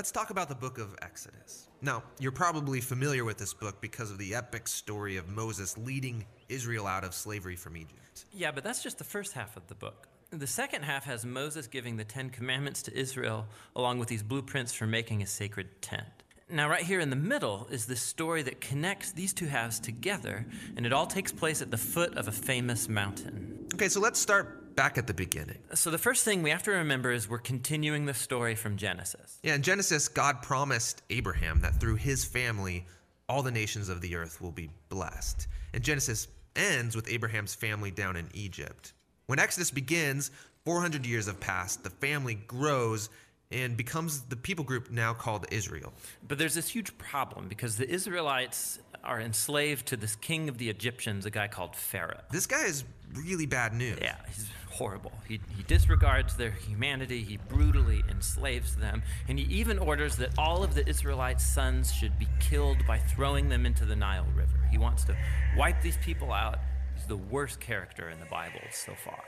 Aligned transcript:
let's 0.00 0.10
talk 0.10 0.30
about 0.30 0.48
the 0.48 0.54
book 0.54 0.78
of 0.78 0.96
Exodus. 1.02 1.68
Now, 1.82 2.02
you're 2.18 2.32
probably 2.32 2.80
familiar 2.80 3.22
with 3.22 3.36
this 3.36 3.52
book 3.52 3.82
because 3.82 4.10
of 4.10 4.16
the 4.16 4.34
epic 4.34 4.66
story 4.66 5.18
of 5.18 5.28
Moses 5.28 5.76
leading 5.76 6.24
Israel 6.48 6.86
out 6.86 7.04
of 7.04 7.12
slavery 7.12 7.54
from 7.54 7.76
Egypt. 7.76 8.24
Yeah, 8.32 8.50
but 8.50 8.64
that's 8.64 8.82
just 8.82 8.96
the 8.96 9.04
first 9.04 9.34
half 9.34 9.58
of 9.58 9.66
the 9.66 9.74
book. 9.74 10.08
The 10.30 10.46
second 10.46 10.84
half 10.84 11.04
has 11.04 11.26
Moses 11.26 11.66
giving 11.66 11.98
the 11.98 12.04
Ten 12.04 12.30
Commandments 12.30 12.80
to 12.84 12.98
Israel, 12.98 13.46
along 13.76 13.98
with 13.98 14.08
these 14.08 14.22
blueprints 14.22 14.72
for 14.72 14.86
making 14.86 15.20
a 15.20 15.26
sacred 15.26 15.82
tent. 15.82 16.24
Now, 16.48 16.70
right 16.70 16.82
here 16.82 17.00
in 17.00 17.10
the 17.10 17.16
middle 17.16 17.68
is 17.70 17.84
this 17.84 18.00
story 18.00 18.40
that 18.44 18.58
connects 18.58 19.12
these 19.12 19.34
two 19.34 19.48
halves 19.48 19.78
together, 19.78 20.46
and 20.78 20.86
it 20.86 20.94
all 20.94 21.06
takes 21.06 21.30
place 21.30 21.60
at 21.60 21.70
the 21.70 21.76
foot 21.76 22.16
of 22.16 22.26
a 22.26 22.32
famous 22.32 22.88
mountain. 22.88 23.66
Okay, 23.74 23.90
so 23.90 24.00
let's 24.00 24.18
start 24.18 24.59
back 24.80 24.96
at 24.96 25.06
the 25.06 25.12
beginning. 25.12 25.58
So, 25.74 25.90
the 25.90 25.98
first 25.98 26.24
thing 26.24 26.42
we 26.42 26.48
have 26.48 26.62
to 26.62 26.70
remember 26.70 27.12
is 27.12 27.28
we're 27.28 27.36
continuing 27.36 28.06
the 28.06 28.14
story 28.14 28.54
from 28.54 28.78
Genesis. 28.78 29.38
Yeah, 29.42 29.54
in 29.54 29.60
Genesis, 29.60 30.08
God 30.08 30.40
promised 30.40 31.02
Abraham 31.10 31.60
that 31.60 31.78
through 31.78 31.96
his 31.96 32.24
family, 32.24 32.86
all 33.28 33.42
the 33.42 33.50
nations 33.50 33.90
of 33.90 34.00
the 34.00 34.16
earth 34.16 34.40
will 34.40 34.52
be 34.52 34.70
blessed. 34.88 35.48
And 35.74 35.84
Genesis 35.84 36.28
ends 36.56 36.96
with 36.96 37.12
Abraham's 37.12 37.54
family 37.54 37.90
down 37.90 38.16
in 38.16 38.30
Egypt. 38.32 38.94
When 39.26 39.38
Exodus 39.38 39.70
begins, 39.70 40.30
400 40.64 41.04
years 41.04 41.26
have 41.26 41.40
passed, 41.40 41.84
the 41.84 41.90
family 41.90 42.36
grows 42.46 43.10
and 43.52 43.76
becomes 43.76 44.22
the 44.22 44.36
people 44.36 44.64
group 44.64 44.90
now 44.90 45.12
called 45.12 45.44
Israel. 45.50 45.92
But 46.26 46.38
there's 46.38 46.54
this 46.54 46.70
huge 46.70 46.96
problem 46.96 47.48
because 47.48 47.76
the 47.76 47.86
Israelites 47.86 48.78
are 49.04 49.20
enslaved 49.20 49.86
to 49.88 49.96
this 49.96 50.16
king 50.16 50.48
of 50.48 50.56
the 50.56 50.70
Egyptians, 50.70 51.26
a 51.26 51.30
guy 51.30 51.48
called 51.48 51.76
Pharaoh. 51.76 52.20
This 52.30 52.46
guy 52.46 52.64
is 52.64 52.84
really 53.14 53.46
bad 53.46 53.72
news. 53.72 53.98
Yeah, 54.00 54.16
he's 54.26 54.48
horrible. 54.70 55.12
He, 55.28 55.40
he 55.56 55.62
disregards 55.64 56.36
their 56.36 56.50
humanity, 56.50 57.22
he 57.22 57.36
brutally 57.36 58.02
enslaves 58.08 58.76
them, 58.76 59.02
and 59.28 59.38
he 59.38 59.44
even 59.54 59.78
orders 59.78 60.16
that 60.16 60.30
all 60.38 60.62
of 60.62 60.74
the 60.74 60.88
Israelites' 60.88 61.44
sons 61.44 61.92
should 61.92 62.18
be 62.18 62.28
killed 62.40 62.78
by 62.86 62.98
throwing 62.98 63.48
them 63.48 63.66
into 63.66 63.84
the 63.84 63.96
Nile 63.96 64.26
River. 64.34 64.68
He 64.70 64.78
wants 64.78 65.04
to 65.04 65.16
wipe 65.56 65.82
these 65.82 65.98
people 65.98 66.32
out. 66.32 66.58
He's 66.94 67.06
the 67.06 67.16
worst 67.16 67.60
character 67.60 68.08
in 68.08 68.20
the 68.20 68.26
Bible 68.26 68.60
so 68.70 68.94
far. 68.94 69.22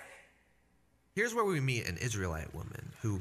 Here's 1.15 1.35
where 1.35 1.45
we 1.45 1.61
meet 1.61 1.87
an 1.87 1.99
Israelite 1.99 2.55
woman 2.55 2.91
who 3.03 3.21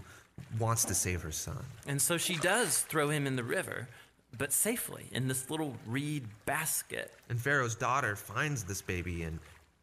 wants 0.58 0.86
to 0.86 0.96
save 0.96 1.22
her 1.24 1.32
son. 1.32 1.64
And 1.86 2.02
so 2.02 2.18
she 2.18 2.38
does 2.38 2.80
throw 2.82 3.10
him 3.10 3.28
in 3.28 3.36
the 3.36 3.44
river, 3.44 3.90
but 4.38 4.54
safely 4.54 5.08
in 5.12 5.28
this 5.28 5.50
little 5.50 5.76
reed 5.86 6.26
basket. 6.46 7.12
And 7.30 7.40
Pharaoh's 7.40 7.76
daughter 7.76 8.16
finds 8.16 8.64
this 8.64 8.82
baby 8.82 9.24
and 9.24 9.40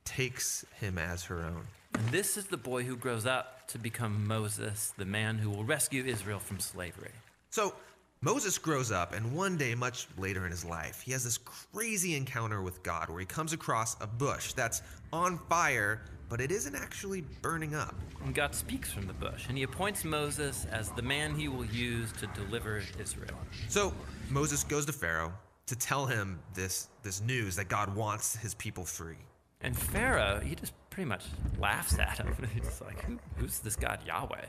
takes 0.09 0.65
him 0.81 0.99
as 0.99 1.25
her 1.25 1.43
own. 1.43 1.67
And 1.95 2.09
this 2.09 2.37
is 2.37 2.47
the 2.47 2.57
boy 2.57 2.85
who 2.85 2.97
grows 2.97 3.27
up 3.27 3.69
to 3.69 3.79
become 3.79 4.27
Moses, 4.27 4.93
the 4.97 5.05
man 5.05 5.39
who 5.39 5.51
will 5.51 5.65
rescue 5.65 6.05
Israel 6.05 6.39
from 6.39 6.61
slavery. 6.61 7.13
So 7.51 7.75
Moses 8.21 8.59
grows 8.59 8.91
up, 8.91 9.15
and 9.15 9.35
one 9.35 9.57
day, 9.57 9.75
much 9.75 10.09
later 10.17 10.45
in 10.45 10.51
his 10.51 10.65
life, 10.65 11.01
he 11.01 11.13
has 11.13 11.25
this 11.25 11.39
crazy 11.39 12.17
encounter 12.17 12.63
with 12.63 12.83
God 12.83 13.09
where 13.09 13.21
he 13.21 13.27
comes 13.27 13.53
across 13.53 13.97
a 14.01 14.07
bush 14.07 14.53
that's 14.53 14.83
on 15.13 15.39
fire 15.49 16.01
but 16.29 16.41
it 16.41 16.51
isn't 16.51 16.75
actually 16.75 17.23
burning 17.43 17.75
up. 17.75 17.95
And 18.25 18.35
God 18.35 18.55
speaks 18.55 18.93
from 18.93 19.07
the 19.07 19.13
bush, 19.15 19.47
and 19.49 19.57
he 19.57 19.65
appoints 19.65 20.05
Moses 20.05 20.67
as 20.71 20.91
the 20.91 21.03
man 21.03 21.35
he 21.35 21.49
will 21.49 21.65
use 21.65 22.13
to 22.13 22.27
deliver 22.29 22.83
Israel. 22.99 23.39
So 23.69 23.95
Moses 24.29 24.63
goes 24.65 24.85
to 24.87 24.93
Pharaoh 24.93 25.33
to 25.67 25.77
tell 25.77 26.07
him 26.07 26.39
this, 26.55 26.89
this 27.03 27.23
news 27.23 27.57
that 27.57 27.69
God 27.69 27.95
wants 27.95 28.37
his 28.37 28.55
people 28.55 28.85
free. 28.85 29.17
And 29.61 29.77
Pharaoh, 29.77 30.41
he 30.41 30.55
just 30.55 30.73
pretty 30.91 31.09
much 31.09 31.25
laughs 31.59 31.99
at 31.99 32.19
him. 32.19 32.35
He's 32.55 32.81
like, 32.81 33.05
Who, 33.05 33.19
who's 33.37 33.59
this 33.61 33.77
God 33.77 34.01
Yahweh? 34.07 34.47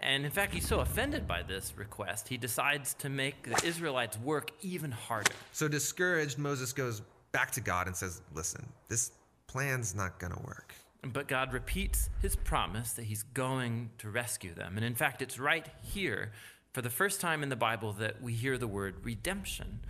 And 0.00 0.24
in 0.24 0.30
fact, 0.30 0.52
he's 0.52 0.68
so 0.68 0.80
offended 0.80 1.26
by 1.26 1.42
this 1.42 1.72
request, 1.76 2.28
he 2.28 2.36
decides 2.36 2.92
to 2.94 3.08
make 3.08 3.44
the 3.44 3.66
Israelites 3.66 4.18
work 4.18 4.50
even 4.60 4.90
harder. 4.90 5.32
So 5.52 5.68
discouraged, 5.68 6.36
Moses 6.36 6.74
goes 6.74 7.00
back 7.32 7.50
to 7.52 7.60
God 7.60 7.86
and 7.86 7.96
says, 7.96 8.20
Listen, 8.34 8.66
this 8.88 9.12
plan's 9.46 9.94
not 9.94 10.18
going 10.18 10.34
to 10.34 10.42
work. 10.42 10.74
But 11.02 11.28
God 11.28 11.52
repeats 11.52 12.10
his 12.20 12.36
promise 12.36 12.92
that 12.94 13.04
he's 13.04 13.22
going 13.22 13.90
to 13.98 14.10
rescue 14.10 14.54
them. 14.54 14.76
And 14.76 14.84
in 14.84 14.94
fact, 14.94 15.22
it's 15.22 15.38
right 15.38 15.66
here, 15.82 16.32
for 16.76 16.82
the 16.82 16.90
first 16.90 17.22
time 17.22 17.42
in 17.42 17.48
the 17.48 17.56
Bible, 17.56 17.94
that 17.94 18.20
we 18.20 18.34
hear 18.34 18.58
the 18.58 18.66
word 18.66 18.96
redemption. 19.02 19.80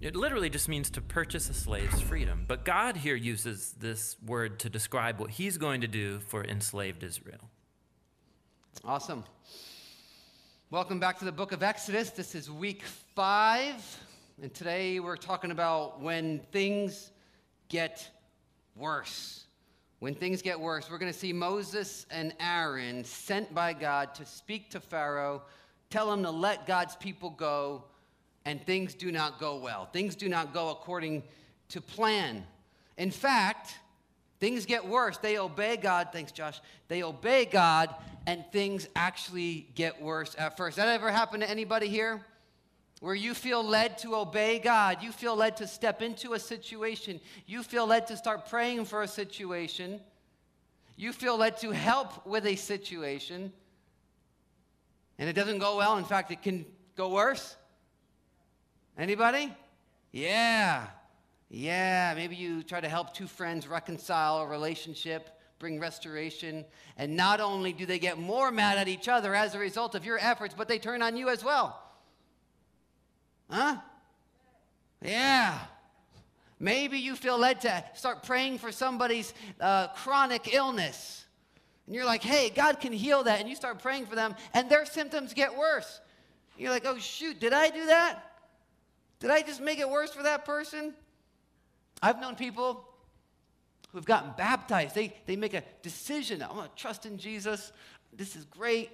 It 0.00 0.14
literally 0.14 0.48
just 0.48 0.68
means 0.68 0.88
to 0.90 1.00
purchase 1.00 1.50
a 1.50 1.54
slave's 1.54 2.00
freedom. 2.00 2.44
But 2.46 2.64
God 2.64 2.98
here 2.98 3.16
uses 3.16 3.74
this 3.80 4.14
word 4.24 4.60
to 4.60 4.70
describe 4.70 5.18
what 5.18 5.30
he's 5.30 5.58
going 5.58 5.80
to 5.80 5.88
do 5.88 6.20
for 6.20 6.44
enslaved 6.44 7.02
Israel. 7.02 7.50
Awesome. 8.84 9.24
Welcome 10.70 11.00
back 11.00 11.18
to 11.18 11.24
the 11.24 11.32
book 11.32 11.50
of 11.50 11.64
Exodus. 11.64 12.10
This 12.10 12.36
is 12.36 12.48
week 12.48 12.84
five. 13.16 13.82
And 14.40 14.54
today 14.54 15.00
we're 15.00 15.16
talking 15.16 15.50
about 15.50 16.00
when 16.00 16.38
things 16.52 17.10
get 17.68 18.08
worse. 18.76 19.46
When 19.98 20.14
things 20.14 20.42
get 20.42 20.60
worse, 20.60 20.92
we're 20.92 20.98
going 20.98 21.12
to 21.12 21.18
see 21.18 21.32
Moses 21.32 22.06
and 22.08 22.32
Aaron 22.38 23.02
sent 23.02 23.52
by 23.52 23.72
God 23.72 24.14
to 24.14 24.24
speak 24.24 24.70
to 24.70 24.78
Pharaoh, 24.78 25.42
tell 25.90 26.12
him 26.12 26.22
to 26.22 26.30
let 26.30 26.66
God's 26.66 26.96
people 26.96 27.30
go, 27.30 27.84
and 28.44 28.64
things 28.64 28.94
do 28.94 29.10
not 29.10 29.40
go 29.40 29.56
well. 29.56 29.86
Things 29.92 30.14
do 30.14 30.28
not 30.28 30.52
go 30.52 30.70
according 30.70 31.22
to 31.70 31.80
plan. 31.80 32.44
In 32.96 33.10
fact, 33.10 33.78
things 34.40 34.66
get 34.66 34.86
worse. 34.86 35.18
They 35.18 35.38
obey 35.38 35.76
God. 35.76 36.08
Thanks, 36.12 36.32
Josh. 36.32 36.60
They 36.88 37.02
obey 37.02 37.44
God, 37.44 37.94
and 38.26 38.44
things 38.52 38.88
actually 38.94 39.68
get 39.74 40.00
worse 40.00 40.34
at 40.38 40.56
first. 40.56 40.76
That 40.76 40.88
ever 40.88 41.10
happened 41.10 41.42
to 41.42 41.50
anybody 41.50 41.88
here? 41.88 42.24
where 43.00 43.14
you 43.14 43.34
feel 43.34 43.62
led 43.62 43.98
to 43.98 44.16
obey 44.16 44.58
God, 44.58 45.02
you 45.02 45.12
feel 45.12 45.36
led 45.36 45.56
to 45.58 45.66
step 45.66 46.00
into 46.00 46.32
a 46.32 46.38
situation, 46.38 47.20
you 47.46 47.62
feel 47.62 47.86
led 47.86 48.06
to 48.06 48.16
start 48.16 48.48
praying 48.48 48.86
for 48.86 49.02
a 49.02 49.08
situation, 49.08 50.00
you 50.96 51.12
feel 51.12 51.36
led 51.36 51.58
to 51.58 51.72
help 51.72 52.26
with 52.26 52.46
a 52.46 52.56
situation, 52.56 53.52
and 55.18 55.28
it 55.28 55.32
doesn't 55.32 55.58
go 55.58 55.76
well. 55.76 55.98
In 55.98 56.04
fact, 56.04 56.30
it 56.30 56.42
can 56.42 56.66
go 56.96 57.10
worse. 57.10 57.56
Anybody? 58.98 59.52
Yeah. 60.12 60.86
Yeah, 61.48 62.12
maybe 62.16 62.34
you 62.34 62.62
try 62.62 62.80
to 62.80 62.88
help 62.88 63.14
two 63.14 63.26
friends 63.26 63.68
reconcile 63.68 64.38
a 64.40 64.46
relationship, 64.46 65.30
bring 65.58 65.78
restoration, 65.78 66.64
and 66.96 67.16
not 67.16 67.40
only 67.40 67.72
do 67.72 67.86
they 67.86 67.98
get 67.98 68.18
more 68.18 68.50
mad 68.50 68.78
at 68.78 68.88
each 68.88 69.08
other 69.08 69.34
as 69.34 69.54
a 69.54 69.58
result 69.58 69.94
of 69.94 70.04
your 70.04 70.18
efforts, 70.18 70.54
but 70.56 70.66
they 70.66 70.78
turn 70.78 71.02
on 71.02 71.16
you 71.16 71.28
as 71.28 71.44
well. 71.44 71.80
Huh? 73.48 73.76
Yeah. 75.02 75.56
Maybe 76.58 76.98
you 76.98 77.14
feel 77.14 77.38
led 77.38 77.60
to 77.60 77.84
start 77.94 78.22
praying 78.22 78.58
for 78.58 78.72
somebody's 78.72 79.32
uh, 79.60 79.88
chronic 79.88 80.52
illness. 80.52 81.25
And 81.86 81.94
you're 81.94 82.04
like, 82.04 82.22
hey, 82.22 82.50
God 82.50 82.80
can 82.80 82.92
heal 82.92 83.22
that. 83.24 83.40
And 83.40 83.48
you 83.48 83.54
start 83.54 83.80
praying 83.80 84.06
for 84.06 84.14
them, 84.14 84.34
and 84.54 84.68
their 84.68 84.84
symptoms 84.84 85.34
get 85.34 85.56
worse. 85.56 86.00
You're 86.58 86.70
like, 86.70 86.84
oh, 86.86 86.98
shoot, 86.98 87.38
did 87.38 87.52
I 87.52 87.70
do 87.70 87.86
that? 87.86 88.22
Did 89.20 89.30
I 89.30 89.42
just 89.42 89.60
make 89.60 89.78
it 89.78 89.88
worse 89.88 90.12
for 90.12 90.22
that 90.24 90.44
person? 90.44 90.94
I've 92.02 92.20
known 92.20 92.34
people 92.34 92.86
who've 93.92 94.04
gotten 94.04 94.32
baptized. 94.36 94.94
They, 94.94 95.14
they 95.26 95.36
make 95.36 95.54
a 95.54 95.62
decision. 95.82 96.42
I'm 96.42 96.56
going 96.56 96.68
to 96.68 96.74
trust 96.74 97.06
in 97.06 97.18
Jesus. 97.18 97.72
This 98.12 98.36
is 98.36 98.44
great. 98.44 98.90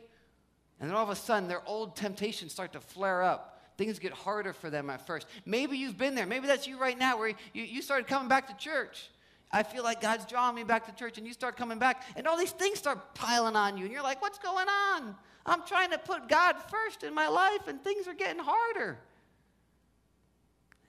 And 0.80 0.88
then 0.90 0.96
all 0.96 1.04
of 1.04 1.10
a 1.10 1.16
sudden, 1.16 1.48
their 1.48 1.66
old 1.66 1.96
temptations 1.96 2.52
start 2.52 2.72
to 2.74 2.80
flare 2.80 3.22
up 3.22 3.52
things 3.76 3.98
get 3.98 4.12
harder 4.12 4.52
for 4.52 4.70
them 4.70 4.90
at 4.90 5.06
first. 5.06 5.26
Maybe 5.44 5.76
you've 5.76 5.98
been 5.98 6.14
there. 6.14 6.26
Maybe 6.26 6.46
that's 6.46 6.66
you 6.66 6.78
right 6.78 6.98
now 6.98 7.18
where 7.18 7.28
you, 7.28 7.62
you 7.64 7.82
started 7.82 8.06
coming 8.06 8.28
back 8.28 8.48
to 8.48 8.54
church. 8.62 9.08
I 9.52 9.62
feel 9.62 9.82
like 9.82 10.00
God's 10.00 10.24
drawing 10.24 10.54
me 10.54 10.64
back 10.64 10.86
to 10.86 10.92
church, 10.94 11.18
and 11.18 11.26
you 11.26 11.32
start 11.32 11.56
coming 11.56 11.78
back, 11.78 12.04
and 12.16 12.26
all 12.26 12.38
these 12.38 12.52
things 12.52 12.78
start 12.78 13.14
piling 13.14 13.54
on 13.54 13.76
you, 13.76 13.84
and 13.84 13.92
you're 13.92 14.02
like, 14.02 14.22
what's 14.22 14.38
going 14.38 14.66
on? 14.68 15.14
I'm 15.44 15.62
trying 15.66 15.90
to 15.90 15.98
put 15.98 16.28
God 16.28 16.56
first 16.70 17.02
in 17.02 17.14
my 17.14 17.28
life, 17.28 17.68
and 17.68 17.82
things 17.82 18.08
are 18.08 18.14
getting 18.14 18.40
harder. 18.42 18.98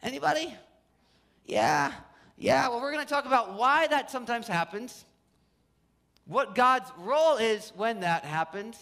Anybody? 0.02 0.54
Yeah. 1.46 1.92
Yeah, 2.38 2.70
well, 2.70 2.82
we're 2.82 2.92
going 2.92 3.06
to 3.06 3.10
talk 3.10 3.26
about 3.26 3.58
why 3.58 3.88
that 3.88 4.10
sometimes 4.10 4.48
happens, 4.48 5.06
what 6.26 6.56
God's 6.56 6.92
role 6.98 7.38
is 7.38 7.72
when 7.76 8.00
that 8.00 8.24
happens, 8.26 8.78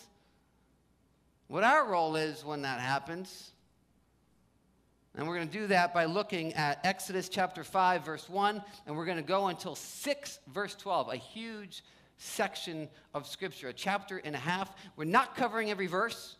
what 1.47 1.63
our 1.63 1.87
role 1.87 2.15
is 2.15 2.45
when 2.45 2.61
that 2.61 2.79
happens, 2.79 3.51
and 5.15 5.27
we're 5.27 5.35
going 5.35 5.47
to 5.47 5.53
do 5.53 5.67
that 5.67 5.93
by 5.93 6.05
looking 6.05 6.53
at 6.53 6.79
Exodus 6.85 7.27
chapter 7.27 7.63
5, 7.63 8.05
verse 8.05 8.29
1, 8.29 8.63
and 8.87 8.95
we're 8.95 9.05
going 9.05 9.17
to 9.17 9.23
go 9.23 9.47
until 9.47 9.75
6, 9.75 10.39
verse 10.53 10.75
12, 10.75 11.09
a 11.11 11.17
huge 11.17 11.83
section 12.17 12.87
of 13.13 13.27
Scripture, 13.27 13.67
a 13.67 13.73
chapter 13.73 14.19
and 14.19 14.35
a 14.35 14.39
half. 14.39 14.71
We're 14.95 15.03
not 15.03 15.35
covering 15.35 15.69
every 15.69 15.87
verse, 15.87 16.37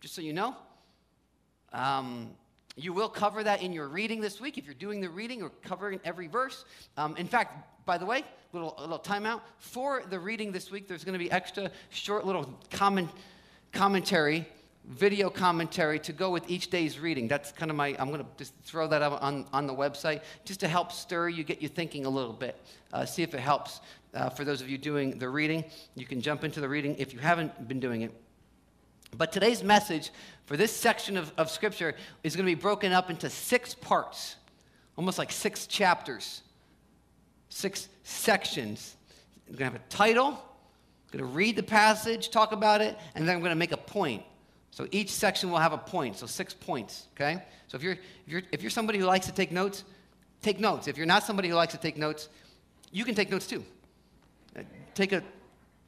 just 0.00 0.14
so 0.14 0.22
you 0.22 0.32
know. 0.32 0.54
Um, 1.72 2.30
you 2.76 2.92
will 2.92 3.08
cover 3.08 3.42
that 3.42 3.62
in 3.62 3.72
your 3.72 3.88
reading 3.88 4.20
this 4.20 4.40
week. 4.40 4.58
If 4.58 4.64
you're 4.64 4.74
doing 4.74 5.00
the 5.00 5.10
reading, 5.10 5.42
or 5.42 5.50
covering 5.62 5.98
every 6.04 6.28
verse. 6.28 6.64
Um, 6.96 7.16
in 7.16 7.26
fact, 7.26 7.84
by 7.84 7.98
the 7.98 8.06
way, 8.06 8.22
little 8.52 8.76
little 8.78 9.00
timeout 9.00 9.40
for 9.58 10.04
the 10.08 10.20
reading 10.20 10.52
this 10.52 10.70
week. 10.70 10.86
There's 10.86 11.02
going 11.02 11.14
to 11.14 11.18
be 11.18 11.30
extra 11.32 11.70
short 11.90 12.24
little 12.24 12.54
comment 12.70 13.10
commentary 13.72 14.46
video 14.88 15.28
commentary 15.28 15.98
to 15.98 16.12
go 16.12 16.30
with 16.30 16.48
each 16.50 16.70
day's 16.70 16.98
reading. 16.98 17.28
That's 17.28 17.52
kind 17.52 17.70
of 17.70 17.76
my, 17.76 17.94
I'm 17.98 18.08
going 18.08 18.20
to 18.20 18.26
just 18.38 18.54
throw 18.64 18.88
that 18.88 19.02
up 19.02 19.22
on, 19.22 19.44
on 19.52 19.66
the 19.66 19.74
website 19.74 20.22
just 20.44 20.60
to 20.60 20.68
help 20.68 20.92
stir 20.92 21.28
you, 21.28 21.44
get 21.44 21.60
you 21.60 21.68
thinking 21.68 22.06
a 22.06 22.08
little 22.08 22.32
bit. 22.32 22.58
Uh, 22.92 23.04
see 23.04 23.22
if 23.22 23.34
it 23.34 23.40
helps. 23.40 23.80
Uh, 24.14 24.30
for 24.30 24.44
those 24.44 24.62
of 24.62 24.68
you 24.70 24.78
doing 24.78 25.18
the 25.18 25.28
reading, 25.28 25.62
you 25.94 26.06
can 26.06 26.22
jump 26.22 26.42
into 26.42 26.60
the 26.60 26.68
reading 26.68 26.96
if 26.98 27.12
you 27.12 27.18
haven't 27.18 27.68
been 27.68 27.80
doing 27.80 28.00
it. 28.00 28.12
But 29.16 29.30
today's 29.30 29.62
message 29.62 30.10
for 30.46 30.56
this 30.56 30.74
section 30.74 31.18
of, 31.18 31.32
of 31.36 31.50
Scripture 31.50 31.94
is 32.22 32.34
going 32.34 32.46
to 32.46 32.50
be 32.50 32.60
broken 32.60 32.92
up 32.92 33.10
into 33.10 33.28
six 33.28 33.74
parts, 33.74 34.36
almost 34.96 35.18
like 35.18 35.30
six 35.30 35.66
chapters, 35.66 36.42
six 37.50 37.88
sections. 38.04 38.96
I'm 39.48 39.56
going 39.56 39.70
to 39.70 39.76
have 39.76 39.82
a 39.82 39.90
title, 39.90 40.28
I'm 40.28 41.18
going 41.18 41.30
to 41.30 41.36
read 41.36 41.56
the 41.56 41.62
passage, 41.62 42.30
talk 42.30 42.52
about 42.52 42.80
it, 42.80 42.96
and 43.14 43.28
then 43.28 43.36
I'm 43.36 43.40
going 43.42 43.50
to 43.50 43.56
make 43.56 43.72
a 43.72 43.78
point. 43.78 44.24
So 44.70 44.86
each 44.90 45.10
section 45.10 45.50
will 45.50 45.58
have 45.58 45.72
a 45.72 45.78
point, 45.78 46.16
so 46.16 46.26
six 46.26 46.54
points, 46.54 47.08
okay? 47.14 47.42
So 47.66 47.76
if 47.76 47.82
you're, 47.82 47.92
if 47.92 47.98
you're, 48.26 48.42
if 48.52 48.62
you're 48.62 48.70
somebody 48.70 48.98
who 48.98 49.06
likes 49.06 49.26
to 49.26 49.32
take 49.32 49.50
notes, 49.50 49.84
take 50.42 50.60
notes. 50.60 50.88
If 50.88 50.96
you're 50.96 51.06
not 51.06 51.24
somebody 51.24 51.48
who 51.48 51.54
likes 51.54 51.72
to 51.72 51.80
take 51.80 51.96
notes, 51.96 52.28
you 52.92 53.04
can 53.04 53.14
take 53.14 53.30
notes 53.30 53.46
too. 53.46 53.64
Uh, 54.56 54.62
take 54.94 55.12
a 55.12 55.22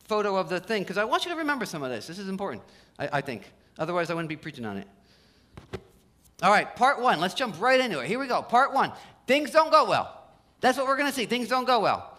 photo 0.04 0.36
of 0.36 0.48
the 0.48 0.60
thing, 0.60 0.82
because 0.82 0.98
I 0.98 1.04
want 1.04 1.24
you 1.24 1.30
to 1.30 1.36
remember 1.36 1.64
some 1.64 1.82
of 1.82 1.90
this. 1.90 2.06
This 2.06 2.18
is 2.18 2.28
important, 2.28 2.62
I, 2.98 3.08
I 3.12 3.20
think. 3.20 3.52
Otherwise, 3.78 4.10
I 4.10 4.14
wouldn't 4.14 4.28
be 4.28 4.36
preaching 4.36 4.64
on 4.64 4.76
it. 4.78 4.88
All 6.42 6.50
right, 6.50 6.74
part 6.74 7.00
one. 7.00 7.20
Let's 7.20 7.34
jump 7.34 7.60
right 7.60 7.80
into 7.80 8.00
it. 8.00 8.06
Here 8.06 8.18
we 8.18 8.26
go. 8.26 8.42
Part 8.42 8.72
one. 8.72 8.92
Things 9.26 9.50
don't 9.50 9.70
go 9.70 9.88
well. 9.88 10.16
That's 10.60 10.76
what 10.76 10.86
we're 10.86 10.96
going 10.96 11.08
to 11.08 11.14
see. 11.14 11.26
Things 11.26 11.48
don't 11.48 11.66
go 11.66 11.80
well. 11.80 12.18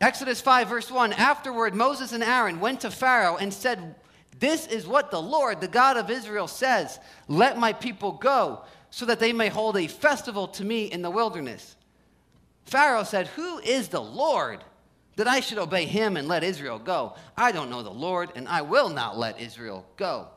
Exodus 0.00 0.40
5, 0.40 0.68
verse 0.68 0.90
1 0.90 1.12
Afterward, 1.12 1.74
Moses 1.74 2.12
and 2.12 2.24
Aaron 2.24 2.58
went 2.58 2.80
to 2.80 2.90
Pharaoh 2.90 3.36
and 3.36 3.52
said, 3.52 3.94
This 4.38 4.66
is 4.66 4.86
what 4.86 5.10
the 5.10 5.20
Lord, 5.20 5.60
the 5.60 5.68
God 5.68 5.96
of 5.96 6.10
Israel, 6.10 6.48
says 6.48 6.98
Let 7.28 7.58
my 7.58 7.72
people 7.72 8.12
go, 8.12 8.62
so 8.90 9.06
that 9.06 9.20
they 9.20 9.32
may 9.32 9.48
hold 9.48 9.76
a 9.76 9.86
festival 9.86 10.48
to 10.48 10.64
me 10.64 10.84
in 10.84 11.02
the 11.02 11.10
wilderness. 11.10 11.76
Pharaoh 12.64 13.04
said, 13.04 13.26
Who 13.28 13.58
is 13.58 13.88
the 13.88 14.02
Lord 14.02 14.64
that 15.16 15.28
I 15.28 15.40
should 15.40 15.58
obey 15.58 15.84
him 15.84 16.16
and 16.16 16.28
let 16.28 16.44
Israel 16.44 16.78
go? 16.78 17.14
I 17.36 17.52
don't 17.52 17.70
know 17.70 17.82
the 17.82 17.90
Lord, 17.90 18.30
and 18.34 18.48
I 18.48 18.62
will 18.62 18.88
not 18.88 19.18
let 19.18 19.40
Israel 19.40 19.86
go. 19.96 20.28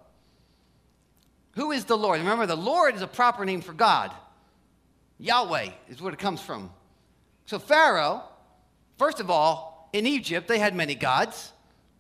Who 1.56 1.72
is 1.72 1.86
the 1.86 1.98
Lord? 1.98 2.20
Remember, 2.20 2.46
the 2.46 2.56
Lord 2.56 2.96
is 2.96 3.02
a 3.02 3.08
proper 3.08 3.46
name 3.46 3.62
for 3.62 3.74
God. 3.74 4.12
Yahweh 5.18 5.70
is 5.90 6.02
where 6.02 6.12
it 6.12 6.20
comes 6.20 6.42
from. 6.42 6.70
So, 7.46 7.60
Pharaoh, 7.60 8.24
first 8.98 9.20
of 9.20 9.30
all, 9.30 9.90
in 9.94 10.06
Egypt, 10.06 10.48
they 10.48 10.60
had 10.60 10.76
many 10.76 10.96
gods. 10.96 11.54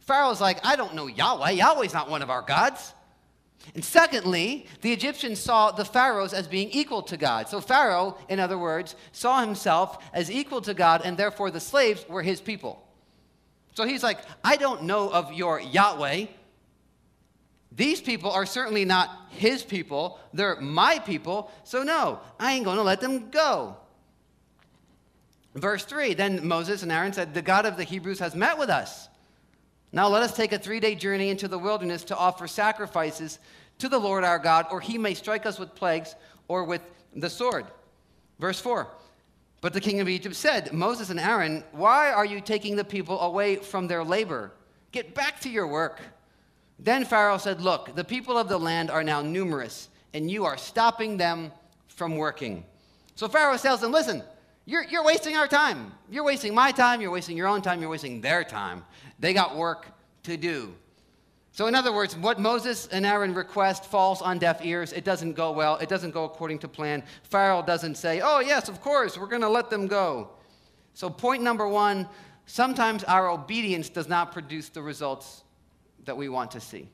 Pharaoh's 0.06 0.42
like, 0.42 0.66
I 0.66 0.75
don't 0.75 0.94
know 0.94 1.07
Yahweh. 1.07 1.52
Yahweh's 1.52 1.94
not 1.94 2.10
one 2.10 2.22
of 2.22 2.30
our 2.30 2.42
gods. 2.42 2.94
And 3.74 3.84
secondly, 3.84 4.68
the 4.81 4.94
Egyptians 4.94 5.40
saw 5.40 5.72
the 5.72 5.86
pharaohs 5.86 6.34
as 6.34 6.48
being 6.48 6.69
equal 6.69 7.02
to 7.04 7.18
God. 7.18 7.50
So 7.50 7.60
Pharaoh, 7.60 8.18
in 8.30 8.40
other 8.40 8.57
words, 8.57 8.96
saw 9.12 9.42
himself 9.42 10.04
as 10.13 10.30
equal 10.30 10.62
to 10.62 10.75
God, 10.75 11.02
and 11.04 11.18
therefore 11.18 11.50
the 11.50 11.60
slaves 11.60 12.06
were 12.07 12.22
his 12.22 12.40
people. 12.40 12.86
So 13.74 13.86
he's 13.86 14.04
like, 14.04 14.19
I 14.44 14.57
don't 14.57 14.84
know 14.84 15.10
of 15.10 15.34
your 15.34 15.60
Yahweh. 15.60 16.28
These 17.72 18.02
people 18.02 18.31
are 18.31 18.46
certainly 18.46 18.86
not 18.86 19.10
his 19.31 19.63
people. 19.63 20.19
They're 20.34 20.62
my 20.62 21.00
people. 21.00 21.52
So 21.63 21.81
no, 21.84 22.19
I 22.40 22.54
ain't 22.54 22.66
going 22.66 22.78
to 22.78 22.84
let 22.84 23.02
them 23.02 23.31
go. 23.31 23.75
Verse 25.56 25.84
3 25.84 26.13
Then 26.13 26.48
Moses 26.48 26.84
and 26.84 26.92
Aaron 26.92 27.13
said, 27.13 27.34
The 27.34 27.42
God 27.42 27.66
of 27.66 27.75
the 27.75 27.84
Hebrews 27.84 28.19
has 28.19 28.36
met 28.36 28.57
with 28.57 28.69
us. 28.69 29.10
Now 29.95 30.09
let 30.09 30.24
us 30.24 30.36
take 30.36 30.51
a 30.51 30.59
three 30.59 30.81
day 30.81 30.94
journey 30.94 31.30
into 31.30 31.47
the 31.47 31.57
wilderness 31.57 32.03
to 32.06 32.18
offer 32.18 32.47
sacrifices 32.47 33.39
to 33.80 33.88
the 33.88 33.97
Lord 33.97 34.25
our 34.25 34.38
God, 34.38 34.65
or 34.69 34.81
he 34.81 34.97
may 34.97 35.13
strike 35.13 35.45
us 35.45 35.57
with 35.57 35.74
plagues 35.74 36.15
or 36.50 36.65
with 36.65 36.81
the 37.15 37.30
sword. 37.30 37.65
Verse 38.38 38.59
4 38.59 38.88
But 39.62 39.71
the 39.71 39.80
king 39.80 40.01
of 40.01 40.09
Egypt 40.09 40.36
said, 40.36 40.74
Moses 40.74 41.12
and 41.12 41.19
Aaron, 41.19 41.63
why 41.71 42.12
are 42.12 42.25
you 42.25 42.42
taking 42.42 42.75
the 42.75 42.83
people 42.83 43.21
away 43.21 43.56
from 43.56 43.88
their 43.88 44.03
labor? 44.03 44.51
Get 44.92 45.15
back 45.15 45.39
to 45.42 45.50
your 45.50 45.65
work. 45.65 46.01
Then 46.77 47.06
Pharaoh 47.06 47.38
said, 47.38 47.62
Look, 47.62 47.95
the 47.95 48.03
people 48.03 48.38
of 48.38 48.50
the 48.50 48.59
land 48.59 48.92
are 48.92 49.03
now 49.03 49.21
numerous, 49.21 49.88
and 50.13 50.30
you 50.30 50.44
are 50.44 50.57
stopping 50.57 51.15
them 51.15 51.53
from 51.88 52.18
working. 52.18 52.65
So 53.15 53.30
Pharaoh 53.30 53.57
tells 53.57 53.80
them, 53.80 53.94
Listen, 53.94 54.24
you're, 54.65 54.83
you're 54.83 55.06
wasting 55.06 55.38
our 55.38 55.47
time. 55.47 55.94
You're 56.09 56.24
wasting 56.24 56.53
my 56.53 56.71
time. 56.71 57.00
You're 57.00 57.12
wasting 57.12 57.38
your 57.38 57.47
own 57.47 57.62
time. 57.62 57.80
You're 57.80 57.89
wasting 57.89 58.19
their 58.19 58.44
time. 58.44 58.83
They 59.20 59.34
got 59.34 59.56
work 59.56 59.88
to 60.24 60.38
do. 60.38 60.76
So, 61.52 61.68
in 61.68 61.76
other 61.76 61.94
words, 61.94 62.18
what 62.18 62.40
Moses 62.40 62.88
and 62.88 63.06
Aaron 63.06 63.34
request 63.34 63.86
falls 63.86 64.22
on 64.22 64.40
deaf 64.40 64.66
ears. 64.66 64.92
It 64.92 65.06
doesn't 65.06 65.34
go 65.34 65.52
well. 65.52 65.78
It 65.78 65.88
doesn't 65.88 66.12
go 66.12 66.26
according 66.26 66.60
to 66.60 66.68
plan. 66.68 67.02
Pharaoh 67.24 67.62
doesn't 67.62 67.96
say, 67.96 68.20
oh, 68.22 68.42
yes, 68.42 68.68
of 68.68 68.82
course, 68.82 69.18
we're 69.18 69.28
going 69.28 69.42
to 69.42 69.50
let 69.50 69.70
them 69.70 69.88
go. 69.88 70.32
So, 70.94 71.10
point 71.10 71.44
number 71.44 71.68
one 71.68 72.08
sometimes 72.46 73.04
our 73.06 73.30
obedience 73.30 73.90
does 73.90 74.08
not 74.08 74.32
produce 74.32 74.70
the 74.70 74.82
results 74.82 75.44
that 76.06 76.16
we 76.16 76.30
want 76.30 76.52
to 76.52 76.60
see. 76.60 76.90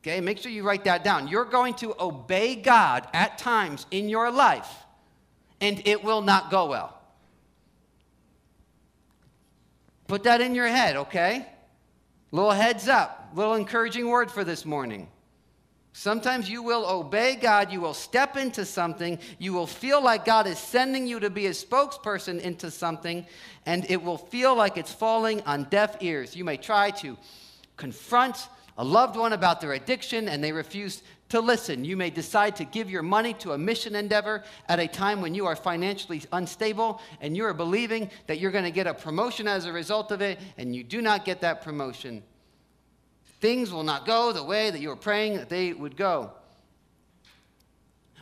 Okay, 0.00 0.20
make 0.20 0.38
sure 0.38 0.50
you 0.50 0.62
write 0.62 0.84
that 0.84 1.04
down. 1.04 1.28
You're 1.28 1.44
going 1.44 1.74
to 1.74 1.94
obey 2.00 2.56
God 2.56 3.06
at 3.12 3.38
times 3.38 3.86
in 3.90 4.08
your 4.08 4.30
life 4.30 4.68
and 5.60 5.82
it 5.86 6.02
will 6.02 6.22
not 6.22 6.50
go 6.50 6.66
well. 6.66 6.99
Put 10.10 10.24
that 10.24 10.40
in 10.40 10.56
your 10.56 10.66
head, 10.66 10.96
okay? 10.96 11.46
Little 12.32 12.50
heads 12.50 12.88
up, 12.88 13.30
little 13.32 13.54
encouraging 13.54 14.08
word 14.08 14.28
for 14.28 14.42
this 14.42 14.64
morning. 14.64 15.06
Sometimes 15.92 16.50
you 16.50 16.64
will 16.64 16.84
obey 16.84 17.36
God, 17.36 17.70
you 17.70 17.80
will 17.80 17.94
step 17.94 18.36
into 18.36 18.64
something, 18.64 19.20
you 19.38 19.52
will 19.52 19.68
feel 19.68 20.02
like 20.02 20.24
God 20.24 20.48
is 20.48 20.58
sending 20.58 21.06
you 21.06 21.20
to 21.20 21.30
be 21.30 21.46
a 21.46 21.50
spokesperson 21.50 22.40
into 22.40 22.72
something, 22.72 23.24
and 23.66 23.88
it 23.88 24.02
will 24.02 24.18
feel 24.18 24.56
like 24.56 24.76
it's 24.76 24.92
falling 24.92 25.42
on 25.42 25.68
deaf 25.70 25.98
ears. 26.00 26.34
You 26.34 26.44
may 26.44 26.56
try 26.56 26.90
to 26.90 27.16
confront 27.76 28.48
a 28.76 28.84
loved 28.84 29.14
one 29.14 29.32
about 29.32 29.60
their 29.60 29.74
addiction 29.74 30.26
and 30.28 30.42
they 30.42 30.50
refuse 30.50 31.04
to 31.30 31.40
listen. 31.40 31.84
You 31.84 31.96
may 31.96 32.10
decide 32.10 32.56
to 32.56 32.64
give 32.64 32.90
your 32.90 33.02
money 33.02 33.34
to 33.34 33.52
a 33.52 33.58
mission 33.58 33.94
endeavor 33.94 34.44
at 34.68 34.78
a 34.78 34.86
time 34.86 35.20
when 35.20 35.34
you 35.34 35.46
are 35.46 35.56
financially 35.56 36.22
unstable 36.32 37.00
and 37.20 37.36
you 37.36 37.44
are 37.44 37.54
believing 37.54 38.10
that 38.26 38.38
you're 38.38 38.50
going 38.50 38.64
to 38.64 38.70
get 38.70 38.86
a 38.86 38.94
promotion 38.94 39.48
as 39.48 39.64
a 39.64 39.72
result 39.72 40.12
of 40.12 40.20
it, 40.20 40.38
and 40.58 40.74
you 40.74 40.84
do 40.84 41.00
not 41.00 41.24
get 41.24 41.40
that 41.40 41.62
promotion. 41.62 42.22
Things 43.40 43.72
will 43.72 43.84
not 43.84 44.06
go 44.06 44.32
the 44.32 44.44
way 44.44 44.70
that 44.70 44.80
you 44.80 44.88
were 44.88 44.96
praying 44.96 45.36
that 45.36 45.48
they 45.48 45.72
would 45.72 45.96
go. 45.96 46.32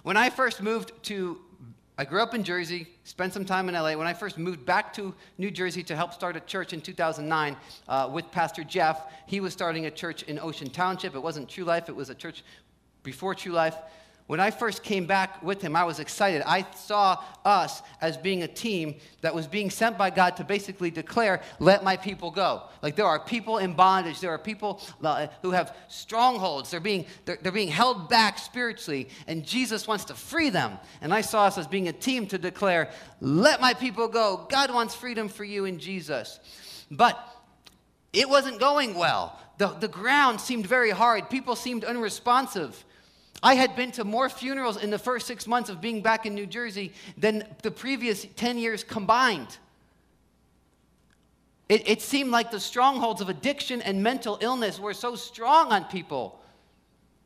When 0.02 0.16
I 0.16 0.30
first 0.30 0.62
moved 0.62 0.92
to 1.04 1.40
I 2.00 2.04
grew 2.04 2.22
up 2.22 2.32
in 2.32 2.44
Jersey, 2.44 2.86
spent 3.02 3.32
some 3.32 3.44
time 3.44 3.68
in 3.68 3.74
LA. 3.74 3.96
When 3.96 4.06
I 4.06 4.14
first 4.14 4.38
moved 4.38 4.64
back 4.64 4.92
to 4.92 5.12
New 5.36 5.50
Jersey 5.50 5.82
to 5.82 5.96
help 5.96 6.14
start 6.14 6.36
a 6.36 6.40
church 6.40 6.72
in 6.72 6.80
2009 6.80 7.56
uh, 7.88 8.08
with 8.12 8.30
Pastor 8.30 8.62
Jeff, 8.62 9.12
he 9.26 9.40
was 9.40 9.52
starting 9.52 9.86
a 9.86 9.90
church 9.90 10.22
in 10.22 10.38
Ocean 10.38 10.70
Township. 10.70 11.16
It 11.16 11.18
wasn't 11.18 11.48
True 11.48 11.64
Life, 11.64 11.88
it 11.88 11.96
was 11.96 12.08
a 12.08 12.14
church 12.14 12.44
before 13.08 13.34
True 13.34 13.52
Life. 13.52 13.74
When 14.26 14.38
I 14.38 14.50
first 14.50 14.82
came 14.82 15.06
back 15.06 15.42
with 15.42 15.62
him, 15.62 15.74
I 15.74 15.84
was 15.84 15.98
excited. 15.98 16.42
I 16.44 16.66
saw 16.76 17.24
us 17.46 17.80
as 18.02 18.18
being 18.18 18.42
a 18.42 18.46
team 18.46 18.96
that 19.22 19.34
was 19.34 19.46
being 19.46 19.70
sent 19.70 19.96
by 19.96 20.10
God 20.10 20.36
to 20.36 20.44
basically 20.44 20.90
declare, 20.90 21.40
let 21.58 21.82
my 21.82 21.96
people 21.96 22.30
go. 22.30 22.64
Like 22.82 22.94
there 22.96 23.06
are 23.06 23.18
people 23.18 23.56
in 23.56 23.72
bondage, 23.72 24.20
there 24.20 24.30
are 24.30 24.38
people 24.38 24.82
uh, 25.02 25.28
who 25.40 25.52
have 25.52 25.74
strongholds, 25.88 26.70
they're 26.70 26.80
being, 26.80 27.06
they're, 27.24 27.38
they're 27.40 27.50
being 27.50 27.68
held 27.68 28.10
back 28.10 28.38
spiritually, 28.38 29.08
and 29.26 29.46
Jesus 29.46 29.88
wants 29.88 30.04
to 30.04 30.14
free 30.14 30.50
them. 30.50 30.76
And 31.00 31.14
I 31.14 31.22
saw 31.22 31.46
us 31.46 31.56
as 31.56 31.66
being 31.66 31.88
a 31.88 31.92
team 31.94 32.26
to 32.26 32.36
declare, 32.36 32.90
let 33.22 33.62
my 33.62 33.72
people 33.72 34.08
go. 34.08 34.46
God 34.50 34.70
wants 34.74 34.94
freedom 34.94 35.30
for 35.30 35.44
you 35.44 35.64
in 35.64 35.78
Jesus. 35.78 36.40
But 36.90 37.18
it 38.12 38.28
wasn't 38.28 38.60
going 38.60 38.92
well. 38.94 39.40
The, 39.56 39.68
the 39.68 39.88
ground 39.88 40.38
seemed 40.38 40.66
very 40.66 40.90
hard, 40.90 41.30
people 41.30 41.56
seemed 41.56 41.84
unresponsive. 41.84 42.84
I 43.42 43.54
had 43.54 43.76
been 43.76 43.92
to 43.92 44.04
more 44.04 44.28
funerals 44.28 44.82
in 44.82 44.90
the 44.90 44.98
first 44.98 45.26
six 45.26 45.46
months 45.46 45.70
of 45.70 45.80
being 45.80 46.02
back 46.02 46.26
in 46.26 46.34
New 46.34 46.46
Jersey 46.46 46.92
than 47.16 47.44
the 47.62 47.70
previous 47.70 48.26
10 48.36 48.58
years 48.58 48.82
combined. 48.82 49.58
It, 51.68 51.88
it, 51.88 52.02
seemed 52.02 52.30
like 52.30 52.50
the 52.50 52.60
strongholds 52.60 53.20
of 53.20 53.28
addiction 53.28 53.82
and 53.82 54.02
mental 54.02 54.38
illness 54.40 54.80
were 54.80 54.94
so 54.94 55.14
strong 55.16 55.70
on 55.70 55.84
people 55.84 56.40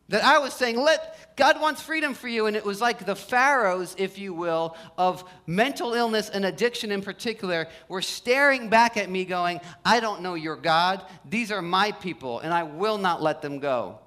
that 0.08 0.24
I 0.24 0.38
was 0.38 0.52
saying, 0.52 0.76
Let 0.76 1.36
God 1.36 1.60
wants 1.60 1.80
freedom 1.80 2.12
for 2.12 2.28
you. 2.28 2.46
And 2.46 2.56
it 2.56 2.64
was 2.64 2.80
like 2.80 3.06
the 3.06 3.16
pharaohs, 3.16 3.94
if 3.96 4.18
you 4.18 4.34
will, 4.34 4.76
of 4.98 5.24
mental 5.46 5.94
illness 5.94 6.28
and 6.28 6.44
addiction 6.44 6.90
in 6.90 7.02
particular, 7.02 7.68
were 7.88 8.02
staring 8.02 8.68
back 8.68 8.96
at 8.96 9.08
me, 9.08 9.24
going, 9.24 9.60
I 9.84 10.00
don't 10.00 10.20
know 10.20 10.34
your 10.34 10.56
God. 10.56 11.02
These 11.24 11.50
are 11.50 11.62
my 11.62 11.92
people, 11.92 12.40
and 12.40 12.52
I 12.52 12.64
will 12.64 12.98
not 12.98 13.22
let 13.22 13.40
them 13.40 13.58
go. 13.58 14.01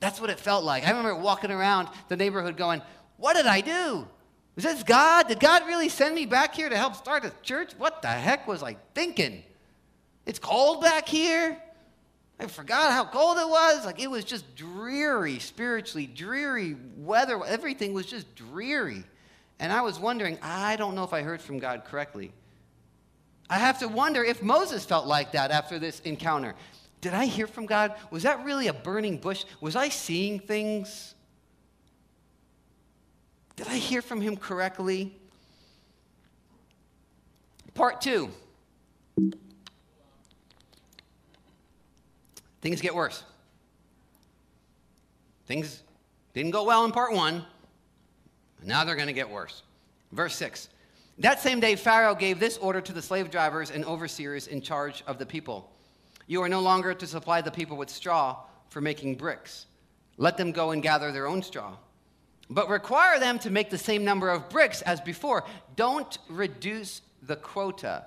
That's 0.00 0.20
what 0.20 0.30
it 0.30 0.38
felt 0.38 0.64
like. 0.64 0.84
I 0.84 0.90
remember 0.90 1.14
walking 1.16 1.50
around 1.50 1.88
the 2.08 2.16
neighborhood 2.16 2.56
going, 2.56 2.82
What 3.16 3.34
did 3.34 3.46
I 3.46 3.60
do? 3.60 4.06
Was 4.54 4.64
this 4.64 4.82
God? 4.82 5.28
Did 5.28 5.40
God 5.40 5.66
really 5.66 5.88
send 5.88 6.14
me 6.14 6.24
back 6.24 6.54
here 6.54 6.68
to 6.68 6.76
help 6.76 6.96
start 6.96 7.24
a 7.24 7.32
church? 7.42 7.72
What 7.76 8.02
the 8.02 8.08
heck 8.08 8.48
was 8.48 8.62
I 8.62 8.76
thinking? 8.94 9.42
It's 10.24 10.38
cold 10.38 10.80
back 10.80 11.08
here. 11.08 11.58
I 12.38 12.46
forgot 12.46 12.92
how 12.92 13.04
cold 13.04 13.38
it 13.38 13.48
was. 13.48 13.86
Like 13.86 14.00
it 14.00 14.10
was 14.10 14.24
just 14.24 14.56
dreary, 14.56 15.38
spiritually 15.38 16.06
dreary 16.06 16.76
weather. 16.96 17.42
Everything 17.44 17.92
was 17.92 18.06
just 18.06 18.34
dreary. 18.34 19.04
And 19.58 19.72
I 19.72 19.82
was 19.82 19.98
wondering, 19.98 20.38
I 20.42 20.76
don't 20.76 20.94
know 20.94 21.04
if 21.04 21.12
I 21.12 21.22
heard 21.22 21.40
from 21.40 21.58
God 21.58 21.84
correctly. 21.84 22.32
I 23.48 23.58
have 23.58 23.78
to 23.78 23.88
wonder 23.88 24.24
if 24.24 24.42
Moses 24.42 24.84
felt 24.84 25.06
like 25.06 25.32
that 25.32 25.50
after 25.50 25.78
this 25.78 26.00
encounter. 26.00 26.54
Did 27.06 27.14
I 27.14 27.26
hear 27.26 27.46
from 27.46 27.66
God? 27.66 27.94
Was 28.10 28.24
that 28.24 28.44
really 28.44 28.66
a 28.66 28.72
burning 28.72 29.18
bush? 29.18 29.44
Was 29.60 29.76
I 29.76 29.90
seeing 29.90 30.40
things? 30.40 31.14
Did 33.54 33.68
I 33.68 33.76
hear 33.76 34.02
from 34.02 34.20
him 34.20 34.36
correctly? 34.36 35.16
Part 37.74 38.00
two. 38.00 38.28
Things 42.60 42.80
get 42.80 42.92
worse. 42.92 43.22
Things 45.46 45.84
didn't 46.34 46.50
go 46.50 46.64
well 46.64 46.84
in 46.84 46.90
part 46.90 47.12
one. 47.12 47.44
Now 48.64 48.82
they're 48.82 48.96
going 48.96 49.06
to 49.06 49.12
get 49.12 49.30
worse. 49.30 49.62
Verse 50.10 50.34
6. 50.34 50.70
That 51.18 51.38
same 51.38 51.60
day, 51.60 51.76
Pharaoh 51.76 52.16
gave 52.16 52.40
this 52.40 52.56
order 52.56 52.80
to 52.80 52.92
the 52.92 53.00
slave 53.00 53.30
drivers 53.30 53.70
and 53.70 53.84
overseers 53.84 54.48
in 54.48 54.60
charge 54.60 55.04
of 55.06 55.20
the 55.20 55.26
people 55.26 55.70
You 56.26 56.42
are 56.42 56.48
no 56.48 56.60
longer 56.60 56.94
to 56.94 57.06
supply 57.06 57.40
the 57.40 57.50
people 57.50 57.76
with 57.76 57.90
straw 57.90 58.38
for 58.68 58.80
making 58.80 59.16
bricks. 59.16 59.66
Let 60.16 60.36
them 60.36 60.52
go 60.52 60.70
and 60.70 60.82
gather 60.82 61.12
their 61.12 61.26
own 61.26 61.42
straw. 61.42 61.76
But 62.48 62.68
require 62.68 63.18
them 63.18 63.38
to 63.40 63.50
make 63.50 63.70
the 63.70 63.78
same 63.78 64.04
number 64.04 64.30
of 64.30 64.48
bricks 64.48 64.82
as 64.82 65.00
before. 65.00 65.44
Don't 65.74 66.18
reduce 66.28 67.02
the 67.22 67.36
quota. 67.36 68.04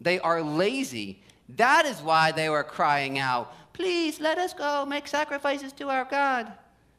They 0.00 0.20
are 0.20 0.42
lazy. 0.42 1.22
That 1.56 1.86
is 1.86 2.00
why 2.02 2.32
they 2.32 2.48
were 2.48 2.64
crying 2.64 3.18
out, 3.18 3.54
Please 3.78 4.18
let 4.18 4.38
us 4.38 4.52
go 4.52 4.84
make 4.84 5.06
sacrifices 5.06 5.72
to 5.74 5.88
our 5.88 6.04
God. 6.04 6.52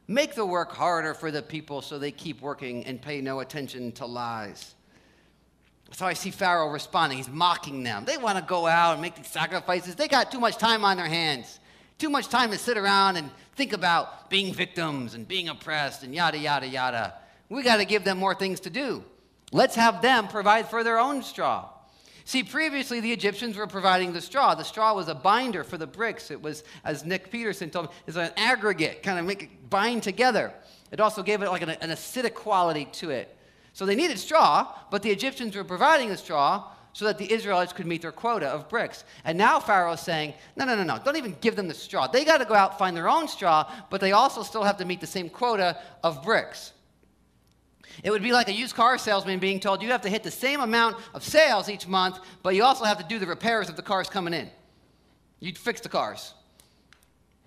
Make 0.08 0.34
the 0.34 0.46
work 0.46 0.72
harder 0.72 1.12
for 1.12 1.30
the 1.30 1.42
people 1.42 1.82
so 1.82 1.98
they 1.98 2.10
keep 2.10 2.40
working 2.40 2.86
and 2.86 3.02
pay 3.02 3.20
no 3.20 3.40
attention 3.40 3.92
to 3.92 4.06
lies. 4.06 4.74
So 5.92 6.06
I 6.06 6.12
see 6.14 6.30
Pharaoh 6.30 6.70
responding. 6.70 7.18
He's 7.18 7.28
mocking 7.28 7.82
them. 7.82 8.04
They 8.04 8.16
want 8.16 8.38
to 8.38 8.44
go 8.44 8.66
out 8.66 8.92
and 8.92 9.02
make 9.02 9.16
these 9.16 9.26
sacrifices. 9.26 9.96
They 9.96 10.08
got 10.08 10.30
too 10.30 10.40
much 10.40 10.56
time 10.56 10.84
on 10.84 10.96
their 10.96 11.08
hands, 11.08 11.60
too 11.98 12.10
much 12.10 12.28
time 12.28 12.50
to 12.52 12.58
sit 12.58 12.78
around 12.78 13.16
and 13.16 13.30
think 13.56 13.72
about 13.72 14.30
being 14.30 14.54
victims 14.54 15.14
and 15.14 15.26
being 15.26 15.48
oppressed 15.48 16.02
and 16.02 16.14
yada, 16.14 16.38
yada, 16.38 16.66
yada. 16.66 17.14
We 17.48 17.62
got 17.62 17.78
to 17.78 17.84
give 17.84 18.04
them 18.04 18.18
more 18.18 18.34
things 18.34 18.60
to 18.60 18.70
do. 18.70 19.04
Let's 19.52 19.74
have 19.74 20.00
them 20.00 20.28
provide 20.28 20.68
for 20.68 20.84
their 20.84 20.98
own 20.98 21.22
straw. 21.22 21.68
See, 22.24 22.44
previously 22.44 23.00
the 23.00 23.12
Egyptians 23.12 23.56
were 23.56 23.66
providing 23.66 24.12
the 24.12 24.20
straw. 24.20 24.54
The 24.54 24.62
straw 24.62 24.94
was 24.94 25.08
a 25.08 25.14
binder 25.14 25.64
for 25.64 25.76
the 25.76 25.86
bricks. 25.86 26.30
It 26.30 26.40
was, 26.40 26.62
as 26.84 27.04
Nick 27.04 27.32
Peterson 27.32 27.70
told 27.70 27.86
me, 27.86 27.92
it's 28.06 28.16
an 28.16 28.30
aggregate, 28.36 29.02
kind 29.02 29.18
of 29.18 29.24
make 29.24 29.42
it 29.42 29.68
bind 29.68 30.04
together. 30.04 30.52
It 30.92 31.00
also 31.00 31.24
gave 31.24 31.42
it 31.42 31.50
like 31.50 31.62
an, 31.62 31.70
an 31.70 31.90
acidic 31.90 32.34
quality 32.34 32.84
to 32.92 33.10
it. 33.10 33.36
So 33.72 33.86
they 33.86 33.94
needed 33.94 34.18
straw, 34.18 34.74
but 34.90 35.02
the 35.02 35.10
Egyptians 35.10 35.56
were 35.56 35.64
providing 35.64 36.08
the 36.08 36.16
straw 36.16 36.72
so 36.92 37.04
that 37.04 37.18
the 37.18 37.32
Israelites 37.32 37.72
could 37.72 37.86
meet 37.86 38.02
their 38.02 38.12
quota 38.12 38.48
of 38.48 38.68
bricks. 38.68 39.04
And 39.24 39.38
now 39.38 39.60
Pharaoh 39.60 39.92
is 39.92 40.00
saying, 40.00 40.34
no, 40.56 40.64
no, 40.64 40.74
no, 40.74 40.82
no, 40.82 40.98
don't 41.04 41.16
even 41.16 41.36
give 41.40 41.56
them 41.56 41.68
the 41.68 41.74
straw. 41.74 42.06
They 42.06 42.24
got 42.24 42.38
to 42.38 42.44
go 42.44 42.54
out 42.54 42.78
find 42.78 42.96
their 42.96 43.08
own 43.08 43.28
straw, 43.28 43.70
but 43.90 44.00
they 44.00 44.12
also 44.12 44.42
still 44.42 44.64
have 44.64 44.76
to 44.78 44.84
meet 44.84 45.00
the 45.00 45.06
same 45.06 45.28
quota 45.28 45.78
of 46.02 46.22
bricks. 46.22 46.72
It 48.02 48.10
would 48.10 48.22
be 48.22 48.32
like 48.32 48.48
a 48.48 48.52
used 48.52 48.74
car 48.74 48.98
salesman 48.98 49.38
being 49.38 49.60
told 49.60 49.82
you 49.82 49.90
have 49.90 50.02
to 50.02 50.08
hit 50.08 50.22
the 50.22 50.30
same 50.30 50.60
amount 50.60 50.96
of 51.14 51.22
sales 51.22 51.68
each 51.68 51.86
month, 51.86 52.18
but 52.42 52.54
you 52.54 52.64
also 52.64 52.84
have 52.84 52.98
to 52.98 53.04
do 53.04 53.18
the 53.18 53.26
repairs 53.26 53.68
of 53.68 53.76
the 53.76 53.82
cars 53.82 54.08
coming 54.08 54.34
in. 54.34 54.48
You'd 55.38 55.58
fix 55.58 55.80
the 55.80 55.88
cars. 55.88 56.34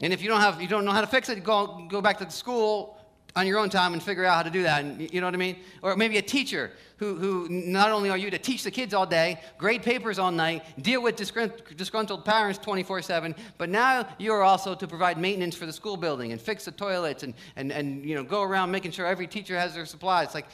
And 0.01 0.11
if 0.11 0.21
you 0.21 0.29
don't 0.29 0.41
have 0.41 0.61
you 0.61 0.67
don't 0.67 0.85
know 0.85 0.91
how 0.91 1.01
to 1.01 1.07
fix 1.07 1.29
it, 1.29 1.43
go 1.43 1.85
go 1.89 2.01
back 2.01 2.17
to 2.19 2.25
the 2.25 2.31
school 2.31 2.97
on 3.35 3.47
your 3.47 3.57
own 3.57 3.69
time 3.69 3.93
and 3.93 4.03
figure 4.03 4.25
out 4.25 4.35
how 4.35 4.43
to 4.43 4.49
do 4.49 4.63
that. 4.63 4.83
And 4.83 5.11
you 5.11 5.19
know 5.19 5.27
what 5.27 5.33
I 5.33 5.37
mean? 5.37 5.57
Or 5.81 5.95
maybe 5.95 6.17
a 6.17 6.21
teacher 6.21 6.71
who, 6.97 7.15
who 7.15 7.49
not 7.49 7.89
only 7.89 8.09
are 8.09 8.17
you 8.17 8.29
to 8.29 8.37
teach 8.37 8.63
the 8.63 8.71
kids 8.71 8.93
all 8.93 9.05
day, 9.05 9.41
grade 9.57 9.81
papers 9.81 10.19
all 10.19 10.31
night, 10.31 10.63
deal 10.81 11.01
with 11.01 11.15
disgruntled 11.15 12.25
parents 12.25 12.59
24 12.59 13.01
7, 13.01 13.35
but 13.57 13.69
now 13.69 14.07
you're 14.19 14.43
also 14.43 14.75
to 14.75 14.87
provide 14.87 15.17
maintenance 15.17 15.55
for 15.55 15.65
the 15.65 15.73
school 15.73 15.97
building 15.97 16.31
and 16.31 16.39
fix 16.39 16.65
the 16.65 16.71
toilets 16.71 17.23
and, 17.23 17.33
and, 17.55 17.71
and 17.71 18.05
you 18.05 18.15
know, 18.15 18.23
go 18.23 18.43
around 18.43 18.69
making 18.71 18.91
sure 18.91 19.05
every 19.05 19.27
teacher 19.27 19.57
has 19.57 19.73
their 19.73 19.85
supplies. 19.85 20.33
Like 20.33 20.45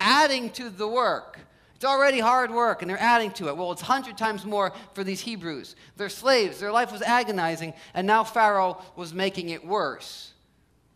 adding 0.00 0.50
to 0.50 0.70
the 0.70 0.88
work. 0.88 1.38
It's 1.74 1.84
already 1.86 2.20
hard 2.20 2.50
work, 2.50 2.82
and 2.82 2.90
they're 2.90 3.00
adding 3.00 3.30
to 3.32 3.48
it. 3.48 3.56
Well, 3.56 3.72
it's 3.72 3.80
100 3.80 4.18
times 4.18 4.44
more 4.44 4.72
for 4.92 5.02
these 5.02 5.20
Hebrews. 5.20 5.76
They're 5.96 6.10
slaves, 6.10 6.60
their 6.60 6.72
life 6.72 6.92
was 6.92 7.00
agonizing, 7.00 7.72
and 7.94 8.06
now 8.06 8.22
Pharaoh 8.22 8.82
was 8.96 9.14
making 9.14 9.48
it 9.48 9.66
worse 9.66 10.30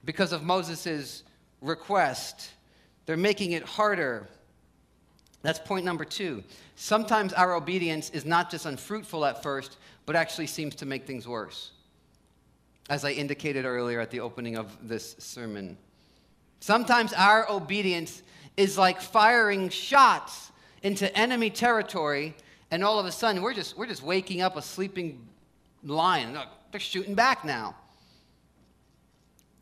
because 0.04 0.32
of 0.32 0.42
Moses' 0.42 1.22
request. 1.60 2.50
They're 3.06 3.16
making 3.16 3.52
it 3.52 3.62
harder. 3.64 4.28
That's 5.42 5.58
point 5.58 5.84
number 5.84 6.04
two. 6.04 6.42
Sometimes 6.76 7.32
our 7.32 7.54
obedience 7.54 8.10
is 8.10 8.24
not 8.24 8.50
just 8.50 8.66
unfruitful 8.66 9.24
at 9.24 9.42
first, 9.42 9.76
but 10.06 10.16
actually 10.16 10.46
seems 10.46 10.74
to 10.76 10.86
make 10.86 11.06
things 11.06 11.28
worse, 11.28 11.72
as 12.88 13.04
I 13.04 13.12
indicated 13.12 13.64
earlier 13.64 14.00
at 14.00 14.10
the 14.10 14.20
opening 14.20 14.56
of 14.56 14.76
this 14.88 15.16
sermon. 15.18 15.76
Sometimes 16.60 17.12
our 17.12 17.50
obedience 17.50 18.22
is 18.56 18.78
like 18.78 19.00
firing 19.00 19.68
shots 19.68 20.50
into 20.82 21.14
enemy 21.16 21.50
territory, 21.50 22.34
and 22.70 22.82
all 22.82 22.98
of 22.98 23.06
a 23.06 23.12
sudden 23.12 23.42
we're 23.42 23.54
just, 23.54 23.76
we're 23.76 23.86
just 23.86 24.02
waking 24.02 24.40
up 24.40 24.56
a 24.56 24.62
sleeping 24.62 25.26
lion. 25.82 26.38
They're 26.70 26.80
shooting 26.80 27.14
back 27.14 27.44
now. 27.44 27.74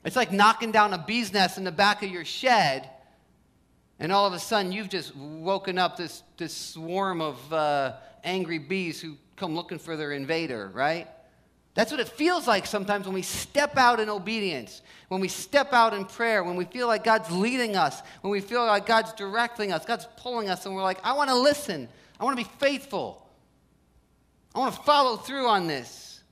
It's 0.05 0.17
like 0.17 0.33
knocking 0.33 0.73
down 0.73 0.93
a 0.93 0.99
bee's 0.99 1.33
nest 1.33 1.59
in 1.59 1.65
the 1.65 1.73
back 1.73 2.03
of 2.03 2.11
your 2.11 2.25
shed, 2.25 2.89
and 3.99 4.11
all 4.11 4.27
of 4.27 4.33
a 4.33 4.39
sudden 4.39 4.73
you've 4.73 4.89
just 4.89 5.15
woken 5.15 5.79
up 5.79 5.97
this, 5.97 6.23
this 6.37 6.57
swarm 6.57 7.21
of 7.21 7.53
uh, 7.53 7.95
angry 8.25 8.59
bees 8.59 9.01
who 9.01 9.17
come 9.37 9.55
looking 9.55 9.79
for 9.79 9.97
their 9.97 10.13
invader, 10.13 10.71
right? 10.75 11.09
That's 11.75 11.91
what 11.91 12.01
it 12.01 12.09
feels 12.09 12.47
like 12.47 12.67
sometimes 12.67 13.07
when 13.07 13.15
we 13.15 13.23
step 13.23 13.79
out 13.79 13.99
in 13.99 14.11
obedience, 14.11 14.83
when 15.09 15.21
we 15.21 15.29
step 15.29 15.73
out 15.73 15.95
in 15.95 16.05
prayer, 16.05 16.45
when 16.45 16.57
we 16.57 16.65
feel 16.67 16.87
like 16.87 17.03
God's 17.03 17.31
leading 17.31 17.77
us, 17.77 18.03
when 18.21 18.31
we 18.31 18.41
feel 18.41 18.65
like 18.67 18.85
God's 18.87 19.13
directing 19.15 19.73
us, 19.73 19.85
God's 19.87 20.07
pulling 20.17 20.51
us, 20.51 20.67
and 20.67 20.75
we're 20.75 20.83
like, 20.83 20.99
I 21.05 21.15
want 21.15 21.31
to 21.31 21.37
listen. 21.37 21.89
I 22.21 22.25
want 22.25 22.39
to 22.39 22.45
be 22.45 22.51
faithful. 22.59 23.27
I 24.55 24.59
want 24.59 24.75
to 24.75 24.83
follow 24.83 25.17
through 25.17 25.49
on 25.49 25.67
this. 25.67 26.23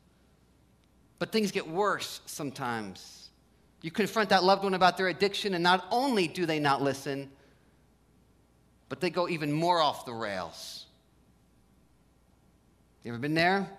But 1.19 1.33
things 1.33 1.53
get 1.53 1.69
worse 1.69 2.21
sometimes. 2.27 3.20
You 3.83 3.91
confront 3.91 4.29
that 4.31 4.45
loved 4.45 4.65
one 4.65 4.75
about 4.75 4.97
their 4.97 5.09
addiction, 5.09 5.55
and 5.55 5.63
not 5.63 5.87
only 5.91 6.29
do 6.29 6.45
they 6.47 6.61
not 6.61 6.83
listen, 6.83 7.31
but 8.89 9.01
they 9.01 9.11
go 9.11 9.29
even 9.29 9.53
more 9.53 9.81
off 9.81 10.05
the 10.05 10.13
rails. 10.13 10.87
You 13.03 13.13
ever 13.13 13.19
been 13.19 13.35
there? 13.35 13.71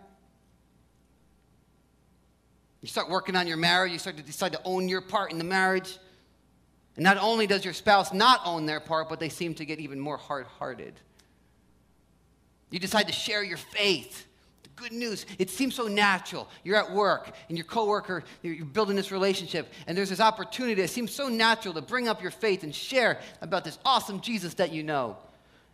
You 2.82 2.88
start 2.88 3.10
working 3.10 3.36
on 3.36 3.46
your 3.46 3.58
marriage, 3.58 3.92
you 3.92 4.00
start 4.00 4.18
to 4.18 4.24
decide 4.24 4.54
to 4.54 4.62
own 4.66 4.90
your 4.90 5.02
part 5.02 5.32
in 5.32 5.38
the 5.38 5.44
marriage. 5.44 6.00
And 6.96 7.04
not 7.04 7.18
only 7.18 7.46
does 7.46 7.64
your 7.64 7.76
spouse 7.76 8.12
not 8.12 8.42
own 8.44 8.66
their 8.66 8.80
part, 8.80 9.08
but 9.08 9.20
they 9.20 9.30
seem 9.30 9.54
to 9.56 9.66
get 9.66 9.80
even 9.80 10.00
more 10.00 10.18
hard 10.18 10.48
hearted. 10.58 10.94
You 12.72 12.80
decide 12.80 13.08
to 13.08 13.14
share 13.14 13.44
your 13.44 13.58
faith 13.58 14.26
good 14.76 14.92
news. 14.92 15.26
It 15.38 15.50
seems 15.50 15.76
so 15.76 15.88
natural. 15.88 16.48
You're 16.64 16.78
at 16.78 16.92
work 16.92 17.32
and 17.50 17.58
your 17.58 17.66
coworker, 17.66 18.24
you're 18.42 18.66
building 18.66 18.96
this 18.96 19.12
relationship, 19.12 19.72
and 19.88 19.98
there's 19.98 20.10
this 20.10 20.20
opportunity 20.20 20.82
that 20.82 20.90
seems 20.90 21.12
so 21.12 21.28
natural 21.28 21.74
to 21.74 21.82
bring 21.82 22.08
up 22.08 22.22
your 22.22 22.32
faith 22.32 22.64
and 22.64 22.74
share 22.74 23.20
about 23.42 23.64
this 23.64 23.78
awesome 23.86 24.22
Jesus 24.22 24.56
that 24.56 24.72
you 24.72 24.84
know. 24.84 25.18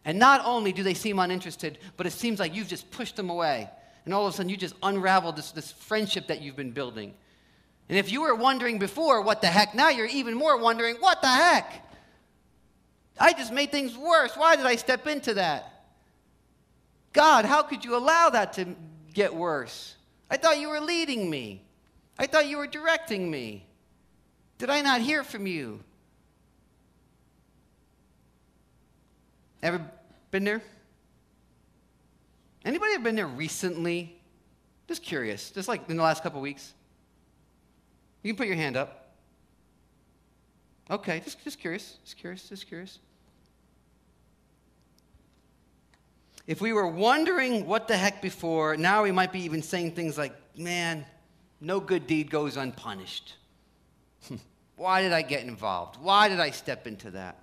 And 0.05 0.19
not 0.19 0.41
only 0.45 0.71
do 0.71 0.83
they 0.83 0.93
seem 0.93 1.19
uninterested, 1.19 1.79
but 1.97 2.05
it 2.05 2.11
seems 2.11 2.39
like 2.39 2.55
you've 2.55 2.67
just 2.67 2.89
pushed 2.91 3.15
them 3.15 3.29
away. 3.29 3.69
And 4.05 4.13
all 4.13 4.25
of 4.25 4.33
a 4.33 4.37
sudden, 4.37 4.49
you 4.49 4.55
just 4.55 4.75
unraveled 4.81 5.35
this, 5.35 5.51
this 5.51 5.71
friendship 5.71 6.27
that 6.27 6.41
you've 6.41 6.55
been 6.55 6.71
building. 6.71 7.13
And 7.89 7.97
if 7.97 8.11
you 8.11 8.21
were 8.21 8.35
wondering 8.35 8.79
before, 8.79 9.21
what 9.21 9.41
the 9.41 9.47
heck, 9.47 9.75
now 9.75 9.89
you're 9.89 10.05
even 10.05 10.33
more 10.33 10.57
wondering, 10.57 10.95
what 10.99 11.21
the 11.21 11.27
heck? 11.27 11.85
I 13.19 13.33
just 13.33 13.51
made 13.51 13.71
things 13.71 13.97
worse. 13.97 14.31
Why 14.35 14.55
did 14.55 14.65
I 14.65 14.75
step 14.75 15.07
into 15.07 15.33
that? 15.35 15.76
God, 17.13 17.45
how 17.45 17.63
could 17.63 17.83
you 17.83 17.95
allow 17.95 18.29
that 18.29 18.53
to 18.53 18.75
get 19.13 19.33
worse? 19.33 19.95
I 20.29 20.37
thought 20.37 20.59
you 20.59 20.69
were 20.69 20.81
leading 20.81 21.29
me. 21.29 21.63
I 22.19 22.27
thought 22.27 22.47
you 22.47 22.57
were 22.57 22.67
directing 22.67 23.29
me. 23.29 23.65
Did 24.57 24.69
I 24.69 24.81
not 24.81 25.01
hear 25.01 25.23
from 25.23 25.47
you? 25.47 25.83
Ever 29.61 29.81
been 30.31 30.43
there? 30.43 30.61
Anybody 32.65 32.93
ever 32.93 33.03
been 33.03 33.15
there 33.15 33.27
recently? 33.27 34.19
Just 34.87 35.03
curious, 35.03 35.51
just 35.51 35.67
like 35.67 35.89
in 35.89 35.97
the 35.97 36.03
last 36.03 36.23
couple 36.23 36.41
weeks. 36.41 36.73
You 38.23 38.33
can 38.33 38.37
put 38.37 38.47
your 38.47 38.55
hand 38.55 38.75
up. 38.75 39.15
Okay, 40.89 41.19
just, 41.19 41.43
just 41.43 41.59
curious, 41.59 41.97
just 42.03 42.17
curious, 42.17 42.47
just 42.49 42.67
curious. 42.67 42.99
If 46.47 46.61
we 46.61 46.71
were 46.71 46.87
wondering 46.87 47.67
what 47.67 47.89
the 47.89 47.97
heck 47.97 48.21
before, 48.21 48.77
now 48.77 49.03
we 49.03 49.11
might 49.11 49.33
be 49.33 49.41
even 49.41 49.61
saying 49.61 49.91
things 49.91 50.17
like, 50.17 50.33
man, 50.57 51.05
No 51.59 51.79
good 51.79 52.07
deed 52.07 52.31
goes 52.31 52.55
unpunished. 52.55 53.35
Why 54.77 55.01
did 55.01 55.11
I 55.11 55.23
get 55.23 55.43
involved? 55.43 55.97
Why 56.01 56.29
did 56.29 56.39
I 56.39 56.51
step 56.51 56.87
into 56.87 57.11
that? 57.11 57.37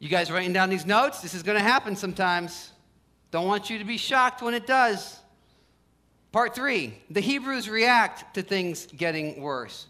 You 0.00 0.08
guys 0.08 0.32
writing 0.32 0.52
down 0.52 0.68
these 0.68 0.84
notes? 0.84 1.20
This 1.20 1.32
is 1.32 1.44
going 1.44 1.56
to 1.56 1.62
happen 1.62 1.94
sometimes. 1.94 2.72
Don't 3.30 3.46
want 3.46 3.70
you 3.70 3.78
to 3.78 3.84
be 3.84 3.96
shocked 3.96 4.42
when 4.42 4.52
it 4.52 4.66
does. 4.66 5.18
Part 6.32 6.54
three 6.54 6.98
the 7.08 7.20
Hebrews 7.20 7.68
react 7.68 8.34
to 8.34 8.42
things 8.42 8.86
getting 8.86 9.40
worse. 9.40 9.86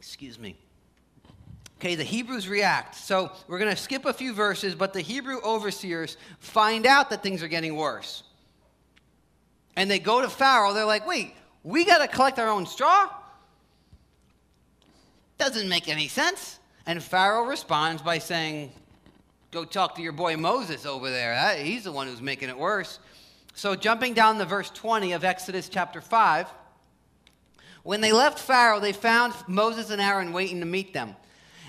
Excuse 0.00 0.38
me. 0.38 0.56
Okay, 1.78 1.94
the 1.94 2.04
Hebrews 2.04 2.48
react. 2.48 2.94
So 2.94 3.30
we're 3.48 3.58
going 3.58 3.70
to 3.70 3.76
skip 3.76 4.06
a 4.06 4.12
few 4.12 4.32
verses, 4.32 4.74
but 4.74 4.92
the 4.92 5.02
Hebrew 5.02 5.40
overseers 5.42 6.16
find 6.38 6.86
out 6.86 7.10
that 7.10 7.22
things 7.22 7.42
are 7.42 7.48
getting 7.48 7.76
worse. 7.76 8.22
And 9.76 9.90
they 9.90 9.98
go 9.98 10.22
to 10.22 10.28
Pharaoh. 10.28 10.72
They're 10.72 10.86
like, 10.86 11.06
wait, 11.06 11.34
we 11.62 11.84
got 11.84 11.98
to 11.98 12.08
collect 12.08 12.38
our 12.38 12.48
own 12.48 12.64
straw? 12.64 13.10
Doesn't 15.36 15.68
make 15.68 15.88
any 15.88 16.08
sense. 16.08 16.58
And 16.86 17.02
Pharaoh 17.02 17.44
responds 17.44 18.00
by 18.00 18.18
saying, 18.18 18.72
Go 19.52 19.64
talk 19.64 19.94
to 19.96 20.02
your 20.02 20.12
boy 20.12 20.36
Moses 20.36 20.84
over 20.84 21.08
there. 21.08 21.56
He's 21.56 21.84
the 21.84 21.92
one 21.92 22.06
who's 22.08 22.20
making 22.20 22.48
it 22.48 22.58
worse. 22.58 22.98
So, 23.54 23.74
jumping 23.74 24.12
down 24.12 24.38
to 24.38 24.44
verse 24.44 24.70
20 24.70 25.12
of 25.12 25.24
Exodus 25.24 25.68
chapter 25.68 26.00
5, 26.00 26.46
when 27.82 28.00
they 28.00 28.12
left 28.12 28.38
Pharaoh, 28.38 28.80
they 28.80 28.92
found 28.92 29.32
Moses 29.46 29.88
and 29.90 30.00
Aaron 30.00 30.32
waiting 30.32 30.60
to 30.60 30.66
meet 30.66 30.92
them. 30.92 31.16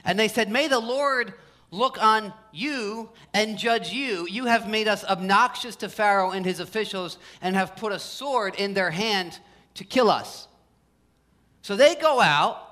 And 0.08 0.18
they 0.18 0.28
said, 0.28 0.50
May 0.50 0.68
the 0.68 0.80
Lord 0.80 1.36
look 1.70 2.02
on 2.02 2.34
you 2.52 3.12
and 3.34 3.58
judge 3.58 3.92
you. 3.92 4.28
You 4.28 4.46
have 4.46 4.68
made 4.68 4.88
us 4.88 5.04
obnoxious 5.04 5.76
to 5.78 5.90
Pharaoh 5.90 6.32
and 6.32 6.44
his 6.44 6.60
officials 6.60 7.20
and 7.42 7.56
have 7.56 7.76
put 7.76 7.92
a 7.92 8.00
sword 8.00 8.56
in 8.56 8.74
their 8.74 8.90
hand 8.90 9.38
to 9.76 9.84
kill 9.84 10.10
us. 10.10 10.48
So 11.62 11.76
they 11.76 11.94
go 11.94 12.20
out 12.20 12.64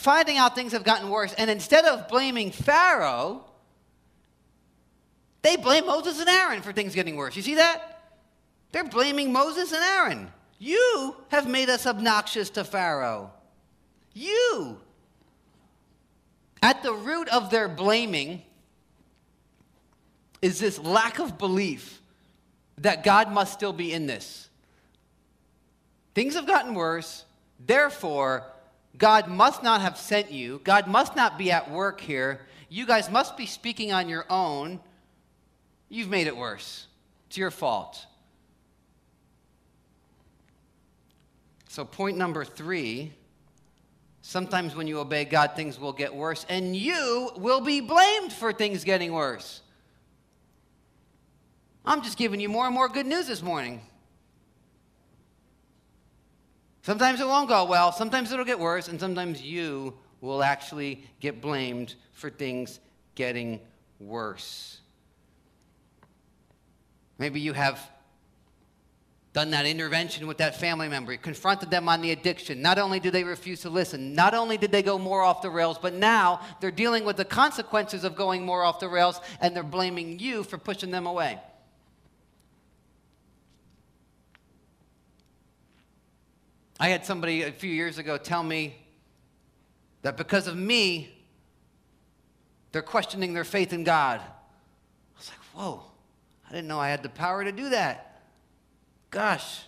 finding 0.00 0.38
out 0.38 0.54
things 0.54 0.72
have 0.72 0.84
gotten 0.84 1.10
worse. 1.10 1.34
And 1.34 1.50
instead 1.50 1.84
of 1.84 2.08
blaming 2.08 2.50
Pharaoh, 2.50 3.44
they 5.42 5.56
blame 5.56 5.86
Moses 5.86 6.18
and 6.20 6.28
Aaron 6.28 6.62
for 6.62 6.72
things 6.72 6.94
getting 6.94 7.16
worse. 7.16 7.36
You 7.36 7.42
see 7.42 7.56
that? 7.56 8.02
They're 8.72 8.84
blaming 8.84 9.32
Moses 9.32 9.72
and 9.72 9.82
Aaron. 9.82 10.30
You 10.58 11.16
have 11.28 11.48
made 11.48 11.68
us 11.68 11.86
obnoxious 11.86 12.50
to 12.50 12.64
Pharaoh. 12.64 13.30
You. 14.12 14.78
At 16.62 16.82
the 16.82 16.92
root 16.92 17.28
of 17.28 17.50
their 17.50 17.68
blaming 17.68 18.42
is 20.42 20.58
this 20.58 20.78
lack 20.78 21.18
of 21.18 21.38
belief 21.38 22.00
that 22.78 23.04
God 23.04 23.32
must 23.32 23.52
still 23.52 23.72
be 23.72 23.92
in 23.92 24.06
this. 24.06 24.48
Things 26.14 26.34
have 26.34 26.46
gotten 26.46 26.74
worse, 26.74 27.24
therefore, 27.64 28.44
God 28.98 29.28
must 29.28 29.62
not 29.62 29.80
have 29.80 29.96
sent 29.96 30.32
you. 30.32 30.60
God 30.64 30.86
must 30.86 31.14
not 31.14 31.38
be 31.38 31.52
at 31.52 31.70
work 31.70 32.00
here. 32.00 32.40
You 32.68 32.86
guys 32.86 33.10
must 33.10 33.36
be 33.36 33.46
speaking 33.46 33.92
on 33.92 34.08
your 34.08 34.26
own. 34.28 34.80
You've 35.88 36.10
made 36.10 36.26
it 36.26 36.36
worse. 36.36 36.86
It's 37.26 37.36
your 37.36 37.50
fault. 37.50 38.06
So, 41.68 41.84
point 41.84 42.16
number 42.16 42.44
three 42.44 43.12
sometimes 44.22 44.74
when 44.74 44.86
you 44.86 44.98
obey 44.98 45.24
God, 45.24 45.52
things 45.56 45.78
will 45.78 45.92
get 45.92 46.14
worse, 46.14 46.46
and 46.48 46.76
you 46.76 47.30
will 47.36 47.60
be 47.60 47.80
blamed 47.80 48.32
for 48.32 48.52
things 48.52 48.84
getting 48.84 49.12
worse. 49.12 49.62
I'm 51.84 52.02
just 52.02 52.18
giving 52.18 52.40
you 52.40 52.48
more 52.48 52.66
and 52.66 52.74
more 52.74 52.88
good 52.88 53.06
news 53.06 53.26
this 53.26 53.42
morning. 53.42 53.80
Sometimes 56.82 57.20
it 57.20 57.26
won't 57.26 57.48
go 57.48 57.64
well, 57.64 57.92
sometimes 57.92 58.32
it'll 58.32 58.44
get 58.44 58.58
worse, 58.58 58.88
and 58.88 58.98
sometimes 58.98 59.42
you 59.42 59.94
will 60.20 60.42
actually 60.42 61.04
get 61.20 61.40
blamed 61.40 61.94
for 62.12 62.30
things 62.30 62.80
getting 63.14 63.60
worse. 63.98 64.80
Maybe 67.18 67.40
you 67.40 67.52
have 67.52 67.78
done 69.32 69.50
that 69.52 69.64
intervention 69.64 70.26
with 70.26 70.38
that 70.38 70.58
family 70.58 70.88
member, 70.88 71.16
confronted 71.16 71.70
them 71.70 71.88
on 71.88 72.00
the 72.00 72.10
addiction. 72.10 72.60
Not 72.60 72.78
only 72.78 72.98
did 72.98 73.12
they 73.12 73.22
refuse 73.22 73.60
to 73.60 73.70
listen, 73.70 74.14
not 74.14 74.34
only 74.34 74.56
did 74.56 74.72
they 74.72 74.82
go 74.82 74.98
more 74.98 75.22
off 75.22 75.40
the 75.40 75.50
rails, 75.50 75.78
but 75.78 75.94
now 75.94 76.40
they're 76.60 76.72
dealing 76.72 77.04
with 77.04 77.16
the 77.16 77.24
consequences 77.24 78.02
of 78.02 78.16
going 78.16 78.44
more 78.44 78.64
off 78.64 78.80
the 78.80 78.88
rails 78.88 79.20
and 79.40 79.54
they're 79.54 79.62
blaming 79.62 80.18
you 80.18 80.42
for 80.42 80.58
pushing 80.58 80.90
them 80.90 81.06
away. 81.06 81.38
I 86.80 86.88
had 86.88 87.04
somebody 87.06 87.42
a 87.42 87.52
few 87.52 87.70
years 87.70 87.98
ago 87.98 88.16
tell 88.16 88.42
me 88.42 88.74
that 90.02 90.16
because 90.16 90.48
of 90.48 90.56
me, 90.56 91.14
they're 92.72 92.82
questioning 92.82 93.34
their 93.34 93.44
faith 93.44 93.72
in 93.72 93.84
God. 93.84 94.20
I 94.20 95.18
was 95.18 95.28
like, 95.28 95.38
whoa, 95.54 95.82
I 96.48 96.52
didn't 96.52 96.68
know 96.68 96.80
I 96.80 96.88
had 96.88 97.02
the 97.02 97.10
power 97.10 97.44
to 97.44 97.52
do 97.52 97.68
that. 97.70 98.09
Gosh, 99.10 99.62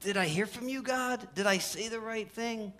did 0.00 0.16
I 0.16 0.26
hear 0.26 0.46
from 0.46 0.68
you, 0.68 0.82
God? 0.82 1.26
Did 1.34 1.46
I 1.46 1.58
say 1.58 1.88
the 1.88 2.00
right 2.00 2.30
thing? 2.30 2.72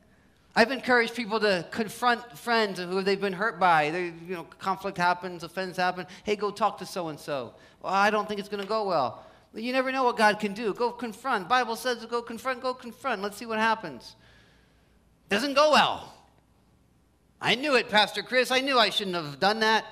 I've 0.54 0.70
encouraged 0.70 1.14
people 1.14 1.40
to 1.40 1.66
confront 1.70 2.38
friends 2.38 2.78
who 2.78 3.02
they've 3.02 3.20
been 3.20 3.32
hurt 3.32 3.60
by. 3.60 3.90
They, 3.90 4.04
you 4.04 4.34
know, 4.34 4.44
conflict 4.58 4.96
happens, 4.96 5.42
offense 5.42 5.76
happens. 5.76 6.08
Hey, 6.24 6.36
go 6.36 6.50
talk 6.50 6.78
to 6.78 6.86
so 6.86 7.08
and 7.08 7.20
so. 7.20 7.54
Well, 7.82 7.92
I 7.92 8.10
don't 8.10 8.26
think 8.26 8.40
it's 8.40 8.48
going 8.48 8.62
to 8.62 8.68
go 8.68 8.86
well. 8.86 9.22
You 9.54 9.72
never 9.72 9.92
know 9.92 10.04
what 10.04 10.16
God 10.16 10.38
can 10.38 10.54
do. 10.54 10.72
Go 10.74 10.90
confront. 10.90 11.48
Bible 11.48 11.76
says 11.76 12.04
go 12.06 12.22
confront, 12.22 12.62
go 12.62 12.74
confront. 12.74 13.22
Let's 13.22 13.36
see 13.36 13.46
what 13.46 13.58
happens. 13.58 14.16
Doesn't 15.28 15.54
go 15.54 15.72
well. 15.72 16.12
I 17.40 17.54
knew 17.54 17.76
it, 17.76 17.88
Pastor 17.88 18.22
Chris. 18.22 18.50
I 18.50 18.60
knew 18.60 18.78
I 18.78 18.90
shouldn't 18.90 19.16
have 19.16 19.40
done 19.40 19.60
that. 19.60 19.84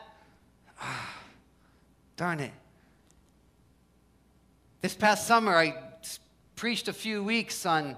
Ah, 0.81 1.15
darn 2.17 2.41
it. 2.41 2.53
This 4.85 4.95
past 4.95 5.27
summer, 5.27 5.57
I 5.57 5.75
preached 6.57 6.89
a 6.89 6.93
few 6.93 7.25
weeks 7.25 7.65
on 7.65 7.97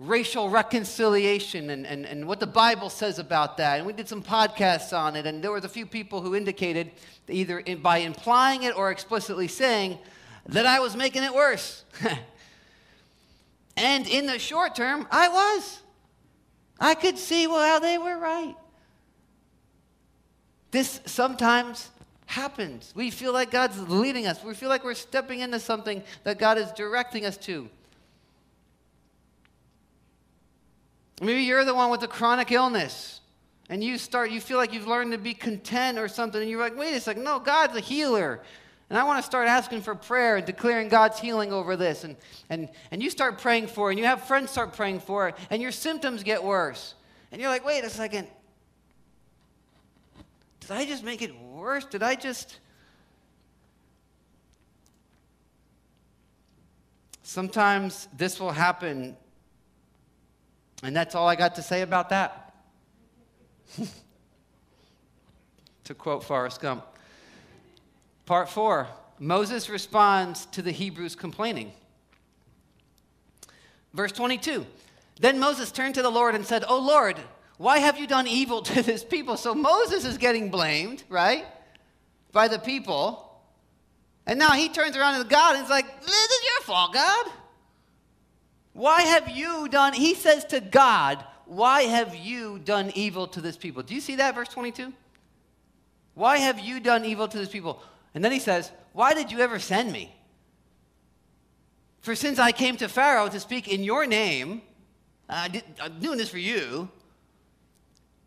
racial 0.00 0.50
reconciliation 0.50 1.70
and, 1.70 1.86
and, 1.86 2.04
and 2.04 2.26
what 2.26 2.40
the 2.40 2.48
Bible 2.48 2.90
says 2.90 3.20
about 3.20 3.58
that. 3.58 3.78
And 3.78 3.86
we 3.86 3.92
did 3.92 4.08
some 4.08 4.24
podcasts 4.24 4.92
on 4.92 5.14
it, 5.14 5.24
and 5.24 5.40
there 5.40 5.52
was 5.52 5.64
a 5.64 5.68
few 5.68 5.86
people 5.86 6.20
who 6.20 6.34
indicated, 6.34 6.90
either 7.28 7.60
in, 7.60 7.80
by 7.80 7.98
implying 7.98 8.64
it 8.64 8.76
or 8.76 8.90
explicitly 8.90 9.46
saying, 9.46 10.00
that 10.46 10.66
I 10.66 10.80
was 10.80 10.96
making 10.96 11.22
it 11.22 11.32
worse. 11.32 11.84
and 13.76 14.08
in 14.08 14.26
the 14.26 14.40
short 14.40 14.74
term, 14.74 15.06
I 15.12 15.28
was. 15.28 15.80
I 16.80 16.96
could 16.96 17.18
see, 17.18 17.46
well, 17.46 17.64
how 17.64 17.78
they 17.78 17.98
were 17.98 18.18
right. 18.18 18.56
This 20.72 20.98
sometimes 21.06 21.88
happens. 22.26 22.92
We 22.94 23.10
feel 23.10 23.32
like 23.32 23.50
God's 23.50 23.80
leading 23.88 24.26
us. 24.26 24.42
We 24.42 24.54
feel 24.54 24.68
like 24.68 24.84
we're 24.84 24.94
stepping 24.94 25.40
into 25.40 25.58
something 25.58 26.02
that 26.24 26.38
God 26.38 26.58
is 26.58 26.70
directing 26.72 27.24
us 27.24 27.36
to. 27.38 27.68
Maybe 31.20 31.42
you're 31.42 31.64
the 31.64 31.74
one 31.74 31.90
with 31.90 32.00
the 32.00 32.08
chronic 32.08 32.52
illness 32.52 33.20
and 33.68 33.82
you 33.82 33.98
start, 33.98 34.30
you 34.30 34.40
feel 34.40 34.58
like 34.58 34.72
you've 34.72 34.86
learned 34.86 35.12
to 35.12 35.18
be 35.18 35.34
content 35.34 35.98
or 35.98 36.08
something, 36.08 36.40
and 36.40 36.48
you're 36.48 36.60
like, 36.60 36.76
wait 36.76 36.94
a 36.94 37.00
second, 37.00 37.24
no, 37.24 37.38
God's 37.38 37.76
a 37.76 37.80
healer. 37.80 38.40
And 38.88 38.96
I 38.98 39.02
want 39.02 39.18
to 39.18 39.26
start 39.26 39.48
asking 39.48 39.80
for 39.80 39.96
prayer 39.96 40.36
and 40.36 40.46
declaring 40.46 40.88
God's 40.88 41.18
healing 41.18 41.52
over 41.52 41.76
this. 41.76 42.04
And, 42.04 42.14
and, 42.48 42.68
and 42.92 43.02
you 43.02 43.10
start 43.10 43.40
praying 43.40 43.66
for 43.66 43.88
it, 43.90 43.94
and 43.94 43.98
you 43.98 44.04
have 44.04 44.22
friends 44.22 44.50
start 44.52 44.74
praying 44.74 45.00
for 45.00 45.28
it, 45.28 45.34
and 45.50 45.60
your 45.60 45.72
symptoms 45.72 46.22
get 46.22 46.42
worse. 46.42 46.94
And 47.32 47.40
you're 47.40 47.50
like, 47.50 47.64
wait 47.66 47.82
a 47.82 47.90
second. 47.90 48.28
Did 50.66 50.76
I 50.76 50.84
just 50.84 51.04
make 51.04 51.22
it 51.22 51.38
worse? 51.38 51.84
Did 51.84 52.02
I 52.02 52.14
just. 52.14 52.58
Sometimes 57.22 58.08
this 58.16 58.40
will 58.40 58.52
happen 58.52 59.16
and 60.82 60.94
that's 60.94 61.14
all 61.14 61.28
I 61.28 61.36
got 61.36 61.54
to 61.56 61.62
say 61.62 61.82
about 61.82 62.10
that. 62.10 62.54
to 65.84 65.94
quote 65.94 66.22
Forrest 66.24 66.60
Gump. 66.60 66.84
Part 68.24 68.48
four 68.48 68.88
Moses 69.18 69.68
responds 69.70 70.46
to 70.46 70.62
the 70.62 70.72
Hebrews 70.72 71.16
complaining. 71.16 71.72
Verse 73.94 74.12
22 74.12 74.66
Then 75.20 75.38
Moses 75.38 75.72
turned 75.72 75.94
to 75.94 76.02
the 76.02 76.10
Lord 76.10 76.34
and 76.34 76.44
said, 76.44 76.64
Oh 76.68 76.78
Lord, 76.78 77.18
why 77.58 77.78
have 77.78 77.98
you 77.98 78.06
done 78.06 78.26
evil 78.26 78.62
to 78.62 78.82
this 78.82 79.04
people? 79.04 79.36
So 79.36 79.54
Moses 79.54 80.04
is 80.04 80.18
getting 80.18 80.50
blamed, 80.50 81.04
right? 81.08 81.44
By 82.32 82.48
the 82.48 82.58
people. 82.58 83.22
And 84.26 84.38
now 84.38 84.52
he 84.52 84.68
turns 84.68 84.96
around 84.96 85.22
to 85.22 85.28
God 85.28 85.56
and 85.56 85.64
is 85.64 85.70
like, 85.70 86.00
This 86.00 86.10
is 86.10 86.44
your 86.44 86.62
fault, 86.62 86.92
God. 86.92 87.26
Why 88.72 89.02
have 89.02 89.30
you 89.30 89.68
done, 89.68 89.94
he 89.94 90.14
says 90.14 90.44
to 90.46 90.60
God, 90.60 91.24
why 91.46 91.82
have 91.82 92.14
you 92.16 92.58
done 92.58 92.90
evil 92.94 93.28
to 93.28 93.40
this 93.40 93.56
people? 93.56 93.82
Do 93.82 93.94
you 93.94 94.00
see 94.00 94.16
that, 94.16 94.34
verse 94.34 94.48
22? 94.48 94.92
Why 96.14 96.38
have 96.38 96.58
you 96.58 96.80
done 96.80 97.04
evil 97.04 97.28
to 97.28 97.38
this 97.38 97.48
people? 97.48 97.82
And 98.14 98.24
then 98.24 98.32
he 98.32 98.40
says, 98.40 98.72
Why 98.92 99.14
did 99.14 99.30
you 99.30 99.40
ever 99.40 99.58
send 99.58 99.92
me? 99.92 100.14
For 102.00 102.14
since 102.14 102.38
I 102.38 102.52
came 102.52 102.76
to 102.78 102.88
Pharaoh 102.88 103.28
to 103.28 103.40
speak 103.40 103.68
in 103.68 103.84
your 103.84 104.06
name, 104.06 104.62
I 105.28 105.48
did, 105.48 105.64
I'm 105.80 106.00
doing 106.00 106.18
this 106.18 106.28
for 106.28 106.38
you. 106.38 106.88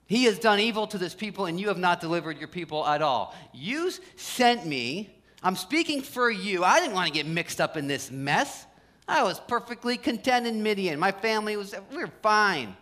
He 0.09 0.23
has 0.23 0.39
done 0.39 0.59
evil 0.59 0.87
to 0.87 0.97
this 0.97 1.13
people, 1.13 1.45
and 1.45 1.59
you 1.59 1.67
have 1.67 1.77
not 1.77 2.01
delivered 2.01 2.39
your 2.39 2.47
people 2.47 2.83
at 2.83 3.03
all. 3.03 3.35
You 3.53 3.91
sent 4.15 4.65
me. 4.65 5.15
I'm 5.43 5.55
speaking 5.55 6.01
for 6.01 6.31
you. 6.31 6.63
I 6.63 6.79
didn't 6.79 6.95
want 6.95 7.05
to 7.05 7.13
get 7.13 7.27
mixed 7.27 7.61
up 7.61 7.77
in 7.77 7.85
this 7.85 8.09
mess. 8.09 8.65
I 9.07 9.21
was 9.21 9.39
perfectly 9.39 9.97
content 9.97 10.47
in 10.47 10.63
Midian. 10.63 10.99
My 10.99 11.11
family 11.11 11.55
was, 11.55 11.75
we 11.91 11.97
were 11.97 12.09
fine. 12.23 12.75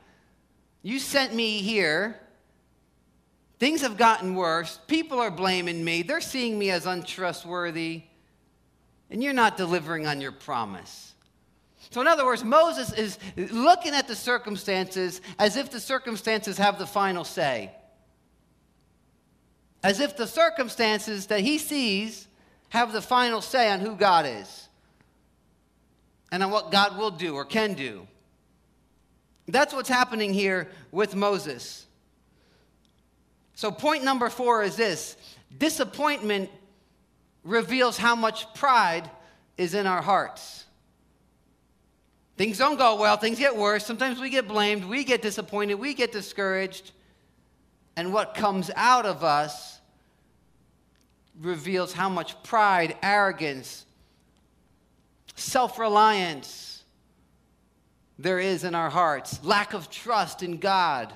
You 0.84 1.00
sent 1.00 1.36
me 1.36 1.62
here. 1.62 2.18
Things 3.60 3.82
have 3.82 3.98
gotten 3.98 4.34
worse. 4.34 4.80
People 4.88 5.20
are 5.20 5.30
blaming 5.30 5.84
me. 5.84 6.04
They're 6.04 6.22
seeing 6.22 6.58
me 6.58 6.72
as 6.72 6.86
untrustworthy. 6.86 8.04
And 9.12 9.22
you're 9.22 9.34
not 9.34 9.58
delivering 9.58 10.08
on 10.08 10.22
your 10.22 10.32
promise. 10.32 11.14
So, 11.90 12.02
in 12.02 12.08
other 12.08 12.26
words, 12.26 12.44
Moses 12.44 12.92
is 12.92 13.18
looking 13.36 13.94
at 13.94 14.08
the 14.08 14.16
circumstances 14.16 15.22
as 15.40 15.56
if 15.56 15.72
the 15.72 15.80
circumstances 15.80 16.58
have 16.58 16.80
the 16.80 16.88
final 16.88 17.24
say. 17.24 17.72
As 19.84 20.00
if 20.00 20.18
the 20.18 20.28
circumstances 20.28 21.28
that 21.28 21.42
he 21.42 21.58
sees 21.58 22.28
have 22.70 22.92
the 22.92 23.02
final 23.02 23.42
say 23.42 23.72
on 23.72 23.80
who 23.80 23.96
God 23.96 24.26
is 24.26 24.68
and 26.32 26.44
on 26.44 26.52
what 26.52 26.72
God 26.72 26.98
will 26.98 27.12
do 27.12 27.36
or 27.36 27.46
can 27.46 27.74
do. 27.74 28.06
That's 29.48 29.74
what's 29.74 29.88
happening 29.88 30.34
here 30.34 30.70
with 30.92 31.16
Moses. 31.16 31.86
So, 33.56 33.72
point 33.72 34.04
number 34.04 34.30
four 34.30 34.62
is 34.62 34.76
this 34.76 35.16
disappointment 35.58 36.50
reveals 37.46 37.98
how 37.98 38.16
much 38.16 38.54
pride 38.54 39.10
is 39.58 39.74
in 39.74 39.88
our 39.88 40.02
hearts. 40.02 40.66
Things 42.38 42.60
don't 42.60 42.78
go 42.78 42.96
well, 42.96 43.18
things 43.18 43.40
get 43.40 43.58
worse. 43.58 43.84
Sometimes 43.84 44.20
we 44.20 44.30
get 44.30 44.48
blamed, 44.48 44.86
we 44.86 45.04
get 45.04 45.24
disappointed, 45.24 45.76
we 45.76 45.96
get 45.96 46.12
discouraged. 46.12 46.92
And 47.96 48.14
what 48.14 48.36
comes 48.36 48.70
out 48.76 49.08
of 49.08 49.24
us 49.24 49.80
reveals 51.42 51.94
how 51.94 52.10
much 52.10 52.42
pride, 52.44 52.96
arrogance, 53.02 53.86
self 55.36 55.80
reliance 55.80 56.84
there 58.20 58.40
is 58.40 58.64
in 58.64 58.76
our 58.76 58.92
hearts, 58.92 59.44
lack 59.44 59.74
of 59.74 59.90
trust 59.90 60.44
in 60.44 60.58
God, 60.58 61.12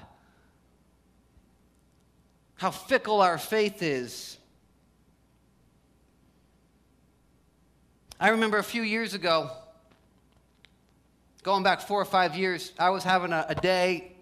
how 2.56 2.72
fickle 2.72 3.22
our 3.22 3.38
faith 3.38 3.84
is. 3.84 4.38
I 8.20 8.30
remember 8.30 8.58
a 8.58 8.64
few 8.64 8.82
years 8.84 9.14
ago, 9.14 9.52
going 11.44 11.64
back 11.64 11.82
four 11.82 12.02
or 12.02 12.06
five 12.06 12.36
years, 12.36 12.72
I 12.78 12.90
was 12.90 13.04
having 13.04 13.32
a, 13.32 13.46
a 13.50 13.56
day 13.56 14.14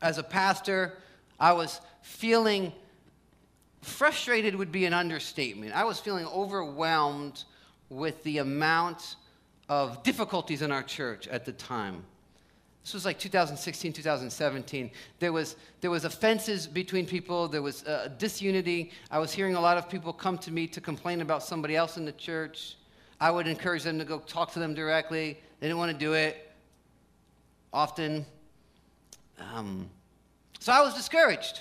as 0.00 0.18
a 0.18 0.22
pastor. 0.22 0.98
I 1.38 1.52
was 1.52 1.80
feeling 2.02 2.72
frustrated, 3.80 4.54
would 4.56 4.72
be 4.72 4.84
an 4.84 4.94
understatement. 4.94 5.74
I 5.74 5.84
was 5.84 5.98
feeling 5.98 6.26
overwhelmed 6.26 7.44
with 7.88 8.22
the 8.22 8.38
amount 8.38 9.16
of 9.68 10.02
difficulties 10.02 10.62
in 10.62 10.70
our 10.70 10.82
church 10.82 11.26
at 11.28 11.44
the 11.44 11.52
time. 11.52 12.04
This 12.82 12.94
was 12.94 13.04
like 13.04 13.18
2016, 13.18 13.92
2017. 13.92 14.90
There 15.20 15.32
was, 15.32 15.56
there 15.80 15.90
was 15.90 16.04
offenses 16.04 16.66
between 16.66 17.06
people. 17.06 17.46
There 17.46 17.62
was 17.62 17.84
uh, 17.84 18.08
disunity. 18.18 18.90
I 19.10 19.20
was 19.20 19.32
hearing 19.32 19.54
a 19.54 19.60
lot 19.60 19.78
of 19.78 19.88
people 19.88 20.12
come 20.12 20.36
to 20.38 20.50
me 20.50 20.66
to 20.68 20.80
complain 20.80 21.20
about 21.20 21.44
somebody 21.44 21.76
else 21.76 21.96
in 21.96 22.04
the 22.04 22.12
church. 22.12 22.76
I 23.20 23.30
would 23.30 23.46
encourage 23.46 23.84
them 23.84 23.98
to 24.00 24.04
go 24.04 24.18
talk 24.18 24.52
to 24.54 24.58
them 24.58 24.74
directly. 24.74 25.38
They 25.62 25.68
didn't 25.68 25.78
want 25.78 25.92
to 25.92 25.96
do 25.96 26.14
it 26.14 26.50
often. 27.72 28.26
Um, 29.38 29.88
so 30.58 30.72
I 30.72 30.80
was 30.80 30.92
discouraged. 30.94 31.60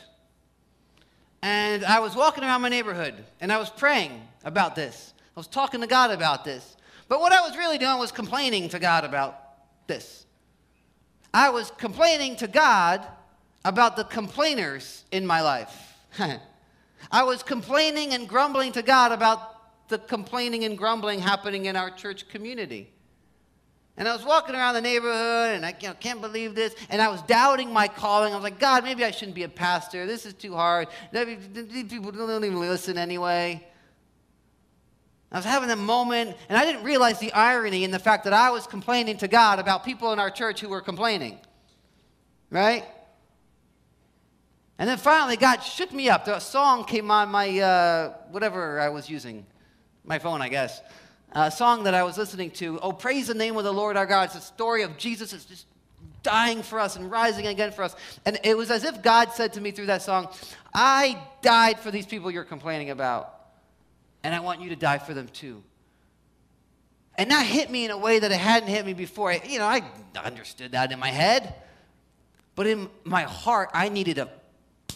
And 1.43 1.85
I 1.85 1.99
was 1.99 2.15
walking 2.15 2.43
around 2.43 2.63
my 2.63 2.69
neighborhood 2.69 3.13
and 3.41 3.51
I 3.51 3.59
was 3.59 3.69
praying 3.69 4.19
about 4.43 4.75
this. 4.75 5.13
I 5.37 5.39
was 5.39 5.45
talking 5.45 5.81
to 5.81 5.87
God 5.87 6.09
about 6.09 6.43
this. 6.43 6.77
But 7.09 7.19
what 7.19 7.31
I 7.31 7.41
was 7.41 7.55
really 7.55 7.77
doing 7.77 7.99
was 7.99 8.11
complaining 8.11 8.69
to 8.69 8.79
God 8.79 9.05
about 9.05 9.37
this. 9.85 10.25
I 11.31 11.51
was 11.51 11.69
complaining 11.77 12.37
to 12.37 12.47
God 12.47 13.05
about 13.63 13.97
the 13.97 14.05
complainers 14.05 15.03
in 15.11 15.27
my 15.27 15.41
life. 15.41 15.93
I 17.11 17.21
was 17.21 17.43
complaining 17.43 18.15
and 18.15 18.27
grumbling 18.27 18.71
to 18.71 18.81
God 18.81 19.11
about 19.11 19.89
the 19.89 19.99
complaining 19.99 20.63
and 20.63 20.75
grumbling 20.75 21.19
happening 21.19 21.67
in 21.67 21.75
our 21.75 21.91
church 21.91 22.29
community. 22.29 22.91
And 23.97 24.07
I 24.07 24.15
was 24.15 24.25
walking 24.25 24.55
around 24.55 24.73
the 24.73 24.81
neighborhood 24.81 25.55
and 25.55 25.65
I 25.65 25.75
you 25.79 25.89
know, 25.89 25.93
can't 25.93 26.21
believe 26.21 26.55
this. 26.55 26.75
And 26.89 27.01
I 27.01 27.09
was 27.09 27.21
doubting 27.23 27.71
my 27.71 27.87
calling. 27.87 28.33
I 28.33 28.35
was 28.35 28.43
like, 28.43 28.59
God, 28.59 28.83
maybe 28.83 29.03
I 29.03 29.11
shouldn't 29.11 29.35
be 29.35 29.43
a 29.43 29.49
pastor. 29.49 30.05
This 30.05 30.25
is 30.25 30.33
too 30.33 30.55
hard. 30.55 30.87
These 31.11 31.85
people 31.89 32.11
don't 32.11 32.43
even 32.43 32.59
listen 32.59 32.97
anyway. 32.97 33.67
I 35.31 35.37
was 35.37 35.45
having 35.45 35.69
a 35.69 35.77
moment, 35.77 36.35
and 36.49 36.57
I 36.57 36.65
didn't 36.65 36.83
realize 36.83 37.19
the 37.19 37.31
irony 37.31 37.85
in 37.85 37.91
the 37.91 37.99
fact 37.99 38.25
that 38.25 38.33
I 38.33 38.49
was 38.49 38.67
complaining 38.67 39.17
to 39.19 39.29
God 39.29 39.59
about 39.59 39.85
people 39.85 40.11
in 40.11 40.19
our 40.19 40.29
church 40.29 40.59
who 40.59 40.67
were 40.67 40.81
complaining. 40.81 41.39
Right? 42.49 42.83
And 44.77 44.89
then 44.89 44.97
finally, 44.97 45.37
God 45.37 45.59
shook 45.59 45.93
me 45.93 46.09
up. 46.09 46.25
The 46.25 46.39
song 46.39 46.83
came 46.83 47.11
on 47.11 47.29
my, 47.29 47.59
uh, 47.59 48.13
whatever 48.31 48.79
I 48.81 48.89
was 48.89 49.09
using 49.09 49.45
my 50.03 50.19
phone, 50.19 50.41
I 50.41 50.49
guess. 50.49 50.81
A 51.33 51.49
song 51.49 51.85
that 51.85 51.93
I 51.93 52.03
was 52.03 52.17
listening 52.17 52.51
to. 52.51 52.79
Oh, 52.79 52.91
praise 52.91 53.27
the 53.27 53.33
name 53.33 53.55
of 53.55 53.63
the 53.63 53.73
Lord 53.73 53.95
our 53.95 54.05
God. 54.05 54.25
It's 54.25 54.35
a 54.35 54.41
story 54.41 54.83
of 54.83 54.97
Jesus 54.97 55.31
is 55.31 55.45
just 55.45 55.65
dying 56.23 56.61
for 56.61 56.79
us 56.79 56.95
and 56.95 57.09
rising 57.09 57.47
again 57.47 57.71
for 57.71 57.83
us. 57.83 57.95
And 58.25 58.39
it 58.43 58.57
was 58.57 58.69
as 58.69 58.83
if 58.83 59.01
God 59.01 59.31
said 59.33 59.53
to 59.53 59.61
me 59.61 59.71
through 59.71 59.87
that 59.87 60.01
song, 60.01 60.27
I 60.73 61.17
died 61.41 61.79
for 61.79 61.89
these 61.89 62.05
people 62.05 62.31
you're 62.31 62.43
complaining 62.43 62.89
about. 62.89 63.33
And 64.23 64.35
I 64.35 64.39
want 64.41 64.61
you 64.61 64.69
to 64.69 64.75
die 64.75 64.97
for 64.97 65.13
them 65.13 65.27
too. 65.29 65.63
And 67.15 67.31
that 67.31 67.45
hit 67.45 67.69
me 67.69 67.85
in 67.85 67.91
a 67.91 67.97
way 67.97 68.19
that 68.19 68.31
it 68.31 68.39
hadn't 68.39 68.69
hit 68.69 68.85
me 68.85 68.93
before. 68.93 69.33
You 69.33 69.59
know, 69.59 69.65
I 69.65 69.83
understood 70.23 70.73
that 70.73 70.91
in 70.91 70.99
my 70.99 71.09
head. 71.09 71.55
But 72.55 72.67
in 72.67 72.89
my 73.03 73.23
heart, 73.23 73.69
I 73.73 73.89
needed 73.89 74.17
to 74.17 74.29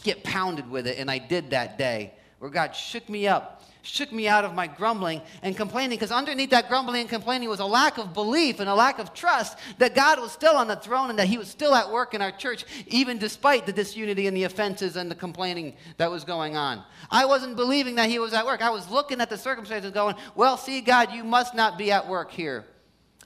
get 0.04 0.24
pounded 0.24 0.70
with 0.70 0.86
it. 0.86 0.98
And 1.00 1.10
I 1.10 1.18
did 1.18 1.52
that 1.52 1.78
day 1.78 2.14
where 2.40 2.52
God 2.52 2.76
shook 2.76 3.08
me 3.10 3.28
up 3.28 3.55
shook 3.86 4.12
me 4.12 4.28
out 4.28 4.44
of 4.44 4.54
my 4.54 4.68
grumbling 4.68 5.22
and 5.42 5.56
complaining 5.56 5.98
because 5.98 6.12
underneath 6.12 6.50
that 6.50 6.68
grumbling 6.68 7.02
and 7.02 7.10
complaining 7.10 7.48
was 7.48 7.60
a 7.60 7.66
lack 7.66 7.98
of 7.98 8.14
belief 8.14 8.60
and 8.60 8.68
a 8.68 8.74
lack 8.74 9.00
of 9.00 9.14
trust 9.14 9.58
that 9.78 9.94
God 9.94 10.20
was 10.20 10.32
still 10.32 10.56
on 10.56 10.68
the 10.68 10.76
throne 10.76 11.10
and 11.10 11.20
that 11.20 11.28
He 11.28 11.38
was 11.38 11.48
still 11.48 11.76
at 11.76 11.92
work 11.92 12.14
in 12.14 12.22
our 12.22 12.32
church, 12.32 12.66
even 12.88 13.18
despite 13.18 13.66
the 13.66 13.74
disunity 13.74 14.28
and 14.28 14.36
the 14.36 14.44
offenses 14.44 14.96
and 14.96 15.10
the 15.10 15.16
complaining 15.16 15.76
that 15.98 16.10
was 16.10 16.24
going 16.24 16.58
on. 16.58 16.84
I 17.10 17.26
wasn't 17.26 17.56
believing 17.56 17.96
that 17.96 18.10
He 18.10 18.20
was 18.20 18.34
at 18.34 18.46
work. 18.46 18.62
I 18.62 18.72
was 18.72 18.90
looking 18.90 19.22
at 19.22 19.30
the 19.30 19.38
circumstances 19.38 19.92
going, 19.92 20.16
well, 20.36 20.58
see, 20.58 20.82
God, 20.82 21.12
you 21.14 21.24
must 21.24 21.54
not 21.54 21.78
be 21.78 21.92
at 21.92 22.08
work 22.08 22.32
here. 22.32 22.66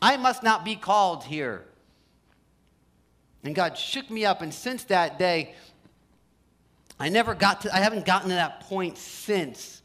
I 0.01 0.17
must 0.17 0.43
not 0.43 0.65
be 0.65 0.75
called 0.75 1.23
here. 1.23 1.63
And 3.43 3.55
God 3.55 3.77
shook 3.77 4.09
me 4.09 4.25
up, 4.25 4.41
and 4.41 4.53
since 4.53 4.83
that 4.85 5.17
day, 5.17 5.55
I 6.99 7.07
never 7.07 7.33
got 7.33 7.61
to, 7.61 7.73
I 7.73 7.79
haven't 7.79 8.05
gotten 8.05 8.29
to 8.29 8.35
that 8.35 8.59
point 8.61 8.97
since 8.97 9.78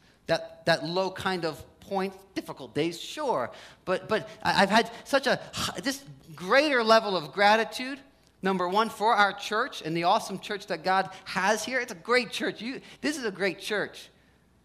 that, 0.65 0.85
low 0.85 1.11
kind 1.11 1.45
of 1.45 1.63
point. 1.81 2.15
Difficult 2.35 2.75
days, 2.75 3.01
sure. 3.01 3.51
But, 3.85 4.09
but 4.09 4.29
I've 4.43 4.71
had 4.71 4.91
such 5.05 5.27
a, 5.27 5.41
this 5.83 6.05
greater 6.35 6.83
level 6.83 7.17
of 7.17 7.33
gratitude, 7.33 8.01
number 8.43 8.69
one, 8.69 8.89
for 8.89 9.15
our 9.15 9.33
church 9.33 9.83
and 9.83 9.97
the 9.97 10.05
awesome 10.05 10.39
church 10.39 10.67
that 10.67 10.83
God 10.83 11.11
has 11.25 11.65
here. 11.65 11.81
It's 11.81 11.93
a 11.93 11.97
great 11.97 12.31
church. 12.31 12.61
You, 12.61 12.81
this 13.01 13.17
is 13.17 13.25
a 13.25 13.31
great 13.31 13.61
church. 13.61 14.09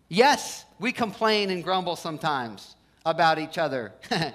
Yes, 0.07 0.65
we 0.79 0.91
complain 0.91 1.49
and 1.51 1.63
grumble 1.63 1.95
sometimes 1.95 2.75
about 3.05 3.37
each 3.37 3.57
other. 3.57 3.93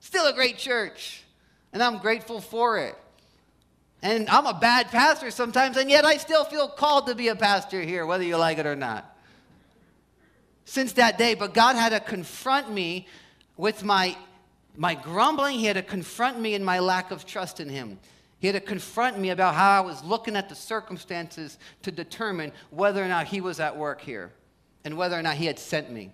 Still 0.00 0.26
a 0.26 0.34
great 0.34 0.58
church. 0.58 1.22
And 1.72 1.82
I'm 1.82 1.98
grateful 1.98 2.40
for 2.40 2.78
it. 2.78 2.94
And 4.02 4.28
I'm 4.28 4.44
a 4.44 4.52
bad 4.52 4.88
pastor 4.88 5.30
sometimes, 5.30 5.78
and 5.78 5.88
yet 5.88 6.04
I 6.04 6.18
still 6.18 6.44
feel 6.44 6.68
called 6.68 7.06
to 7.06 7.14
be 7.14 7.28
a 7.28 7.34
pastor 7.34 7.80
here, 7.80 8.04
whether 8.04 8.22
you 8.22 8.36
like 8.36 8.58
it 8.58 8.66
or 8.66 8.76
not 8.76 9.13
since 10.74 10.94
that 10.94 11.16
day, 11.16 11.34
but 11.34 11.54
God 11.54 11.76
had 11.76 11.90
to 11.90 12.00
confront 12.00 12.68
me 12.70 13.06
with 13.56 13.84
my, 13.84 14.16
my 14.76 14.96
grumbling. 14.96 15.56
He 15.60 15.66
had 15.66 15.76
to 15.76 15.82
confront 15.82 16.40
me 16.40 16.54
in 16.54 16.64
my 16.64 16.80
lack 16.80 17.12
of 17.12 17.24
trust 17.24 17.60
in 17.60 17.68
Him. 17.68 18.00
He 18.40 18.48
had 18.48 18.54
to 18.54 18.60
confront 18.60 19.18
me 19.18 19.30
about 19.30 19.54
how 19.54 19.70
I 19.70 19.80
was 19.80 20.02
looking 20.02 20.34
at 20.34 20.48
the 20.48 20.56
circumstances 20.56 21.58
to 21.82 21.92
determine 21.92 22.50
whether 22.70 23.02
or 23.02 23.06
not 23.06 23.28
He 23.28 23.40
was 23.40 23.60
at 23.60 23.76
work 23.76 24.00
here 24.00 24.32
and 24.84 24.98
whether 24.98 25.16
or 25.16 25.22
not 25.22 25.36
He 25.36 25.46
had 25.46 25.60
sent 25.60 25.92
me. 25.92 26.12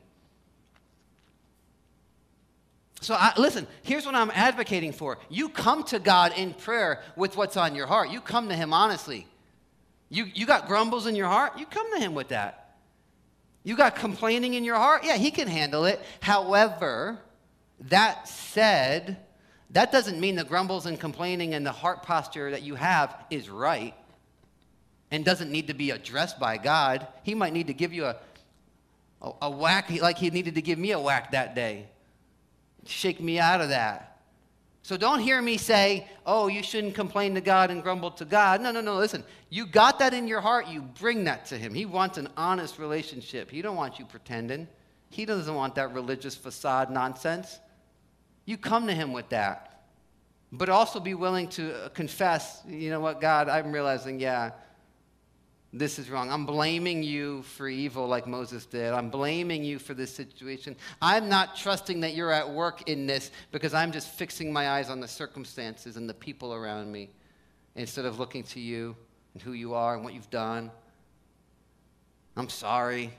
So, 3.01 3.15
I, 3.15 3.33
listen, 3.39 3.67
here's 3.83 4.05
what 4.05 4.15
I'm 4.15 4.31
advocating 4.35 4.93
for. 4.93 5.17
You 5.31 5.49
come 5.49 5.85
to 5.85 5.99
God 5.99 6.35
in 6.37 6.53
prayer 6.53 7.01
with 7.17 7.35
what's 7.35 7.57
on 7.57 7.75
your 7.75 7.87
heart. 7.87 8.11
You 8.11 8.21
come 8.21 8.51
to 8.51 8.55
Him 8.55 8.75
honestly. 8.75 9.27
You, 10.11 10.27
you 10.35 10.45
got 10.45 10.69
grumbles 10.69 11.07
in 11.07 11.17
your 11.17 11.29
heart, 11.29 11.59
you 11.59 11.65
come 11.65 11.91
to 11.95 11.99
Him 11.99 12.15
with 12.15 12.29
that. 12.29 12.60
You 13.63 13.77
got 13.77 13.97
complaining 13.97 14.55
in 14.55 14.65
your 14.65 14.77
heart? 14.77 15.05
Yeah, 15.05 15.17
he 15.17 15.31
can 15.31 15.49
handle 15.49 15.85
it. 15.85 16.01
However, 16.21 17.19
that 17.89 18.27
said, 18.29 19.19
that 19.71 19.93
doesn't 19.93 20.19
mean 20.19 20.37
the 20.37 20.45
grumbles 20.45 20.87
and 20.87 20.99
complaining 20.99 21.55
and 21.55 21.65
the 21.65 21.73
heart 21.73 22.03
posture 22.03 22.51
that 22.51 22.63
you 22.63 22.75
have 22.75 23.15
is 23.31 23.51
right 23.51 23.95
and 25.11 25.25
doesn't 25.25 25.51
need 25.51 25.69
to 25.69 25.75
be 25.75 25.91
addressed 25.91 26.39
by 26.39 26.57
God. 26.57 27.07
He 27.23 27.35
might 27.35 27.53
need 27.53 27.67
to 27.67 27.75
give 27.75 27.93
you 27.93 28.07
a, 28.07 28.17
a, 29.21 29.33
a 29.43 29.51
whack 29.51 29.91
like 30.01 30.19
he 30.19 30.31
needed 30.31 30.55
to 30.55 30.63
give 30.63 30.79
me 30.79 30.93
a 30.93 31.01
whack 31.01 31.33
that 31.33 31.55
day. 31.55 31.87
Shake 32.87 33.21
me 33.21 33.39
out 33.39 33.61
of 33.61 33.69
that. 33.69 34.10
So 34.83 34.97
don't 34.97 35.21
hear 35.21 35.41
me 35.43 35.57
say, 35.57 36.09
oh, 36.25 36.49
you 36.49 36.63
shouldn't 36.63 36.95
complain 36.95 37.35
to 37.35 37.41
God 37.41 37.71
and 37.71 37.83
grumble 37.83 38.11
to 38.13 38.25
God. 38.25 38.61
No, 38.61 38.71
no, 38.71 38.81
no. 38.81 38.97
Listen, 38.97 39.23
you 39.51 39.67
got 39.67 39.99
that 39.99 40.15
in 40.15 40.27
your 40.27 40.41
heart, 40.41 40.69
you 40.69 40.81
bring 40.81 41.25
that 41.25 41.45
to 41.47 41.59
Him. 41.59 41.75
He 41.75 41.85
wants 41.85 42.17
an 42.19 42.29
honest 42.37 42.79
relationship. 42.79 43.51
He 43.51 43.61
don't 43.63 43.77
want 43.77 43.99
you 43.99 44.07
pretending. 44.07 44.67
He 45.11 45.25
doesn't 45.27 45.55
want 45.55 45.75
that 45.75 45.93
religious 45.93 46.35
facade 46.35 46.91
nonsense. 46.91 47.61
You 48.47 48.57
come 48.57 48.87
to 48.87 48.95
Him 48.95 49.13
with 49.13 49.29
that. 49.31 49.67
But 50.53 50.69
also 50.69 50.99
be 50.99 51.15
willing 51.15 51.49
to 51.51 51.75
uh, 51.75 51.89
confess, 51.91 52.63
you 52.67 52.91
know 52.91 53.01
what, 53.01 53.21
God, 53.21 53.49
I'm 53.49 53.71
realizing, 53.71 54.19
yeah, 54.19 54.51
this 55.73 56.01
is 56.01 56.11
wrong. 56.11 56.33
I'm 56.33 56.47
blaming 56.47 57.03
you 57.03 57.43
for 57.43 57.69
evil 57.69 58.09
like 58.09 58.27
Moses 58.27 58.67
did. 58.67 58.93
I'm 58.93 59.09
blaming 59.09 59.63
you 59.63 59.79
for 59.79 59.95
this 59.95 60.13
situation. 60.13 60.75
I'm 61.01 61.29
not 61.29 61.55
trusting 61.55 62.01
that 62.01 62.15
you're 62.15 62.33
at 62.33 62.51
work 62.51 62.89
in 62.89 63.07
this 63.07 63.31
because 63.53 63.73
I'm 63.73 63.93
just 63.93 64.09
fixing 64.09 64.53
my 64.53 64.71
eyes 64.71 64.91
on 64.91 64.99
the 64.99 65.07
circumstances 65.07 65.97
and 65.97 66.09
the 66.09 66.15
people 66.15 66.53
around 66.53 66.91
me 66.91 67.11
instead 67.77 68.05
of 68.05 68.19
looking 68.19 68.43
to 68.45 68.59
you 68.59 68.97
and 69.35 69.43
who 69.43 69.53
you 69.53 69.75
are 69.75 69.95
and 69.95 70.03
what 70.03 70.13
you've 70.13 70.31
done. 70.31 70.73
I'm 72.37 72.49
sorry. 72.49 73.13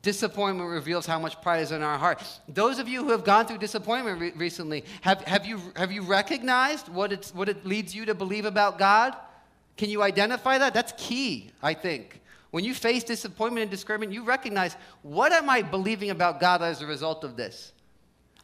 Disappointment 0.00 0.70
reveals 0.70 1.04
how 1.04 1.18
much 1.18 1.40
pride 1.42 1.60
is 1.60 1.70
in 1.70 1.82
our 1.82 1.98
heart. 1.98 2.22
Those 2.48 2.78
of 2.78 2.88
you 2.88 3.04
who 3.04 3.10
have 3.10 3.24
gone 3.24 3.46
through 3.46 3.58
disappointment 3.58 4.20
re- 4.20 4.32
recently, 4.36 4.84
have, 5.02 5.20
have, 5.22 5.44
you, 5.44 5.60
have 5.76 5.92
you 5.92 6.00
recognized 6.00 6.88
what, 6.88 7.12
it's, 7.12 7.34
what 7.34 7.50
it 7.50 7.66
leads 7.66 7.94
you 7.94 8.06
to 8.06 8.14
believe 8.14 8.46
about 8.46 8.78
God? 8.78 9.14
Can 9.76 9.90
you 9.90 10.02
identify 10.02 10.58
that? 10.58 10.74
That's 10.74 10.92
key, 10.96 11.50
I 11.62 11.74
think. 11.74 12.20
When 12.50 12.64
you 12.64 12.72
face 12.74 13.04
disappointment 13.04 13.62
and 13.62 13.70
discouragement, 13.70 14.12
you 14.12 14.24
recognize 14.24 14.76
what 15.02 15.32
am 15.32 15.50
I 15.50 15.62
believing 15.62 16.10
about 16.10 16.40
God 16.40 16.62
as 16.62 16.80
a 16.80 16.86
result 16.86 17.24
of 17.24 17.36
this? 17.36 17.72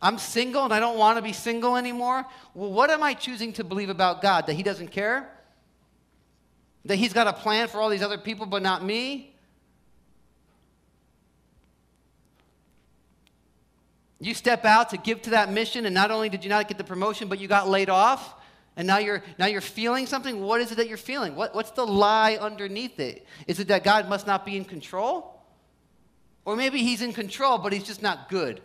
I'm 0.03 0.19
single 0.19 0.65
and 0.65 0.75
I 0.75 0.81
don't 0.81 0.99
want 0.99 1.17
to 1.17 1.23
be 1.23 1.33
single 1.33 1.77
anymore. 1.77 2.27
Well, 2.55 2.73
what 2.73 2.91
am 2.91 3.03
I 3.03 3.15
choosing 3.15 3.53
to 3.55 3.65
believe 3.65 3.89
about 3.89 4.21
God? 4.21 4.47
That 4.47 4.55
He 4.55 4.63
doesn't 4.63 4.89
care? 4.89 5.31
That 6.85 6.97
He's 6.97 7.13
got 7.13 7.29
a 7.29 7.33
plan 7.33 7.69
for 7.69 7.81
all 7.81 7.89
these 7.89 8.03
other 8.03 8.19
people 8.19 8.45
but 8.45 8.63
not 8.63 8.85
me? 8.85 9.33
You 14.21 14.35
step 14.35 14.65
out 14.65 14.91
to 14.91 14.97
give 14.97 15.23
to 15.23 15.31
that 15.31 15.51
mission, 15.51 15.85
and 15.85 15.93
not 15.93 16.13
only 16.13 16.29
did 16.29 16.45
you 16.45 16.51
not 16.51 16.69
get 16.69 16.79
the 16.79 16.85
promotion, 16.85 17.27
but 17.27 17.41
you 17.41 17.49
got 17.49 17.69
laid 17.69 17.91
off. 17.91 18.35
And 18.77 18.87
now 18.87 18.99
you're, 18.99 19.23
now 19.39 19.47
you're 19.47 19.61
feeling 19.61 20.07
something. 20.07 20.41
What 20.41 20.61
is 20.61 20.73
it 20.73 20.77
that 20.77 20.89
you're 20.89 20.97
feeling? 20.97 21.37
What, 21.37 21.55
what's 21.55 21.73
the 21.73 21.87
lie 21.87 22.37
underneath 22.41 22.99
it? 22.99 23.27
Is 23.47 23.61
it 23.61 23.69
that 23.69 23.85
God 23.85 24.09
must 24.09 24.27
not 24.27 24.47
be 24.47 24.57
in 24.57 24.65
control? 24.65 25.43
Or 26.45 26.57
maybe 26.57 26.79
he's 26.79 27.03
in 27.03 27.13
control, 27.13 27.59
but 27.59 27.73
he's 27.73 27.85
just 27.85 28.03
not 28.03 28.29
good. 28.29 28.61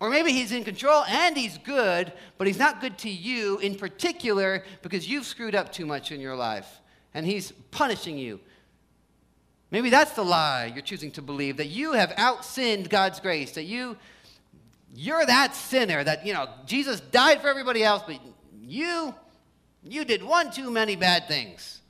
Or 0.00 0.10
maybe 0.10 0.32
he's 0.32 0.52
in 0.52 0.64
control 0.64 1.04
and 1.04 1.36
he's 1.36 1.58
good, 1.58 2.12
but 2.36 2.46
he's 2.46 2.58
not 2.58 2.80
good 2.80 2.98
to 2.98 3.08
you 3.08 3.58
in 3.58 3.76
particular 3.76 4.64
because 4.82 5.08
you've 5.08 5.24
screwed 5.24 5.54
up 5.54 5.72
too 5.72 5.86
much 5.86 6.10
in 6.10 6.20
your 6.20 6.34
life 6.34 6.80
and 7.14 7.24
he's 7.24 7.52
punishing 7.70 8.18
you. 8.18 8.40
Maybe 9.70 9.90
that's 9.90 10.12
the 10.12 10.24
lie 10.24 10.72
you're 10.74 10.82
choosing 10.82 11.12
to 11.12 11.22
believe 11.22 11.56
that 11.56 11.68
you 11.68 11.92
have 11.92 12.10
outsinned 12.10 12.90
God's 12.90 13.20
grace, 13.20 13.52
that 13.52 13.62
you 13.62 13.96
you're 14.94 15.24
that 15.24 15.54
sinner 15.54 16.04
that, 16.04 16.26
you 16.26 16.32
know, 16.32 16.48
Jesus 16.66 17.00
died 17.00 17.40
for 17.40 17.48
everybody 17.48 17.82
else, 17.82 18.02
but 18.06 18.20
you, 18.60 19.14
you 19.82 20.04
did 20.04 20.22
one 20.22 20.50
too 20.50 20.70
many 20.70 20.96
bad 20.96 21.28
things. 21.28 21.80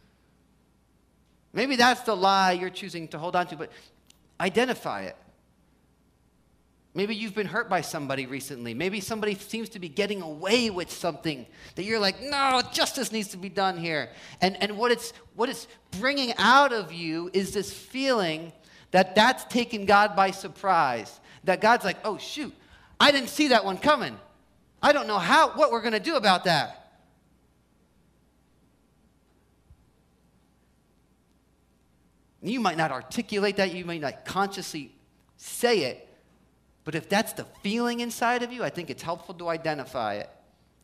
Maybe 1.53 1.77
that's 1.77 2.03
the 2.03 2.17
lie 2.17 2.53
you're 2.53 2.71
choosing 2.71 3.09
to 3.09 3.19
hold 3.19 3.37
on 3.37 3.47
to, 3.49 3.57
but 3.57 3.71
identify 4.41 5.03
it. 5.03 5.17
Maybe 6.95 7.15
you've 7.15 7.35
been 7.35 7.47
hurt 7.47 7.71
by 7.71 7.81
somebody 7.81 8.27
recently. 8.27 8.75
Maybe 8.75 9.01
somebody 9.01 9.35
seems 9.35 9.71
to 9.71 9.79
be 9.79 9.89
getting 9.89 10.21
away 10.21 10.69
with 10.69 10.91
something 10.91 11.47
that 11.75 11.85
you're 11.85 11.99
like, 11.99 12.23
no, 12.23 12.61
justice 12.71 13.11
needs 13.11 13.29
to 13.29 13.39
be 13.39 13.49
done 13.49 13.79
here. 13.79 14.11
And, 14.43 14.63
and 14.63 14.77
what, 14.77 14.93
it's, 14.93 15.15
what 15.35 15.49
it's 15.49 15.67
bringing 15.99 16.35
out 16.37 16.73
of 16.73 16.93
you 16.93 17.31
is 17.33 17.53
this 17.53 17.73
feeling 17.73 18.53
that 18.91 19.15
that's 19.15 19.45
taken 19.45 19.87
God 19.87 20.15
by 20.15 20.33
surprise. 20.33 21.19
That 21.45 21.63
God's 21.63 21.85
like, 21.85 21.97
oh, 22.05 22.19
shoot, 22.19 22.55
I 23.03 23.11
didn't 23.11 23.31
see 23.31 23.49
that 23.49 23.65
one 23.65 23.79
coming. 23.79 24.17
I 24.81 24.93
don't 24.93 25.09
know 25.09 25.19
how, 25.19 25.57
what 25.57 25.73
we're 25.73 25.81
going 25.81 25.93
to 25.93 25.99
do 25.99 26.15
about 26.15 26.45
that. 26.45 27.01
You 32.41 32.61
might 32.61 32.77
not 32.77 32.93
articulate 32.93 33.57
that, 33.57 33.75
you 33.75 33.85
might 33.85 34.01
not 34.01 34.25
consciously 34.25 34.95
say 35.37 35.81
it, 35.81 36.09
but 36.85 36.95
if 36.95 37.09
that's 37.09 37.33
the 37.33 37.45
feeling 37.65 37.99
inside 37.99 38.45
of 38.45 38.53
you, 38.53 38.63
I 38.63 38.71
think 38.71 38.89
it's 38.89 39.03
helpful 39.03 39.35
to 39.35 39.49
identify 39.49 40.15
it 40.15 40.31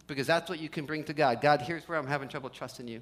because 0.09 0.27
that's 0.27 0.51
what 0.51 0.59
you 0.59 0.69
can 0.69 0.87
bring 0.87 1.05
to 1.05 1.13
God. 1.13 1.41
God, 1.41 1.63
here's 1.63 1.87
where 1.87 1.99
I'm 1.99 2.07
having 2.09 2.29
trouble 2.29 2.51
trusting 2.51 2.89
you. 2.89 3.01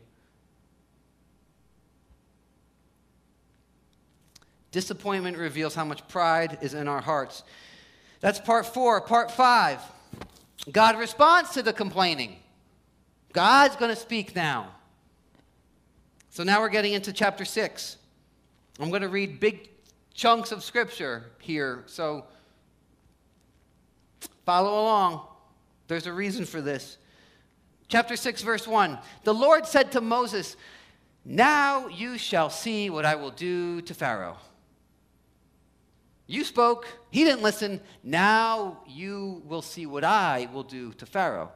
Disappointment 4.72 5.38
reveals 5.38 5.74
how 5.74 5.87
much 5.87 6.07
pride 6.07 6.59
is 6.61 6.74
in 6.74 6.87
our 6.87 7.00
hearts. 7.00 7.44
That's 8.20 8.40
part 8.40 8.66
four. 8.66 9.00
Part 9.00 9.31
five 9.31 9.81
God 10.72 10.98
responds 10.98 11.50
to 11.50 11.62
the 11.62 11.72
complaining. 11.72 12.37
God's 13.33 13.76
going 13.76 13.94
to 13.94 14.00
speak 14.00 14.35
now. 14.35 14.72
So 16.31 16.42
now 16.42 16.61
we're 16.61 16.70
getting 16.70 16.92
into 16.92 17.12
chapter 17.12 17.44
six. 17.44 17.98
I'm 18.81 18.90
going 18.90 19.02
to 19.02 19.09
read 19.09 19.40
big 19.40 19.70
chunks 20.12 20.52
of 20.52 20.62
scripture 20.62 21.24
here. 21.38 21.85
So 21.87 22.24
follow 24.44 24.83
along. 24.83 25.26
There's 25.88 26.07
a 26.07 26.12
reason 26.12 26.44
for 26.44 26.61
this. 26.61 26.98
Chapter 27.88 28.16
6, 28.16 28.42
verse 28.42 28.66
1. 28.66 28.98
The 29.22 29.33
Lord 29.33 29.64
said 29.64 29.92
to 29.92 30.00
Moses, 30.00 30.57
Now 31.24 31.87
you 31.87 32.18
shall 32.18 32.50
see 32.50 32.90
what 32.90 33.05
I 33.05 33.14
will 33.14 33.31
do 33.31 33.81
to 33.83 33.94
Pharaoh 33.94 34.37
you 36.26 36.42
spoke, 36.44 36.86
he 37.10 37.24
didn't 37.24 37.42
listen. 37.42 37.80
Now 38.02 38.80
you 38.86 39.42
will 39.46 39.62
see 39.62 39.86
what 39.86 40.04
I 40.04 40.48
will 40.52 40.64
do 40.64 40.92
to 40.94 41.06
Pharaoh. 41.06 41.52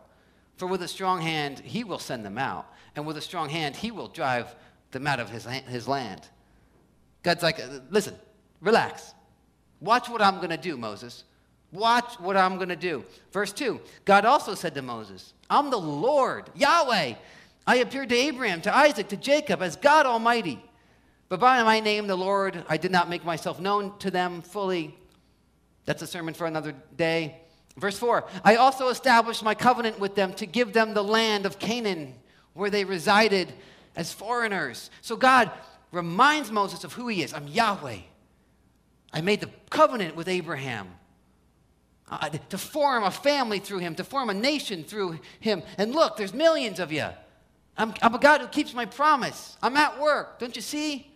For 0.57 0.67
with 0.67 0.83
a 0.83 0.89
strong 0.89 1.21
hand, 1.21 1.59
he 1.61 1.85
will 1.85 1.99
send 1.99 2.25
them 2.25 2.39
out. 2.39 2.67
And 2.95 3.07
with 3.07 3.17
a 3.17 3.21
strong 3.21 3.49
hand, 3.49 3.77
he 3.77 3.91
will 3.91 4.09
drive 4.09 4.55
them 4.91 5.07
out 5.07 5.21
of 5.21 5.31
his, 5.31 5.45
his 5.45 5.89
land. 5.89 6.23
God's 7.23 7.43
like, 7.43 7.61
uh, 7.61 7.81
listen, 7.91 8.15
relax. 8.61 9.15
Watch 9.81 10.09
what 10.09 10.23
I'm 10.23 10.37
going 10.37 10.51
to 10.51 10.57
do, 10.57 10.77
Moses. 10.77 11.25
Watch 11.73 12.19
what 12.19 12.37
I'm 12.37 12.57
going 12.57 12.69
to 12.69 12.77
do. 12.77 13.05
Verse 13.33 13.53
2 13.53 13.81
God 14.05 14.25
also 14.25 14.55
said 14.55 14.75
to 14.75 14.83
Moses, 14.83 15.35
I'm 15.49 15.71
the 15.71 15.79
Lord, 15.79 16.51
Yahweh. 16.55 17.15
I 17.67 17.77
appeared 17.77 18.09
to 18.09 18.17
Abraham, 18.17 18.61
to 18.63 18.75
Isaac, 18.75 19.09
to 19.09 19.17
Jacob 19.17 19.63
as 19.63 19.77
God 19.77 20.07
Almighty. 20.07 20.63
But 21.31 21.39
by 21.39 21.63
my 21.63 21.79
name, 21.79 22.09
the 22.09 22.17
Lord, 22.17 22.65
I 22.69 22.77
did 22.77 22.91
not 22.91 23.09
make 23.09 23.25
myself 23.25 23.61
known 23.61 23.97
to 23.99 24.11
them 24.11 24.43
fully. 24.43 24.99
That's 25.87 26.03
a 26.03 26.07
sermon 26.07 26.35
for 26.35 26.47
another 26.47 26.75
day. 26.97 27.37
Verse 27.77 27.97
4 27.97 28.25
I 28.45 28.57
also 28.57 28.89
established 28.89 29.43
my 29.43 29.55
covenant 29.55 29.99
with 30.01 30.17
them 30.17 30.35
to 30.35 30.45
give 30.45 30.73
them 30.73 30.93
the 30.93 31.05
land 31.05 31.47
of 31.47 31.59
Canaan 31.59 32.15
where 32.53 32.69
they 32.69 32.85
resided 32.85 33.53
as 33.95 34.13
foreigners. 34.13 34.91
So 35.03 35.17
God 35.17 35.53
reminds 35.93 36.51
Moses 36.51 36.83
of 36.83 36.93
who 36.93 37.07
he 37.07 37.23
is 37.23 37.33
I'm 37.33 37.47
Yahweh. 37.47 37.99
I 39.13 39.21
made 39.21 39.41
the 39.41 39.51
covenant 39.71 40.17
with 40.17 40.29
Abraham. 40.29 40.89
Uh, 42.09 42.29
to 42.49 42.59
form 42.59 43.05
a 43.05 43.11
family 43.11 43.61
through 43.61 43.79
him, 43.79 43.95
to 43.95 44.03
form 44.03 44.31
a 44.31 44.35
nation 44.35 44.83
through 44.83 45.21
him. 45.39 45.63
And 45.79 45.95
look, 45.95 46.17
there's 46.17 46.35
millions 46.35 46.81
of 46.81 46.91
you. 46.91 47.07
I'm, 47.79 47.95
I'm 48.03 48.17
a 48.17 48.19
God 48.19 48.41
who 48.41 48.49
keeps 48.49 48.75
my 48.75 48.85
promise. 48.85 49.57
I'm 49.63 49.77
at 49.77 50.01
work. 50.01 50.41
Don't 50.41 50.57
you 50.57 50.63
see? 50.63 51.10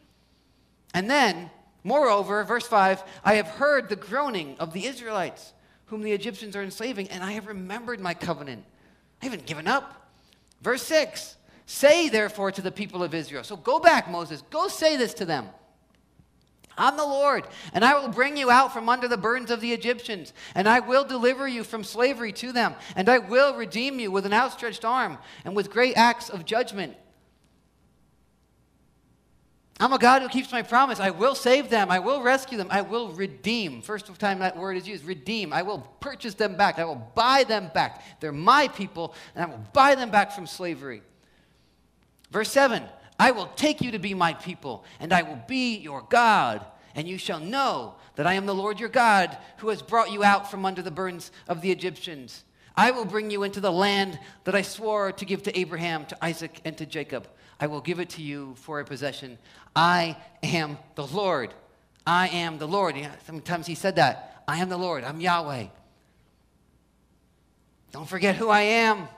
And 0.95 1.11
then, 1.11 1.51
moreover, 1.83 2.43
verse 2.45 2.67
5 2.67 3.03
I 3.25 3.35
have 3.35 3.49
heard 3.49 3.89
the 3.89 3.97
groaning 3.97 4.57
of 4.59 4.73
the 4.73 4.87
Israelites, 4.87 5.53
whom 5.87 6.03
the 6.03 6.13
Egyptians 6.13 6.57
are 6.57 6.63
enslaving, 6.63 7.11
and 7.11 7.23
I 7.23 7.33
have 7.33 7.47
remembered 7.47 8.01
my 8.01 8.15
covenant. 8.15 8.65
I 9.21 9.27
haven't 9.27 9.45
given 9.45 9.67
up. 9.67 10.09
Verse 10.63 10.83
6 10.85 11.37
Say 11.67 12.09
therefore 12.09 12.53
to 12.53 12.63
the 12.63 12.71
people 12.71 13.03
of 13.03 13.15
Israel. 13.15 13.43
So 13.43 13.57
go 13.57 13.79
back, 13.79 14.11
Moses. 14.11 14.43
Go 14.51 14.69
say 14.69 14.97
this 14.97 15.15
to 15.15 15.25
them. 15.25 15.49
I'm 16.77 16.97
the 16.97 17.05
Lord, 17.05 17.47
and 17.73 17.85
I 17.85 17.99
will 17.99 18.09
bring 18.09 18.37
you 18.37 18.51
out 18.51 18.73
from 18.73 18.89
under 18.89 19.07
the 19.07 19.17
burdens 19.17 19.53
of 19.53 19.61
the 19.61 19.73
Egyptians, 19.73 20.33
and 20.57 20.69
I 20.69 20.81
will 20.81 21.05
deliver 21.05 21.47
you 21.47 21.63
from 21.63 21.85
slavery 21.85 22.33
to 22.33 22.53
them, 22.53 22.75
and 22.97 23.09
I 23.09 23.19
will 23.19 23.55
redeem 23.55 24.01
you 24.01 24.11
with 24.11 24.27
an 24.27 24.33
outstretched 24.33 24.85
arm 24.85 25.19
and 25.45 25.55
with 25.55 25.71
great 25.71 25.97
acts 25.97 26.29
of 26.29 26.45
judgment. 26.45 26.97
I'm 29.81 29.93
a 29.93 29.99
God 29.99 30.23
who 30.23 30.29
keeps 30.29 30.53
my 30.53 30.63
promise. 30.63 31.01
I 31.01 31.11
will 31.11 31.35
save 31.35 31.69
them. 31.69 31.91
I 31.91 31.99
will 31.99 32.23
rescue 32.23 32.57
them. 32.57 32.69
I 32.71 32.83
will 32.83 33.09
redeem. 33.09 33.83
First 33.83 34.07
time 34.19 34.39
that 34.39 34.57
word 34.57 34.77
is 34.77 34.87
used, 34.87 35.05
redeem. 35.05 35.53
I 35.53 35.63
will 35.63 35.81
purchase 36.01 36.35
them 36.35 36.57
back. 36.57 36.79
I 36.79 36.85
will 36.85 37.11
buy 37.15 37.45
them 37.45 37.71
back. 37.75 38.03
They're 38.21 38.31
my 38.31 38.69
people, 38.69 39.15
and 39.35 39.45
I 39.45 39.49
will 39.49 39.65
buy 39.73 39.97
them 39.97 40.11
back 40.11 40.33
from 40.33 40.47
slavery. 40.47 41.03
Verse 42.31 42.51
7 42.51 42.85
I 43.19 43.31
will 43.31 43.47
take 43.57 43.81
you 43.81 43.91
to 43.93 43.99
be 43.99 44.15
my 44.15 44.35
people, 44.35 44.85
and 45.01 45.13
I 45.13 45.23
will 45.23 45.41
be 45.49 45.77
your 45.77 46.03
God, 46.03 46.65
and 46.95 47.09
you 47.09 47.19
shall 47.19 47.41
know 47.41 47.95
that 48.17 48.27
I 48.27 48.35
am 48.35 48.47
the 48.47 48.55
Lord 48.55 48.79
your 48.79 48.89
God 48.89 49.37
who 49.59 49.69
has 49.69 49.83
brought 49.83 50.13
you 50.13 50.23
out 50.23 50.51
from 50.51 50.65
under 50.65 50.83
the 50.83 50.91
burdens 50.91 51.33
of 51.49 51.61
the 51.61 51.73
Egyptians. 51.73 52.45
I 52.77 52.91
will 52.91 53.05
bring 53.05 53.31
you 53.31 53.45
into 53.45 53.61
the 53.61 53.73
land 53.73 54.19
that 54.45 54.55
I 54.55 54.63
swore 54.63 55.13
to 55.13 55.25
give 55.25 55.45
to 55.45 55.59
Abraham, 55.59 56.07
to 56.07 56.25
Isaac, 56.25 56.61
and 56.65 56.77
to 56.79 56.87
Jacob. 56.87 57.29
I 57.61 57.69
will 57.69 57.81
give 57.81 58.01
it 58.01 58.11
to 58.11 58.23
you 58.23 58.55
for 58.57 58.81
a 58.81 58.85
possession. 58.85 59.39
I 59.75 60.17
am 60.43 60.79
the 60.95 61.07
Lord. 61.07 61.53
I 62.07 62.29
am 62.29 62.59
the 62.59 62.69
Lord. 62.69 62.97
Sometimes 63.27 63.67
he 63.67 63.75
said 63.75 63.97
that. 63.97 64.43
I 64.47 64.59
am 64.59 64.69
the 64.69 64.77
Lord. 64.77 65.05
I'm 65.05 65.21
Yahweh. 65.21 65.67
Don't 67.93 68.09
forget 68.09 68.37
who 68.37 68.49
I 68.49 68.63
am. 68.63 69.09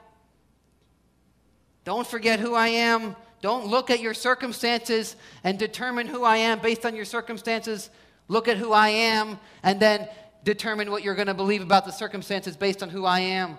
Don't 1.85 2.07
forget 2.07 2.41
who 2.41 2.55
I 2.55 2.69
am. 2.69 3.17
Don't 3.41 3.67
look 3.67 3.91
at 3.91 4.01
your 4.01 4.15
circumstances 4.15 5.17
and 5.45 5.59
determine 5.59 6.07
who 6.07 6.25
I 6.25 6.39
am 6.39 6.61
based 6.61 6.85
on 6.85 6.97
your 6.97 7.05
circumstances. 7.05 7.91
Look 8.29 8.49
at 8.49 8.57
who 8.57 8.73
I 8.73 8.89
am 8.89 9.39
and 9.63 9.79
then 9.79 10.09
determine 10.43 10.91
what 10.91 11.03
you're 11.03 11.15
going 11.15 11.27
to 11.27 11.35
believe 11.35 11.63
about 11.63 11.85
the 11.85 11.93
circumstances 11.93 12.57
based 12.57 12.83
on 12.83 12.89
who 12.89 13.05
I 13.05 13.21
am. 13.21 13.59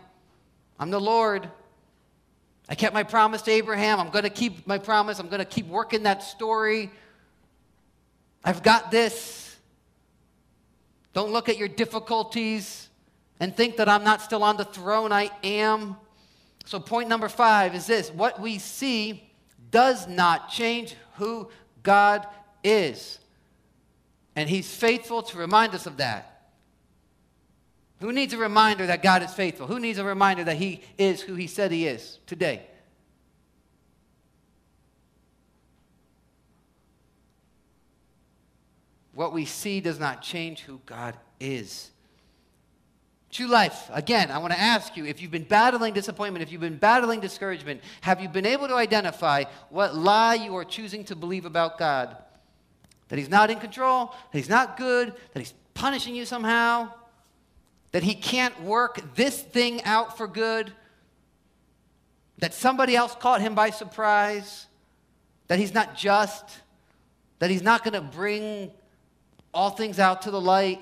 I'm 0.80 0.90
the 0.90 1.02
Lord. 1.02 1.50
I 2.70 2.76
kept 2.76 2.94
my 2.94 3.04
promise 3.04 3.42
to 3.44 3.52
Abraham. 3.52 4.00
I'm 4.00 4.10
going 4.10 4.24
to 4.24 4.30
keep 4.30 4.68
my 4.68 4.78
promise. 4.78 5.20
I'm 5.20 5.30
going 5.30 5.40
to 5.40 5.46
keep 5.46 5.68
working 5.68 6.04
that 6.04 6.22
story. 6.22 6.92
I've 8.44 8.62
got 8.62 8.92
this. 8.92 9.56
Don't 11.14 11.32
look 11.32 11.50
at 11.50 11.58
your 11.58 11.68
difficulties 11.68 12.90
and 13.40 13.56
think 13.56 13.78
that 13.78 13.88
I'm 13.88 14.04
not 14.04 14.22
still 14.22 14.44
on 14.44 14.58
the 14.58 14.66
throne. 14.66 15.12
I 15.12 15.32
am. 15.44 15.96
So, 16.66 16.80
point 16.80 17.08
number 17.08 17.30
five 17.30 17.74
is 17.74 17.88
this 17.88 18.12
what 18.12 18.42
we 18.42 18.60
see 18.60 19.24
does 19.72 20.08
not 20.08 20.50
change 20.50 20.96
who 21.16 21.50
God 21.84 22.28
is. 22.64 23.20
And 24.36 24.50
He's 24.50 24.74
faithful 24.74 25.24
to 25.24 25.38
remind 25.38 25.74
us 25.74 25.86
of 25.86 25.98
that. 25.98 26.37
Who 28.00 28.12
needs 28.12 28.34
a 28.34 28.38
reminder 28.38 28.86
that 28.88 29.02
God 29.02 29.24
is 29.24 29.34
faithful? 29.34 29.68
Who 29.68 29.80
needs 29.80 29.98
a 29.98 30.04
reminder 30.04 30.44
that 30.44 30.58
He 30.58 30.82
is 30.98 31.22
who 31.22 31.36
He 31.36 31.48
said 31.48 31.72
He 31.72 31.88
is 31.88 32.20
today? 32.28 32.62
What 39.14 39.34
we 39.34 39.46
see 39.46 39.82
does 39.82 40.00
not 40.00 40.22
change 40.22 40.62
who 40.62 40.80
God 40.86 41.16
is. 41.40 41.90
True 43.32 43.48
life, 43.48 43.90
again, 43.92 44.30
I 44.30 44.38
want 44.38 44.54
to 44.54 44.60
ask 44.60 44.96
you 44.96 45.06
if 45.06 45.22
you've 45.22 45.32
been 45.32 45.44
battling 45.44 45.94
disappointment, 45.94 46.44
if 46.44 46.52
you've 46.52 46.62
been 46.62 46.78
battling 46.78 47.20
discouragement, 47.20 47.82
have 48.02 48.22
you 48.22 48.30
been 48.30 48.46
able 48.46 48.68
to 48.68 48.76
identify 48.76 49.44
what 49.70 49.96
lie 49.96 50.36
you 50.36 50.56
are 50.56 50.64
choosing 50.64 51.04
to 51.06 51.16
believe 51.16 51.46
about 51.46 51.80
God? 51.80 52.16
That 53.10 53.18
He's 53.18 53.28
not 53.28 53.50
in 53.50 53.60
control, 53.60 54.14
that 54.32 54.38
He's 54.38 54.50
not 54.50 54.78
good, 54.78 55.14
that 55.34 55.40
He's 55.40 55.54
punishing 55.74 56.16
you 56.16 56.26
somehow, 56.26 56.92
that 57.92 58.04
he 58.04 58.14
can't 58.14 58.62
work 58.64 59.16
this 59.16 59.42
thing 59.42 59.84
out 59.84 60.18
for 60.18 60.28
good, 60.28 60.72
that 62.40 62.54
somebody 62.54 62.96
else 62.96 63.16
caught 63.16 63.42
him 63.42 63.56
by 63.56 63.70
surprise, 63.70 64.68
that 65.48 65.60
he's 65.60 65.74
not 65.74 65.96
just, 65.96 66.46
that 67.40 67.50
he's 67.50 67.64
not 67.64 67.84
going 67.84 67.94
to 67.94 68.02
bring 68.02 68.72
all 69.54 69.70
things 69.70 70.00
out 70.00 70.24
to 70.24 70.32
the 70.32 70.42
light, 70.42 70.80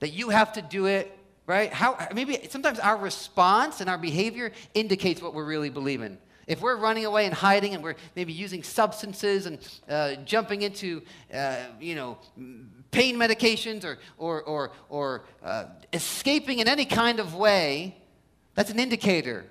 that 0.00 0.10
you 0.10 0.28
have 0.28 0.52
to 0.52 0.62
do 0.62 0.86
it, 0.86 1.16
right? 1.46 1.72
How, 1.72 2.08
maybe 2.14 2.38
sometimes 2.50 2.78
our 2.78 2.96
response 2.96 3.80
and 3.80 3.88
our 3.88 3.98
behavior 3.98 4.52
indicates 4.74 5.22
what 5.22 5.34
we're 5.34 5.46
really 5.46 5.70
believing. 5.70 6.18
If 6.46 6.60
we're 6.60 6.76
running 6.76 7.06
away 7.06 7.24
and 7.24 7.34
hiding 7.34 7.74
and 7.74 7.82
we're 7.82 7.94
maybe 8.14 8.32
using 8.32 8.62
substances 8.62 9.46
and 9.46 9.58
uh, 9.88 10.16
jumping 10.26 10.62
into, 10.62 11.02
uh, 11.32 11.56
you 11.80 11.94
know, 11.94 12.18
pain 12.94 13.16
medications 13.16 13.84
or, 13.84 13.98
or, 14.18 14.42
or, 14.42 14.72
or 14.88 15.24
uh, 15.42 15.64
escaping 15.92 16.60
in 16.60 16.68
any 16.68 16.84
kind 16.84 17.18
of 17.18 17.34
way, 17.34 17.96
that's 18.54 18.70
an 18.70 18.78
indicator 18.78 19.44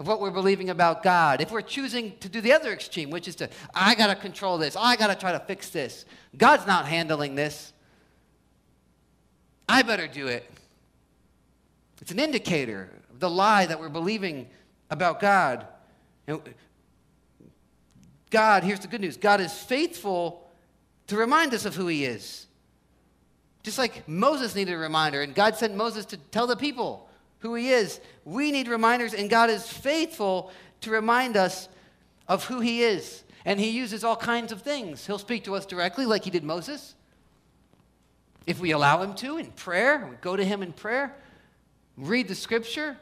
of 0.00 0.08
what 0.08 0.20
we're 0.20 0.32
believing 0.32 0.68
about 0.68 1.04
God. 1.04 1.40
If 1.40 1.52
we're 1.52 1.62
choosing 1.62 2.18
to 2.18 2.28
do 2.28 2.40
the 2.40 2.52
other 2.52 2.72
extreme, 2.72 3.10
which 3.10 3.28
is 3.28 3.36
to, 3.36 3.48
I 3.72 3.94
got 3.94 4.08
to 4.08 4.16
control 4.16 4.58
this, 4.58 4.74
I 4.76 4.96
got 4.96 5.06
to 5.06 5.14
try 5.14 5.30
to 5.30 5.38
fix 5.38 5.70
this, 5.70 6.04
God's 6.36 6.66
not 6.66 6.86
handling 6.86 7.36
this, 7.36 7.72
I 9.68 9.82
better 9.82 10.08
do 10.08 10.26
it. 10.26 10.50
It's 12.00 12.10
an 12.10 12.18
indicator 12.18 12.90
of 13.10 13.20
the 13.20 13.30
lie 13.30 13.66
that 13.66 13.78
we're 13.78 13.88
believing 13.88 14.48
about 14.90 15.20
God. 15.20 15.68
God, 18.28 18.64
here's 18.64 18.80
the 18.80 18.88
good 18.88 19.00
news 19.00 19.16
God 19.16 19.40
is 19.40 19.52
faithful 19.52 20.50
to 21.06 21.16
remind 21.16 21.54
us 21.54 21.64
of 21.64 21.76
who 21.76 21.86
He 21.86 22.04
is. 22.04 22.48
Just 23.62 23.78
like 23.78 24.08
Moses 24.08 24.54
needed 24.54 24.74
a 24.74 24.78
reminder, 24.78 25.22
and 25.22 25.34
God 25.34 25.56
sent 25.56 25.74
Moses 25.74 26.04
to 26.06 26.16
tell 26.16 26.46
the 26.46 26.56
people 26.56 27.08
who 27.40 27.54
He 27.54 27.70
is, 27.70 28.00
we 28.24 28.50
need 28.50 28.68
reminders, 28.68 29.14
and 29.14 29.30
God 29.30 29.50
is 29.50 29.66
faithful 29.68 30.50
to 30.80 30.90
remind 30.90 31.36
us 31.36 31.68
of 32.28 32.44
who 32.44 32.60
He 32.60 32.82
is. 32.82 33.24
And 33.44 33.58
He 33.58 33.70
uses 33.70 34.04
all 34.04 34.16
kinds 34.16 34.52
of 34.52 34.62
things. 34.62 35.06
He'll 35.06 35.18
speak 35.18 35.44
to 35.44 35.54
us 35.54 35.66
directly, 35.66 36.06
like 36.06 36.24
He 36.24 36.30
did 36.30 36.44
Moses. 36.44 36.94
If 38.46 38.60
we 38.60 38.72
allow 38.72 39.02
Him 39.02 39.14
to 39.16 39.38
in 39.38 39.46
prayer, 39.52 40.06
we 40.10 40.16
go 40.16 40.36
to 40.36 40.44
Him 40.44 40.62
in 40.62 40.72
prayer, 40.72 41.14
read 41.96 42.28
the 42.28 42.34
scripture, 42.34 42.96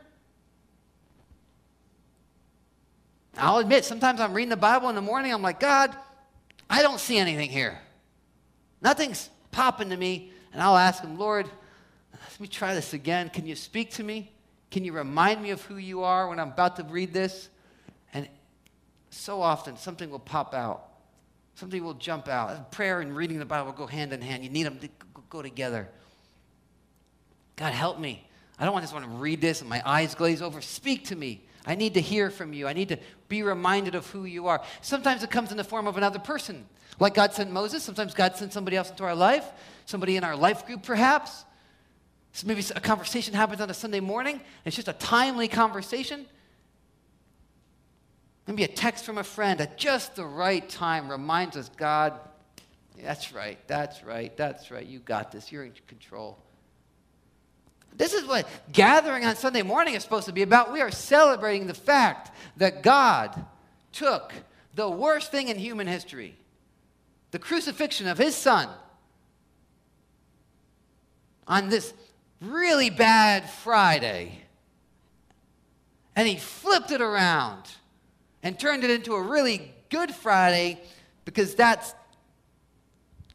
I'll 3.37 3.59
admit, 3.59 3.85
sometimes 3.85 4.21
I'm 4.21 4.35
reading 4.35 4.51
the 4.51 4.57
Bible 4.57 4.89
in 4.89 4.95
the 4.95 5.01
morning, 5.01 5.33
I'm 5.33 5.43
like, 5.43 5.61
God, 5.61 5.95
I 6.69 6.83
don't 6.83 7.01
see 7.01 7.17
anything 7.17 7.51
here. 7.51 7.79
Nothing's 8.83 9.31
popping 9.51 9.91
to 9.91 9.97
me. 9.97 10.33
And 10.53 10.63
I'll 10.63 10.77
ask 10.77 11.03
him, 11.03 11.19
Lord, 11.19 11.47
let 12.13 12.41
me 12.41 12.49
try 12.49 12.75
this 12.75 12.93
again. 12.93 13.31
Can 13.31 13.47
you 13.47 13.55
speak 13.55 13.93
to 13.93 14.03
me? 14.03 14.33
Can 14.71 14.85
you 14.85 14.93
remind 14.93 15.43
me 15.43 15.51
of 15.51 15.63
who 15.63 15.77
you 15.77 16.03
are 16.03 16.29
when 16.29 16.39
I'm 16.39 16.49
about 16.49 16.77
to 16.77 16.85
read 16.85 17.13
this? 17.13 17.49
And 18.15 18.29
so 19.11 19.43
often, 19.43 19.77
something 19.77 20.11
will 20.11 20.19
pop 20.19 20.55
out. 20.55 20.87
Something 21.55 21.85
will 21.85 21.95
jump 21.95 22.29
out. 22.29 22.73
Prayer 22.73 23.01
and 23.01 23.15
reading 23.15 23.39
the 23.39 23.45
Bible 23.45 23.73
go 23.73 23.87
hand 23.87 24.13
in 24.13 24.23
hand. 24.23 24.45
You 24.45 24.51
need 24.51 24.65
them 24.65 24.79
to 24.79 24.89
go 25.29 25.43
together. 25.43 25.89
God, 27.57 27.73
help 27.73 27.99
me. 27.99 28.27
I 28.59 28.65
don't 28.65 28.73
want 28.73 28.83
to 28.83 28.87
just 28.87 28.95
want 28.95 29.07
to 29.07 29.19
read 29.19 29.41
this 29.41 29.61
and 29.61 29.69
my 29.69 29.83
eyes 29.85 30.15
glaze 30.15 30.41
over. 30.41 30.61
Speak 30.61 31.07
to 31.07 31.17
me. 31.17 31.43
I 31.67 31.75
need 31.75 31.95
to 31.95 32.01
hear 32.01 32.31
from 32.31 32.53
you. 32.53 32.67
I 32.67 32.73
need 32.73 32.89
to 32.89 32.99
be 33.29 33.43
reminded 33.43 33.95
of 33.95 34.07
who 34.11 34.25
you 34.25 34.47
are. 34.47 34.63
Sometimes 34.81 35.23
it 35.23 35.31
comes 35.31 35.51
in 35.51 35.57
the 35.57 35.65
form 35.65 35.87
of 35.87 35.97
another 35.97 36.19
person. 36.19 36.67
Like 36.99 37.15
God 37.15 37.33
sent 37.33 37.51
Moses, 37.51 37.83
sometimes 37.83 38.15
God 38.15 38.37
sent 38.37 38.53
somebody 38.53 38.77
else 38.77 38.91
into 38.91 39.05
our 39.05 39.15
life, 39.15 39.45
somebody 39.87 40.17
in 40.17 40.25
our 40.25 40.37
life 40.37 40.67
group 40.67 40.83
perhaps. 40.83 41.45
So 42.33 42.47
maybe 42.47 42.63
a 42.75 42.81
conversation 42.81 43.35
happens 43.35 43.61
on 43.61 43.71
a 43.71 43.75
Sunday 43.75 44.01
morning, 44.01 44.41
it's 44.65 44.77
just 44.77 44.89
a 44.89 44.93
timely 44.93 45.49
conversation. 45.49 46.27
Maybe 48.47 48.65
a 48.65 48.69
text 48.69 49.05
from 49.05 49.19
a 49.19 49.25
friend 49.25 49.61
at 49.61 49.79
just 49.79 50.17
the 50.17 50.25
right 50.25 50.69
time 50.69 51.09
reminds 51.09 51.57
us 51.57 51.71
God, 51.77 52.15
that's 53.03 53.33
right, 53.33 53.59
that's 53.67 54.05
right, 54.05 54.37
that's 54.37 54.71
right, 54.71 54.85
you 54.85 54.99
got 54.99 55.33
this, 55.33 55.51
you're 55.51 55.65
in 55.65 55.73
control. 55.87 56.39
This 57.97 58.15
is 58.15 58.25
what 58.27 58.49
gathering 58.73 59.25
on 59.25 59.37
Sunday 59.37 59.63
morning 59.63 59.95
is 59.95 60.03
supposed 60.03 60.27
to 60.27 60.33
be 60.33 60.43
about. 60.43 60.73
We 60.73 60.81
are 60.81 60.91
celebrating 60.91 61.67
the 61.67 61.75
fact 61.75 62.31
that 62.57 62.83
God 62.83 63.45
took 63.93 64.33
the 64.75 64.89
worst 64.89 65.31
thing 65.31 65.49
in 65.49 65.59
human 65.59 65.87
history, 65.87 66.37
the 67.31 67.39
crucifixion 67.39 68.07
of 68.07 68.19
his 68.19 68.35
son, 68.35 68.69
on 71.47 71.69
this 71.69 71.93
really 72.41 72.91
bad 72.91 73.51
Friday, 73.51 74.39
and 76.15 76.27
he 76.27 76.37
flipped 76.37 76.91
it 76.93 77.01
around 77.01 77.65
and 78.43 78.59
turned 78.59 78.85
it 78.85 78.91
into 78.91 79.15
a 79.15 79.23
really 79.23 79.75
good 79.91 80.15
Friday 80.15 80.81
because 81.25 81.55
that's 81.55 81.95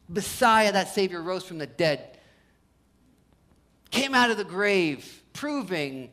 Messiah, 0.08 0.72
that 0.72 0.88
Savior, 0.88 1.22
rose 1.22 1.44
from 1.44 1.58
the 1.58 1.66
dead 1.66 2.15
came 3.90 4.14
out 4.14 4.30
of 4.30 4.36
the 4.36 4.44
grave, 4.44 5.22
proving 5.32 6.10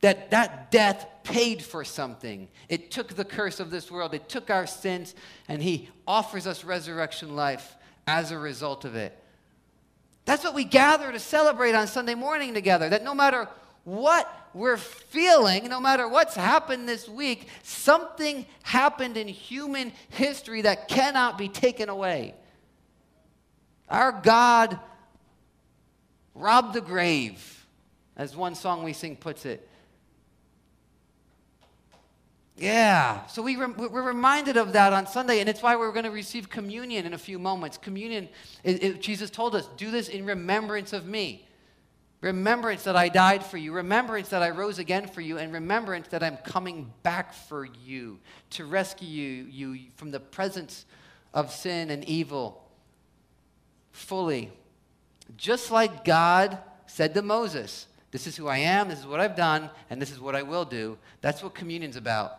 that 0.00 0.30
that 0.30 0.70
death 0.70 1.06
paid 1.22 1.62
for 1.62 1.84
something. 1.84 2.48
It 2.68 2.90
took 2.90 3.14
the 3.14 3.24
curse 3.24 3.58
of 3.60 3.70
this 3.70 3.90
world, 3.90 4.14
it 4.14 4.28
took 4.28 4.50
our 4.50 4.66
sins, 4.66 5.14
and 5.48 5.62
He 5.62 5.88
offers 6.06 6.46
us 6.46 6.64
resurrection 6.64 7.34
life 7.34 7.76
as 8.06 8.30
a 8.30 8.38
result 8.38 8.84
of 8.84 8.94
it. 8.94 9.18
That's 10.26 10.44
what 10.44 10.54
we 10.54 10.64
gather 10.64 11.10
to 11.12 11.18
celebrate 11.18 11.74
on 11.74 11.86
Sunday 11.86 12.14
morning 12.14 12.54
together. 12.54 12.88
That 12.88 13.04
no 13.04 13.14
matter 13.14 13.48
what 13.84 14.30
we're 14.54 14.78
feeling, 14.78 15.68
no 15.68 15.80
matter 15.80 16.08
what's 16.08 16.34
happened 16.34 16.88
this 16.88 17.08
week, 17.08 17.48
something 17.62 18.46
happened 18.62 19.16
in 19.16 19.28
human 19.28 19.92
history 20.10 20.62
that 20.62 20.88
cannot 20.88 21.36
be 21.36 21.48
taken 21.48 21.88
away. 21.88 22.34
Our 23.88 24.12
God 24.12 24.78
robbed 26.34 26.74
the 26.74 26.80
grave, 26.80 27.66
as 28.16 28.36
one 28.36 28.54
song 28.54 28.82
we 28.82 28.92
sing 28.92 29.16
puts 29.16 29.46
it. 29.46 29.68
Yeah, 32.56 33.26
so 33.26 33.42
we 33.42 33.56
we're 33.56 34.02
reminded 34.02 34.56
of 34.56 34.74
that 34.74 34.92
on 34.92 35.08
Sunday, 35.08 35.40
and 35.40 35.48
it's 35.48 35.60
why 35.60 35.74
we're 35.74 35.90
going 35.90 36.04
to 36.04 36.12
receive 36.12 36.48
communion 36.48 37.04
in 37.04 37.12
a 37.12 37.18
few 37.18 37.38
moments. 37.40 37.76
Communion, 37.76 38.28
it, 38.62 38.82
it, 38.82 39.02
Jesus 39.02 39.28
told 39.28 39.56
us, 39.56 39.68
do 39.76 39.90
this 39.90 40.08
in 40.08 40.24
remembrance 40.24 40.92
of 40.92 41.04
me. 41.04 41.48
Remembrance 42.20 42.84
that 42.84 42.96
I 42.96 43.08
died 43.08 43.44
for 43.44 43.58
you, 43.58 43.72
remembrance 43.72 44.28
that 44.30 44.42
I 44.42 44.50
rose 44.50 44.78
again 44.78 45.08
for 45.08 45.20
you, 45.20 45.36
and 45.36 45.52
remembrance 45.52 46.08
that 46.08 46.22
I'm 46.22 46.38
coming 46.38 46.90
back 47.02 47.34
for 47.34 47.66
you 47.66 48.18
to 48.50 48.64
rescue 48.64 49.08
you, 49.08 49.44
you 49.44 49.90
from 49.96 50.12
the 50.12 50.20
presence 50.20 50.86
of 51.34 51.50
sin 51.50 51.90
and 51.90 52.04
evil 52.04 52.64
fully. 53.90 54.52
Just 55.36 55.70
like 55.70 56.04
God 56.04 56.58
said 56.86 57.14
to 57.14 57.22
Moses, 57.22 57.86
This 58.10 58.26
is 58.26 58.36
who 58.36 58.46
I 58.46 58.58
am, 58.58 58.88
this 58.88 59.00
is 59.00 59.06
what 59.06 59.20
I've 59.20 59.36
done, 59.36 59.70
and 59.90 60.00
this 60.00 60.10
is 60.10 60.20
what 60.20 60.36
I 60.36 60.42
will 60.42 60.64
do. 60.64 60.98
That's 61.20 61.42
what 61.42 61.54
communion's 61.54 61.96
about. 61.96 62.38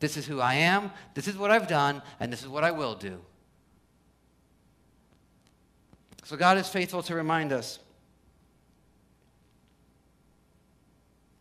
This 0.00 0.16
is 0.16 0.26
who 0.26 0.40
I 0.40 0.54
am, 0.54 0.90
this 1.14 1.28
is 1.28 1.36
what 1.36 1.50
I've 1.50 1.68
done, 1.68 2.02
and 2.20 2.32
this 2.32 2.42
is 2.42 2.48
what 2.48 2.64
I 2.64 2.70
will 2.70 2.94
do. 2.94 3.20
So 6.24 6.36
God 6.36 6.58
is 6.58 6.68
faithful 6.68 7.02
to 7.04 7.14
remind 7.14 7.52
us. 7.52 7.78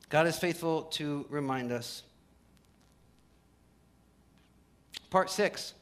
God 0.09 0.27
is 0.27 0.37
faithful 0.37 0.83
to 0.83 1.25
remind 1.29 1.71
us. 1.71 2.03
Part 5.09 5.29
six 5.29 5.73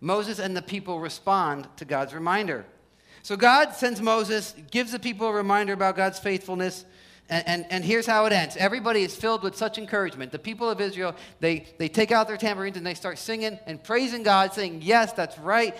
Moses 0.00 0.38
and 0.38 0.56
the 0.56 0.62
people 0.62 1.00
respond 1.00 1.68
to 1.76 1.84
God's 1.84 2.14
reminder. 2.14 2.64
So 3.22 3.36
God 3.36 3.74
sends 3.74 4.00
Moses, 4.00 4.54
gives 4.70 4.92
the 4.92 4.98
people 4.98 5.28
a 5.28 5.32
reminder 5.32 5.72
about 5.72 5.96
God's 5.96 6.18
faithfulness. 6.18 6.84
And, 7.28 7.46
and, 7.46 7.66
and, 7.70 7.84
here's 7.84 8.06
how 8.06 8.26
it 8.26 8.32
ends. 8.32 8.56
Everybody 8.56 9.02
is 9.02 9.14
filled 9.14 9.44
with 9.44 9.54
such 9.54 9.78
encouragement. 9.78 10.32
The 10.32 10.38
people 10.38 10.68
of 10.68 10.80
Israel, 10.80 11.14
they, 11.38 11.66
they 11.78 11.88
take 11.88 12.10
out 12.10 12.26
their 12.26 12.36
tambourines 12.36 12.76
and 12.76 12.84
they 12.84 12.94
start 12.94 13.18
singing 13.18 13.56
and 13.66 13.82
praising 13.82 14.24
God, 14.24 14.52
saying, 14.52 14.80
Yes, 14.82 15.12
that's 15.12 15.38
right. 15.38 15.76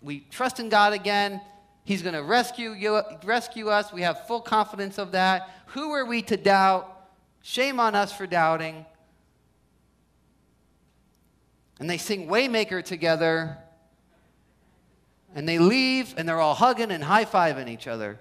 We 0.00 0.20
trust 0.30 0.58
in 0.58 0.70
God 0.70 0.94
again. 0.94 1.42
He's 1.84 2.02
going 2.02 2.14
to 2.14 2.22
rescue, 2.22 2.70
you, 2.70 3.02
rescue 3.24 3.68
us. 3.68 3.92
We 3.92 4.02
have 4.02 4.26
full 4.26 4.40
confidence 4.40 4.98
of 4.98 5.12
that. 5.12 5.50
Who 5.66 5.92
are 5.92 6.04
we 6.04 6.22
to 6.22 6.36
doubt? 6.36 6.92
Shame 7.42 7.78
on 7.78 7.94
us 7.94 8.12
for 8.12 8.26
doubting. 8.26 8.86
And 11.78 11.90
they 11.90 11.98
sing 11.98 12.26
Waymaker 12.26 12.82
together. 12.82 13.58
And 15.36 15.48
they 15.48 15.58
leave 15.58 16.14
and 16.16 16.28
they're 16.28 16.40
all 16.40 16.54
hugging 16.54 16.90
and 16.90 17.04
high 17.04 17.26
fiving 17.26 17.68
each 17.68 17.86
other. 17.86 18.18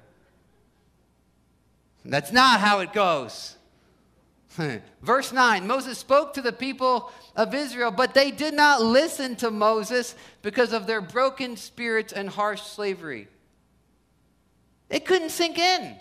That's 2.04 2.32
not 2.32 2.60
how 2.60 2.82
it 2.82 2.94
goes. 2.94 3.56
Verse 5.02 5.32
9 5.34 5.66
Moses 5.66 5.98
spoke 5.98 6.34
to 6.36 6.42
the 6.42 6.52
people 6.52 7.12
of 7.36 7.56
Israel, 7.56 7.90
but 7.90 8.14
they 8.14 8.30
did 8.30 8.54
not 8.54 8.82
listen 8.82 9.36
to 9.38 9.50
Moses 9.50 10.14
because 10.44 10.74
of 10.74 10.86
their 10.86 11.02
broken 11.02 11.58
spirits 11.58 12.14
and 12.14 12.30
harsh 12.30 12.62
slavery. 12.62 13.28
It 14.90 15.06
couldn't 15.06 15.32
sink 15.32 15.58
in. 15.58 15.96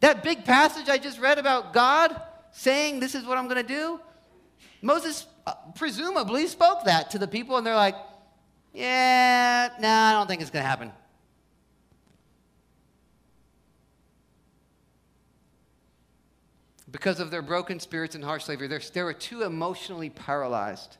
That 0.00 0.22
big 0.22 0.44
passage 0.44 0.90
I 0.90 0.98
just 0.98 1.18
read 1.18 1.38
about 1.38 1.72
God 1.72 2.20
saying, 2.52 3.00
This 3.00 3.14
is 3.14 3.24
what 3.24 3.38
I'm 3.38 3.48
going 3.48 3.64
to 3.64 3.74
do, 3.74 4.00
Moses 4.82 5.26
uh, 5.46 5.54
presumably 5.74 6.46
spoke 6.46 6.84
that 6.84 7.10
to 7.12 7.18
the 7.18 7.28
people, 7.28 7.56
and 7.56 7.66
they're 7.66 7.74
like, 7.74 7.96
yeah, 8.76 9.70
no, 9.80 9.88
nah, 9.88 10.10
I 10.10 10.12
don't 10.12 10.26
think 10.26 10.42
it's 10.42 10.50
going 10.50 10.62
to 10.62 10.68
happen. 10.68 10.92
Because 16.90 17.18
of 17.18 17.30
their 17.30 17.40
broken 17.40 17.80
spirits 17.80 18.14
and 18.14 18.22
harsh 18.22 18.44
slavery, 18.44 18.68
they're, 18.68 18.82
they 18.92 19.02
were 19.02 19.14
too 19.14 19.44
emotionally 19.44 20.10
paralyzed. 20.10 20.98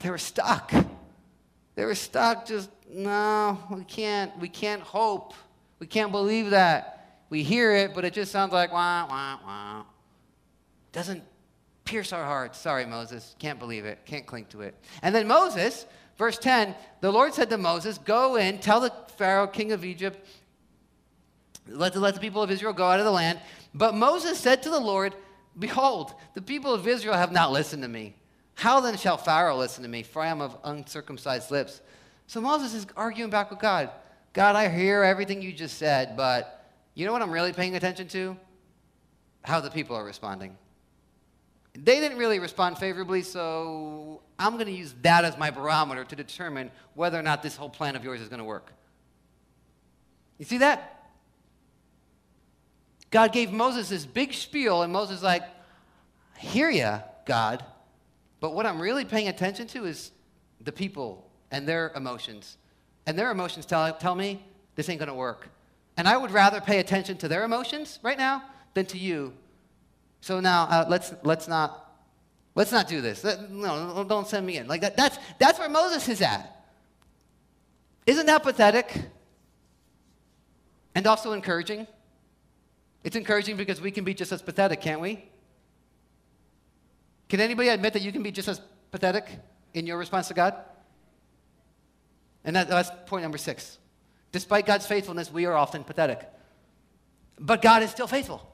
They 0.00 0.10
were 0.10 0.18
stuck. 0.18 0.70
They 1.76 1.86
were 1.86 1.94
stuck 1.94 2.46
just, 2.46 2.68
no, 2.90 3.58
we 3.70 3.84
can't, 3.84 4.38
we 4.38 4.48
can't 4.50 4.82
hope. 4.82 5.32
We 5.78 5.86
can't 5.86 6.12
believe 6.12 6.50
that. 6.50 7.22
We 7.30 7.42
hear 7.42 7.74
it, 7.74 7.94
but 7.94 8.04
it 8.04 8.12
just 8.12 8.30
sounds 8.30 8.52
like 8.52 8.70
wah, 8.70 9.06
wah, 9.08 9.38
wah. 9.46 9.84
Doesn't 10.92 11.22
pierce 11.84 12.12
our 12.12 12.24
hearts. 12.24 12.58
Sorry, 12.58 12.84
Moses. 12.84 13.34
Can't 13.38 13.58
believe 13.58 13.86
it. 13.86 14.04
Can't 14.04 14.26
cling 14.26 14.44
to 14.50 14.60
it. 14.60 14.74
And 15.00 15.14
then 15.14 15.26
Moses, 15.26 15.86
Verse 16.16 16.38
10 16.38 16.74
The 17.00 17.12
Lord 17.12 17.34
said 17.34 17.50
to 17.50 17.58
Moses, 17.58 17.98
Go 17.98 18.36
in, 18.36 18.58
tell 18.58 18.80
the 18.80 18.92
Pharaoh, 19.16 19.46
king 19.46 19.72
of 19.72 19.84
Egypt, 19.84 20.26
let 21.68 21.92
the, 21.92 22.00
let 22.00 22.14
the 22.14 22.20
people 22.20 22.42
of 22.42 22.50
Israel 22.50 22.72
go 22.72 22.86
out 22.86 22.98
of 22.98 23.04
the 23.04 23.12
land. 23.12 23.40
But 23.74 23.94
Moses 23.94 24.38
said 24.38 24.62
to 24.64 24.70
the 24.70 24.80
Lord, 24.80 25.14
Behold, 25.58 26.14
the 26.34 26.42
people 26.42 26.72
of 26.72 26.86
Israel 26.86 27.14
have 27.14 27.32
not 27.32 27.52
listened 27.52 27.82
to 27.82 27.88
me. 27.88 28.16
How 28.54 28.80
then 28.80 28.96
shall 28.96 29.16
Pharaoh 29.16 29.56
listen 29.56 29.82
to 29.82 29.88
me? 29.88 30.02
For 30.02 30.22
I 30.22 30.28
am 30.28 30.40
of 30.40 30.56
uncircumcised 30.64 31.50
lips. 31.50 31.80
So 32.26 32.40
Moses 32.40 32.74
is 32.74 32.86
arguing 32.96 33.30
back 33.30 33.50
with 33.50 33.58
God. 33.58 33.90
God, 34.32 34.56
I 34.56 34.68
hear 34.68 35.02
everything 35.02 35.42
you 35.42 35.52
just 35.52 35.76
said, 35.76 36.16
but 36.16 36.70
you 36.94 37.04
know 37.04 37.12
what 37.12 37.22
I'm 37.22 37.30
really 37.30 37.52
paying 37.52 37.76
attention 37.76 38.08
to? 38.08 38.36
How 39.42 39.60
the 39.60 39.70
people 39.70 39.96
are 39.96 40.04
responding. 40.04 40.56
They 41.74 42.00
didn't 42.00 42.18
really 42.18 42.38
respond 42.38 42.78
favorably, 42.78 43.22
so 43.22 44.20
I'm 44.38 44.54
going 44.54 44.66
to 44.66 44.72
use 44.72 44.94
that 45.02 45.24
as 45.24 45.38
my 45.38 45.50
barometer 45.50 46.04
to 46.04 46.16
determine 46.16 46.70
whether 46.94 47.18
or 47.18 47.22
not 47.22 47.42
this 47.42 47.56
whole 47.56 47.70
plan 47.70 47.96
of 47.96 48.04
yours 48.04 48.20
is 48.20 48.28
going 48.28 48.38
to 48.38 48.44
work. 48.44 48.72
You 50.38 50.44
see 50.44 50.58
that? 50.58 51.10
God 53.10 53.32
gave 53.32 53.52
Moses 53.52 53.88
this 53.88 54.04
big 54.04 54.34
spiel, 54.34 54.82
and 54.82 54.92
Moses 54.92 55.18
is 55.18 55.22
like, 55.22 55.42
I 55.42 56.40
hear 56.40 56.68
you, 56.68 57.00
God, 57.26 57.64
but 58.40 58.54
what 58.54 58.66
I'm 58.66 58.80
really 58.80 59.04
paying 59.04 59.28
attention 59.28 59.66
to 59.68 59.84
is 59.84 60.10
the 60.60 60.72
people 60.72 61.30
and 61.50 61.66
their 61.66 61.92
emotions. 61.94 62.56
And 63.06 63.18
their 63.18 63.30
emotions 63.30 63.66
tell, 63.66 63.92
tell 63.94 64.14
me 64.14 64.44
this 64.74 64.88
ain't 64.88 64.98
going 64.98 65.08
to 65.08 65.14
work. 65.14 65.48
And 65.96 66.08
I 66.08 66.16
would 66.16 66.30
rather 66.30 66.60
pay 66.60 66.80
attention 66.80 67.16
to 67.18 67.28
their 67.28 67.44
emotions 67.44 67.98
right 68.02 68.18
now 68.18 68.42
than 68.74 68.86
to 68.86 68.98
you 68.98 69.34
so 70.22 70.38
now 70.38 70.62
uh, 70.70 70.86
let's 70.88 71.12
let's 71.24 71.48
not 71.48 71.92
let's 72.54 72.70
not 72.70 72.86
do 72.86 73.00
this. 73.00 73.24
no, 73.50 74.04
don't 74.08 74.26
send 74.26 74.46
me 74.46 74.56
in. 74.56 74.68
Like 74.68 74.80
that, 74.80 74.96
that's 74.96 75.18
that's 75.38 75.58
where 75.58 75.68
Moses 75.68 76.08
is 76.08 76.22
at. 76.22 76.64
Isn't 78.06 78.26
that 78.26 78.42
pathetic? 78.42 78.96
And 80.94 81.06
also 81.06 81.32
encouraging. 81.32 81.88
It's 83.02 83.16
encouraging 83.16 83.56
because 83.56 83.80
we 83.80 83.90
can 83.90 84.04
be 84.04 84.14
just 84.14 84.30
as 84.30 84.40
pathetic, 84.40 84.80
can't 84.80 85.00
we? 85.00 85.24
Can 87.28 87.40
anybody 87.40 87.70
admit 87.70 87.94
that 87.94 88.02
you 88.02 88.12
can 88.12 88.22
be 88.22 88.30
just 88.30 88.46
as 88.46 88.60
pathetic 88.92 89.26
in 89.74 89.86
your 89.86 89.98
response 89.98 90.28
to 90.28 90.34
God? 90.34 90.54
And 92.44 92.54
that, 92.54 92.68
that's 92.68 92.90
point 93.06 93.22
number 93.22 93.38
six. 93.38 93.78
Despite 94.30 94.66
God's 94.66 94.86
faithfulness, 94.86 95.32
we 95.32 95.46
are 95.46 95.54
often 95.54 95.82
pathetic. 95.82 96.28
But 97.40 97.60
God 97.60 97.82
is 97.82 97.90
still 97.90 98.06
faithful. 98.06 98.51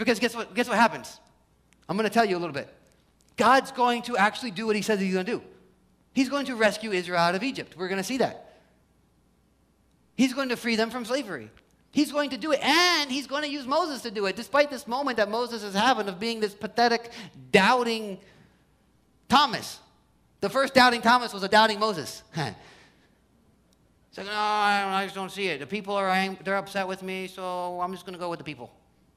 Because 0.00 0.18
guess 0.18 0.34
what, 0.34 0.54
guess 0.54 0.66
what 0.66 0.78
happens? 0.78 1.20
I'm 1.86 1.94
going 1.94 2.08
to 2.08 2.12
tell 2.12 2.24
you 2.24 2.38
a 2.38 2.40
little 2.40 2.54
bit. 2.54 2.72
God's 3.36 3.70
going 3.70 4.00
to 4.02 4.16
actually 4.16 4.50
do 4.50 4.66
what 4.66 4.74
he 4.74 4.80
says 4.80 4.98
he's 4.98 5.12
going 5.12 5.26
to 5.26 5.32
do. 5.32 5.42
He's 6.14 6.30
going 6.30 6.46
to 6.46 6.56
rescue 6.56 6.90
Israel 6.90 7.18
out 7.18 7.34
of 7.34 7.42
Egypt. 7.42 7.74
We're 7.76 7.88
going 7.88 8.00
to 8.00 8.04
see 8.04 8.16
that. 8.16 8.56
He's 10.16 10.32
going 10.32 10.48
to 10.48 10.56
free 10.56 10.74
them 10.74 10.88
from 10.88 11.04
slavery. 11.04 11.50
He's 11.90 12.12
going 12.12 12.30
to 12.30 12.38
do 12.38 12.50
it, 12.52 12.60
and 12.62 13.12
he's 13.12 13.26
going 13.26 13.42
to 13.42 13.50
use 13.50 13.66
Moses 13.66 14.00
to 14.02 14.10
do 14.10 14.24
it, 14.24 14.36
despite 14.36 14.70
this 14.70 14.86
moment 14.86 15.18
that 15.18 15.30
Moses 15.30 15.62
is 15.62 15.74
having 15.74 16.08
of 16.08 16.18
being 16.18 16.40
this 16.40 16.54
pathetic, 16.54 17.10
doubting 17.52 18.16
Thomas. 19.28 19.80
The 20.40 20.48
first 20.48 20.72
doubting 20.72 21.02
Thomas 21.02 21.34
was 21.34 21.42
a 21.42 21.48
doubting 21.48 21.78
Moses. 21.78 22.22
He's 22.34 22.44
like, 24.16 24.26
no, 24.26 24.32
I 24.32 25.02
just 25.04 25.14
don't 25.14 25.30
see 25.30 25.48
it. 25.48 25.60
The 25.60 25.66
people 25.66 25.94
are 25.94 26.36
they're 26.42 26.56
upset 26.56 26.88
with 26.88 27.02
me, 27.02 27.26
so 27.26 27.78
I'm 27.82 27.92
just 27.92 28.06
going 28.06 28.14
to 28.14 28.18
go 28.18 28.30
with 28.30 28.38
the 28.38 28.44
people. 28.44 28.72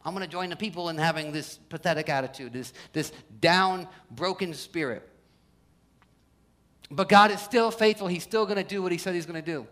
I'm 0.05 0.13
going 0.13 0.25
to 0.25 0.31
join 0.31 0.49
the 0.49 0.55
people 0.55 0.89
in 0.89 0.97
having 0.97 1.31
this 1.31 1.57
pathetic 1.69 2.09
attitude, 2.09 2.53
this, 2.53 2.73
this 2.91 3.11
down, 3.39 3.87
broken 4.11 4.53
spirit. 4.53 5.07
But 6.91 7.09
God 7.09 7.31
is 7.31 7.39
still 7.39 7.71
faithful. 7.71 8.07
He's 8.07 8.23
still 8.23 8.45
going 8.45 8.57
to 8.57 8.63
do 8.63 8.81
what 8.83 8.91
He 8.91 8.97
said 8.97 9.15
He's 9.15 9.25
going 9.25 9.41
to 9.41 9.51
do. 9.51 9.65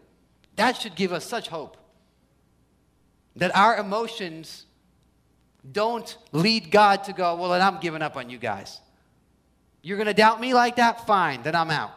That 0.55 0.77
should 0.77 0.95
give 0.95 1.11
us 1.11 1.25
such 1.25 1.47
hope 1.47 1.77
that 3.35 3.55
our 3.55 3.77
emotions 3.77 4.65
don't 5.69 6.17
lead 6.31 6.71
God 6.71 7.03
to 7.05 7.13
go, 7.13 7.35
well, 7.35 7.51
then 7.51 7.61
I'm 7.61 7.79
giving 7.79 8.01
up 8.01 8.17
on 8.17 8.29
you 8.29 8.37
guys. 8.37 8.79
You're 9.81 9.97
going 9.97 10.07
to 10.07 10.13
doubt 10.13 10.41
me 10.41 10.53
like 10.53 10.77
that? 10.77 11.05
Fine, 11.07 11.43
then 11.43 11.55
I'm 11.55 11.71
out. 11.71 11.91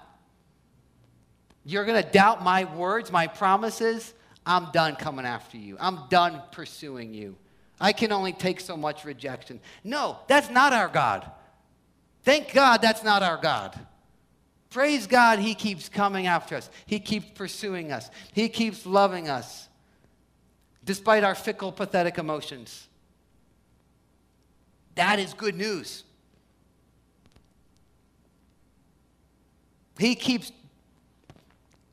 You're 1.64 1.85
going 1.85 2.03
to 2.03 2.09
doubt 2.09 2.43
my 2.43 2.64
words, 2.64 3.11
my 3.11 3.26
promises? 3.26 4.12
I'm 4.47 4.70
done 4.72 4.97
coming 4.97 5.24
after 5.24 5.57
you. 5.57 5.76
I'm 5.80 6.01
done 6.11 6.43
pursuing 6.53 7.14
you. 7.14 7.37
I 7.80 7.92
can 7.92 8.12
only 8.12 8.32
take 8.32 8.60
so 8.60 8.76
much 8.76 9.04
rejection. 9.04 9.60
No, 9.82 10.18
that's 10.28 10.50
not 10.50 10.72
our 10.72 10.88
God. 10.88 11.30
Thank 12.22 12.52
God 12.52 12.80
that's 12.80 13.02
not 13.02 13.22
our 13.22 13.36
God. 13.36 13.78
Praise 14.70 15.06
God, 15.06 15.38
He 15.38 15.54
keeps 15.54 15.88
coming 15.88 16.26
after 16.26 16.56
us. 16.56 16.68
He 16.86 16.98
keeps 16.98 17.26
pursuing 17.30 17.92
us. 17.92 18.10
He 18.32 18.48
keeps 18.48 18.84
loving 18.84 19.28
us, 19.28 19.68
despite 20.84 21.22
our 21.22 21.34
fickle, 21.34 21.70
pathetic 21.70 22.18
emotions. 22.18 22.88
That 24.96 25.18
is 25.18 25.34
good 25.34 25.56
news. 25.56 26.04
He 29.98 30.14
keeps 30.14 30.50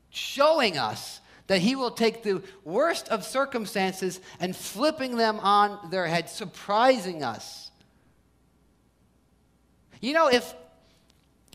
showing 0.09 0.77
us 0.77 1.20
that 1.51 1.59
he 1.59 1.75
will 1.75 1.91
take 1.91 2.23
the 2.23 2.41
worst 2.63 3.09
of 3.09 3.25
circumstances 3.25 4.21
and 4.39 4.55
flipping 4.55 5.17
them 5.17 5.37
on 5.41 5.89
their 5.89 6.07
head, 6.07 6.29
surprising 6.29 7.23
us. 7.25 7.71
You 9.99 10.13
know, 10.13 10.29
if, 10.29 10.55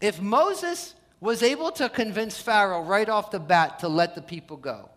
if 0.03 0.21
Moses 0.21 0.95
was 1.19 1.43
able 1.43 1.71
to 1.71 1.89
convince 1.89 2.39
Pharaoh 2.39 2.83
right 2.83 3.09
off 3.09 3.31
the 3.31 3.41
bat 3.41 3.79
to 3.79 3.89
let 3.89 4.15
the 4.15 4.21
people 4.21 4.59
go, 4.59 4.91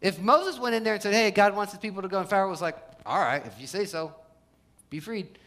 if 0.00 0.18
Moses 0.18 0.58
went 0.58 0.74
in 0.74 0.82
there 0.82 0.94
and 0.94 1.02
said, 1.04 1.14
Hey, 1.14 1.30
God 1.30 1.54
wants 1.54 1.72
his 1.72 1.78
people 1.78 2.02
to 2.02 2.08
go, 2.08 2.18
and 2.18 2.28
Pharaoh 2.28 2.50
was 2.50 2.60
like, 2.60 2.76
All 3.06 3.20
right, 3.20 3.46
if 3.46 3.60
you 3.60 3.68
say 3.68 3.84
so, 3.84 4.12
be 4.90 4.98
freed. 4.98 5.38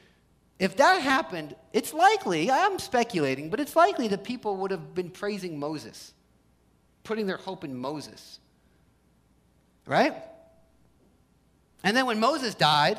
If 0.57 0.77
that 0.77 1.01
happened, 1.01 1.53
it's 1.73 1.93
likely, 1.93 2.49
I'm 2.49 2.79
speculating, 2.79 3.49
but 3.49 3.59
it's 3.59 3.75
likely 3.75 4.07
that 4.07 4.23
people 4.23 4.55
would 4.55 4.71
have 4.71 4.95
been 4.95 5.09
praising 5.09 5.59
Moses 5.59 6.13
putting 7.05 7.25
their 7.25 7.37
hope 7.37 7.63
in 7.63 7.75
Moses. 7.75 8.39
Right? 9.87 10.13
And 11.83 11.95
then 11.95 12.05
when 12.05 12.19
Moses 12.19 12.55
died, 12.55 12.97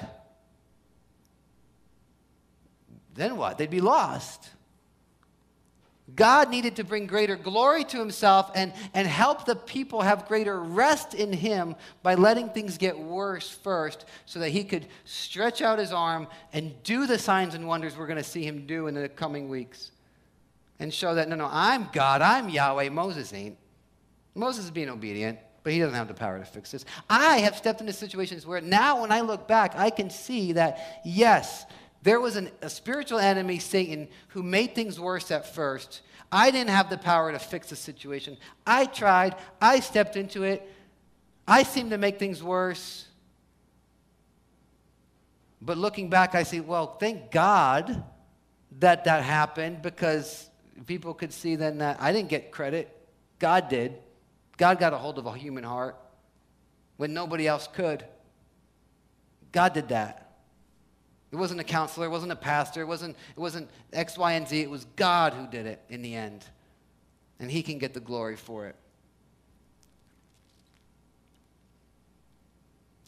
then 3.15 3.37
what? 3.37 3.59
They'd 3.59 3.69
be 3.69 3.81
lost. 3.81 4.49
God 6.15 6.51
needed 6.51 6.77
to 6.77 6.85
bring 6.85 7.09
greater 7.09 7.35
glory 7.35 7.83
to 7.85 7.99
himself 7.99 8.53
and, 8.55 8.73
and 8.95 9.09
help 9.09 9.45
the 9.45 9.57
people 9.57 10.03
have 10.03 10.29
greater 10.29 10.63
rest 10.63 11.15
in 11.15 11.33
him 11.33 11.75
by 12.05 12.15
letting 12.15 12.49
things 12.51 12.79
get 12.79 12.97
worse 12.97 13.51
first 13.51 14.05
so 14.25 14.39
that 14.39 14.51
he 14.51 14.63
could 14.63 14.87
stretch 15.05 15.63
out 15.63 15.81
his 15.81 15.93
arm 15.93 16.29
and 16.53 16.81
do 16.85 17.09
the 17.09 17.19
signs 17.19 17.55
and 17.55 17.67
wonders 17.67 17.97
we're 17.97 18.07
going 18.07 18.19
to 18.19 18.25
see 18.25 18.45
him 18.45 18.67
do 18.67 18.87
in 18.87 18.95
the 18.95 19.09
coming 19.09 19.49
weeks 19.49 19.91
and 20.79 20.95
show 20.95 21.15
that, 21.17 21.29
no, 21.29 21.35
no, 21.35 21.49
I'm 21.51 21.89
God, 21.93 22.23
I'm 22.23 22.49
Yahweh, 22.51 22.91
Moses 22.91 23.33
ain't. 23.33 23.57
Moses 24.37 24.67
is 24.67 24.71
being 24.71 24.89
obedient, 24.89 25.39
but 25.63 25.73
he 25.73 25.79
doesn't 25.81 25.95
have 25.95 26.09
the 26.09 26.15
power 26.15 26.39
to 26.39 26.45
fix 26.45 26.71
this. 26.71 26.85
I 27.11 27.39
have 27.39 27.57
stepped 27.57 27.81
into 27.81 27.93
situations 27.93 28.47
where 28.47 28.61
now, 28.61 29.01
when 29.01 29.11
I 29.11 29.23
look 29.23 29.49
back, 29.49 29.75
I 29.77 29.91
can 29.91 30.11
see 30.11 30.53
that, 30.53 31.01
yes, 31.05 31.67
there 32.03 32.21
was 32.21 32.37
an, 32.37 32.51
a 32.63 32.71
spiritual 32.71 33.19
enemy, 33.19 33.59
Satan, 33.59 34.07
who 34.29 34.43
made 34.43 34.75
things 34.75 35.01
worse 35.01 35.31
at 35.33 35.53
first. 35.55 36.03
I 36.31 36.51
didn't 36.51 36.71
have 36.71 36.91
the 36.91 36.99
power 36.99 37.33
to 37.33 37.39
fix 37.39 37.71
the 37.71 37.77
situation. 37.77 38.37
I 38.67 38.85
tried, 38.85 39.35
I 39.61 39.81
stepped 39.81 40.17
into 40.17 40.45
it. 40.45 40.71
I 41.49 41.63
seemed 41.63 41.91
to 41.91 41.99
make 41.99 42.19
things 42.19 42.43
worse. 42.43 43.07
But 45.61 45.79
looking 45.79 46.11
back, 46.11 46.35
I 46.35 46.43
see, 46.43 46.61
well, 46.61 46.97
thank 46.99 47.31
God 47.31 48.05
that 48.79 49.05
that 49.05 49.25
happened 49.25 49.83
because 49.83 50.49
people 50.87 51.15
could 51.15 51.33
see 51.33 51.57
then 51.57 51.79
that 51.79 51.97
I 52.01 52.13
didn't 52.13 52.29
get 52.29 52.53
credit, 52.53 52.95
God 53.39 53.69
did. 53.69 53.95
God 54.57 54.79
got 54.79 54.93
a 54.93 54.97
hold 54.97 55.19
of 55.19 55.27
a 55.27 55.33
human 55.37 55.65
heart 55.65 55.97
when 56.97 57.13
nobody 57.13 57.47
else 57.47 57.69
could. 57.73 58.05
God 59.53 59.75
did 59.75 59.89
that. 59.89 60.27
It 61.33 61.37
wasn't 61.37 61.61
a 61.61 61.65
counselor, 61.65 62.07
it 62.07 62.11
wasn't 62.11 62.33
a 62.33 62.37
pastor, 62.37 62.81
it 62.81 62.87
wasn't, 62.87 63.17
it 63.37 63.41
wasn't 63.41 63.69
X, 63.93 64.17
Y, 64.17 64.33
and 64.33 64.47
Z. 64.47 64.61
It 64.61 64.71
was 64.71 64.85
God 64.97 65.35
who 65.35 65.47
did 65.47 65.67
it 65.67 65.83
in 65.89 66.03
the 66.03 66.15
end. 66.15 66.45
And 67.39 67.51
He 67.51 67.63
can 67.63 67.79
get 67.79 67.93
the 67.93 68.01
glory 68.01 68.37
for 68.37 68.67
it. 68.67 68.77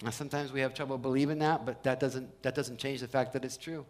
Now, 0.03 0.11
sometimes 0.11 0.53
we 0.53 0.61
have 0.61 0.75
trouble 0.75 0.99
believing 0.99 1.39
that, 1.41 1.65
but 1.65 1.83
that 1.85 1.99
doesn't, 1.99 2.43
that 2.43 2.55
doesn't 2.55 2.79
change 2.79 3.01
the 3.01 3.09
fact 3.09 3.33
that 3.33 3.45
it's 3.45 3.57
true. 3.57 3.85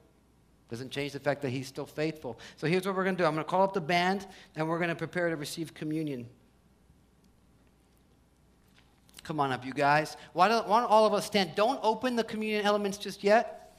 Doesn't 0.71 0.91
change 0.91 1.13
the 1.13 1.21
fact 1.21 1.43
that 1.43 1.51
He's 1.51 1.67
still 1.67 1.87
faithful. 1.87 2.39
So 2.57 2.67
here's 2.67 2.87
what 2.87 2.95
we're 2.95 3.05
going 3.05 3.17
to 3.17 3.23
do 3.23 3.27
I'm 3.27 3.35
going 3.35 3.45
to 3.45 3.51
call 3.51 3.63
up 3.63 3.73
the 3.73 3.81
band, 3.81 4.27
and 4.57 4.69
we're 4.69 4.79
going 4.79 4.91
to 4.91 4.95
prepare 4.95 5.29
to 5.31 5.37
receive 5.37 5.75
communion. 5.75 6.29
Come 9.29 9.41
on 9.41 9.53
up, 9.53 9.63
you 9.67 9.75
guys. 9.75 10.17
Why 10.33 10.49
don't, 10.49 10.67
why 10.67 10.81
don't 10.81 10.89
all 10.89 11.05
of 11.05 11.13
us 11.13 11.27
stand? 11.27 11.55
Don't 11.55 11.79
open 11.83 12.17
the 12.17 12.25
communion 12.25 12.65
elements 12.65 12.97
just 12.97 13.23
yet. 13.23 13.75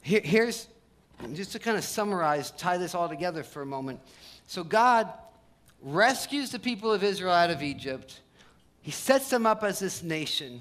Here, 0.00 0.20
here's 0.22 0.68
just 1.32 1.50
to 1.50 1.58
kind 1.58 1.76
of 1.76 1.82
summarize, 1.82 2.52
tie 2.52 2.76
this 2.76 2.94
all 2.94 3.08
together 3.08 3.42
for 3.42 3.62
a 3.62 3.66
moment. 3.66 3.98
So, 4.46 4.62
God 4.62 5.12
rescues 5.82 6.52
the 6.52 6.60
people 6.60 6.92
of 6.92 7.02
Israel 7.02 7.32
out 7.32 7.50
of 7.50 7.64
Egypt, 7.64 8.20
He 8.80 8.92
sets 8.92 9.28
them 9.28 9.44
up 9.44 9.64
as 9.64 9.80
this 9.80 10.04
nation. 10.04 10.60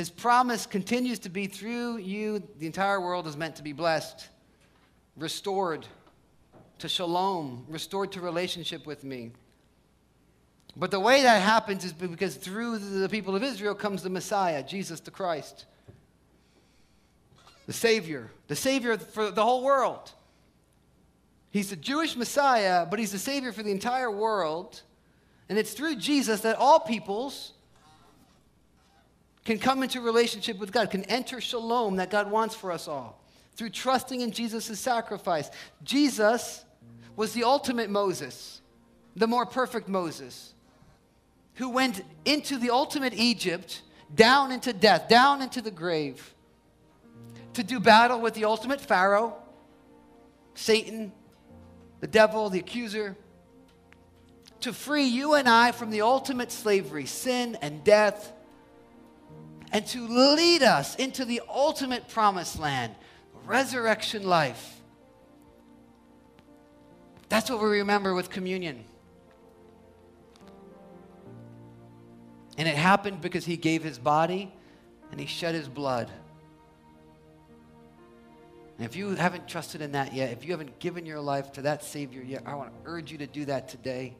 His 0.00 0.08
promise 0.08 0.64
continues 0.64 1.18
to 1.18 1.28
be 1.28 1.46
through 1.46 1.98
you, 1.98 2.42
the 2.58 2.64
entire 2.64 3.02
world 3.02 3.26
is 3.26 3.36
meant 3.36 3.56
to 3.56 3.62
be 3.62 3.74
blessed, 3.74 4.30
restored 5.14 5.86
to 6.78 6.88
shalom, 6.88 7.66
restored 7.68 8.10
to 8.12 8.22
relationship 8.22 8.86
with 8.86 9.04
me. 9.04 9.32
But 10.74 10.90
the 10.90 10.98
way 10.98 11.20
that 11.20 11.42
happens 11.42 11.84
is 11.84 11.92
because 11.92 12.36
through 12.36 12.78
the 12.78 13.10
people 13.10 13.36
of 13.36 13.42
Israel 13.42 13.74
comes 13.74 14.02
the 14.02 14.08
Messiah, 14.08 14.62
Jesus 14.62 15.00
the 15.00 15.10
Christ, 15.10 15.66
the 17.66 17.74
Savior, 17.74 18.30
the 18.48 18.56
Savior 18.56 18.96
for 18.96 19.30
the 19.30 19.44
whole 19.44 19.62
world. 19.62 20.12
He's 21.50 21.68
the 21.68 21.76
Jewish 21.76 22.16
Messiah, 22.16 22.86
but 22.86 22.98
he's 22.98 23.12
the 23.12 23.18
Savior 23.18 23.52
for 23.52 23.62
the 23.62 23.70
entire 23.70 24.10
world. 24.10 24.80
And 25.50 25.58
it's 25.58 25.74
through 25.74 25.96
Jesus 25.96 26.40
that 26.40 26.56
all 26.56 26.80
peoples 26.80 27.52
can 29.44 29.58
come 29.58 29.82
into 29.82 30.00
relationship 30.00 30.58
with 30.58 30.72
God, 30.72 30.90
can 30.90 31.04
enter 31.04 31.40
shalom 31.40 31.96
that 31.96 32.10
God 32.10 32.30
wants 32.30 32.54
for 32.54 32.70
us 32.72 32.88
all 32.88 33.20
through 33.56 33.70
trusting 33.70 34.20
in 34.20 34.32
Jesus' 34.32 34.78
sacrifice. 34.78 35.50
Jesus 35.82 36.64
was 37.16 37.32
the 37.32 37.44
ultimate 37.44 37.90
Moses, 37.90 38.60
the 39.16 39.26
more 39.26 39.44
perfect 39.44 39.88
Moses, 39.88 40.54
who 41.54 41.68
went 41.68 42.02
into 42.24 42.58
the 42.58 42.70
ultimate 42.70 43.12
Egypt, 43.14 43.82
down 44.14 44.52
into 44.52 44.72
death, 44.72 45.08
down 45.08 45.42
into 45.42 45.60
the 45.60 45.70
grave, 45.70 46.34
to 47.54 47.62
do 47.62 47.80
battle 47.80 48.20
with 48.20 48.34
the 48.34 48.44
ultimate 48.44 48.80
Pharaoh, 48.80 49.36
Satan, 50.54 51.12
the 52.00 52.06
devil, 52.06 52.48
the 52.50 52.60
accuser, 52.60 53.16
to 54.60 54.72
free 54.72 55.04
you 55.04 55.34
and 55.34 55.48
I 55.48 55.72
from 55.72 55.90
the 55.90 56.02
ultimate 56.02 56.52
slavery, 56.52 57.06
sin 57.06 57.56
and 57.60 57.82
death 57.82 58.32
and 59.72 59.86
to 59.86 60.06
lead 60.06 60.62
us 60.62 60.96
into 60.96 61.24
the 61.24 61.40
ultimate 61.48 62.08
promised 62.08 62.58
land, 62.58 62.94
resurrection 63.44 64.24
life. 64.24 64.80
That's 67.28 67.48
what 67.48 67.62
we 67.62 67.68
remember 67.68 68.14
with 68.14 68.30
communion. 68.30 68.84
And 72.58 72.68
it 72.68 72.74
happened 72.74 73.20
because 73.20 73.44
he 73.44 73.56
gave 73.56 73.82
his 73.82 73.98
body 73.98 74.52
and 75.10 75.20
he 75.20 75.26
shed 75.26 75.54
his 75.54 75.68
blood. 75.68 76.10
And 78.76 78.86
if 78.86 78.96
you 78.96 79.14
haven't 79.14 79.46
trusted 79.46 79.80
in 79.82 79.92
that 79.92 80.12
yet, 80.14 80.32
if 80.32 80.44
you 80.44 80.50
haven't 80.50 80.78
given 80.78 81.06
your 81.06 81.20
life 81.20 81.52
to 81.52 81.62
that 81.62 81.84
Savior 81.84 82.22
yet, 82.22 82.42
I 82.46 82.54
want 82.54 82.72
to 82.72 82.90
urge 82.90 83.12
you 83.12 83.18
to 83.18 83.26
do 83.26 83.44
that 83.44 83.68
today. 83.68 84.16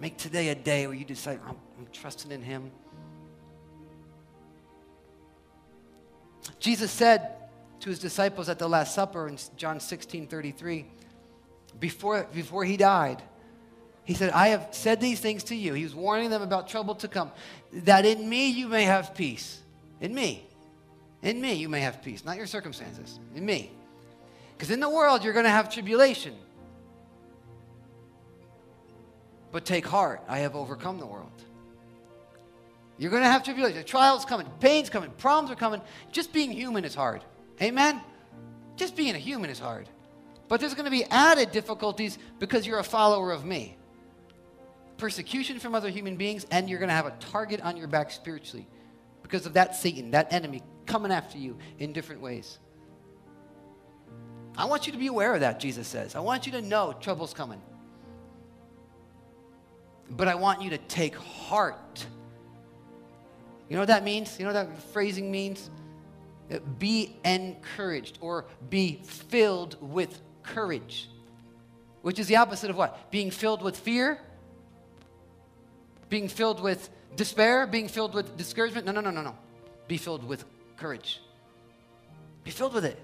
Make 0.00 0.16
today 0.16 0.48
a 0.48 0.54
day 0.54 0.86
where 0.86 0.96
you 0.96 1.04
decide, 1.04 1.40
I'm, 1.46 1.56
I'm 1.80 1.86
trusting 1.92 2.30
in 2.30 2.42
Him. 2.42 2.70
Jesus 6.58 6.90
said 6.90 7.36
to 7.80 7.88
his 7.88 7.98
disciples 7.98 8.50
at 8.50 8.58
the 8.58 8.68
Last 8.68 8.94
Supper 8.94 9.28
in 9.28 9.38
John 9.56 9.80
16 9.80 10.26
33, 10.26 10.86
before, 11.78 12.26
before 12.34 12.64
he 12.64 12.76
died, 12.76 13.22
he 14.04 14.12
said, 14.12 14.30
I 14.30 14.48
have 14.48 14.68
said 14.72 15.00
these 15.00 15.20
things 15.20 15.44
to 15.44 15.54
you. 15.54 15.72
He 15.72 15.84
was 15.84 15.94
warning 15.94 16.28
them 16.28 16.42
about 16.42 16.68
trouble 16.68 16.94
to 16.96 17.08
come, 17.08 17.30
that 17.72 18.04
in 18.04 18.28
me 18.28 18.50
you 18.50 18.68
may 18.68 18.84
have 18.84 19.14
peace. 19.14 19.60
In 20.00 20.14
me. 20.14 20.46
In 21.22 21.40
me 21.40 21.54
you 21.54 21.70
may 21.70 21.80
have 21.80 22.02
peace, 22.02 22.24
not 22.24 22.36
your 22.36 22.46
circumstances. 22.46 23.18
In 23.34 23.46
me. 23.46 23.70
Because 24.56 24.70
in 24.70 24.80
the 24.80 24.90
world 24.90 25.24
you're 25.24 25.32
going 25.32 25.44
to 25.44 25.50
have 25.50 25.72
tribulation. 25.72 26.34
But 29.50 29.64
take 29.64 29.86
heart, 29.86 30.22
I 30.28 30.40
have 30.40 30.54
overcome 30.54 30.98
the 30.98 31.06
world. 31.06 31.32
You're 33.00 33.10
going 33.10 33.22
to 33.22 33.30
have 33.30 33.42
tribulation. 33.42 33.82
Trials 33.84 34.26
coming, 34.26 34.46
pains 34.60 34.90
coming, 34.90 35.10
problems 35.12 35.50
are 35.50 35.56
coming. 35.56 35.80
Just 36.12 36.34
being 36.34 36.52
human 36.52 36.84
is 36.84 36.94
hard. 36.94 37.24
Amen? 37.62 37.98
Just 38.76 38.94
being 38.94 39.14
a 39.14 39.18
human 39.18 39.48
is 39.48 39.58
hard. 39.58 39.88
But 40.48 40.60
there's 40.60 40.74
going 40.74 40.84
to 40.84 40.90
be 40.90 41.04
added 41.04 41.50
difficulties 41.50 42.18
because 42.38 42.66
you're 42.66 42.78
a 42.78 42.84
follower 42.84 43.32
of 43.32 43.42
me. 43.42 43.78
Persecution 44.98 45.58
from 45.58 45.74
other 45.74 45.88
human 45.88 46.16
beings, 46.16 46.44
and 46.50 46.68
you're 46.68 46.78
going 46.78 46.90
to 46.90 46.94
have 46.94 47.06
a 47.06 47.16
target 47.20 47.62
on 47.62 47.78
your 47.78 47.88
back 47.88 48.10
spiritually 48.10 48.68
because 49.22 49.46
of 49.46 49.54
that 49.54 49.74
Satan, 49.74 50.10
that 50.10 50.30
enemy 50.30 50.62
coming 50.84 51.10
after 51.10 51.38
you 51.38 51.56
in 51.78 51.94
different 51.94 52.20
ways. 52.20 52.58
I 54.58 54.66
want 54.66 54.86
you 54.86 54.92
to 54.92 54.98
be 54.98 55.06
aware 55.06 55.32
of 55.32 55.40
that, 55.40 55.58
Jesus 55.58 55.88
says. 55.88 56.14
I 56.14 56.20
want 56.20 56.44
you 56.44 56.52
to 56.52 56.60
know 56.60 56.94
trouble's 57.00 57.32
coming. 57.32 57.62
But 60.10 60.28
I 60.28 60.34
want 60.34 60.60
you 60.60 60.68
to 60.68 60.78
take 60.78 61.14
heart 61.16 62.04
you 63.70 63.76
know 63.76 63.82
what 63.82 63.88
that 63.88 64.02
means? 64.02 64.36
You 64.38 64.44
know 64.44 64.52
what 64.52 64.68
that 64.68 64.82
phrasing 64.92 65.30
means? 65.30 65.70
Uh, 66.52 66.58
be 66.80 67.16
encouraged 67.24 68.18
or 68.20 68.44
be 68.68 69.00
filled 69.04 69.76
with 69.80 70.20
courage, 70.42 71.08
which 72.02 72.18
is 72.18 72.26
the 72.26 72.34
opposite 72.36 72.68
of 72.68 72.76
what? 72.76 73.10
Being 73.12 73.30
filled 73.30 73.62
with 73.62 73.76
fear? 73.76 74.18
Being 76.08 76.26
filled 76.26 76.60
with 76.60 76.90
despair? 77.14 77.68
Being 77.68 77.86
filled 77.86 78.12
with 78.12 78.36
discouragement? 78.36 78.86
No, 78.86 78.92
no, 78.92 79.00
no, 79.00 79.10
no, 79.10 79.22
no. 79.22 79.36
Be 79.86 79.96
filled 79.96 80.24
with 80.24 80.44
courage. 80.76 81.20
Be 82.42 82.50
filled 82.50 82.74
with 82.74 82.84
it. 82.84 82.98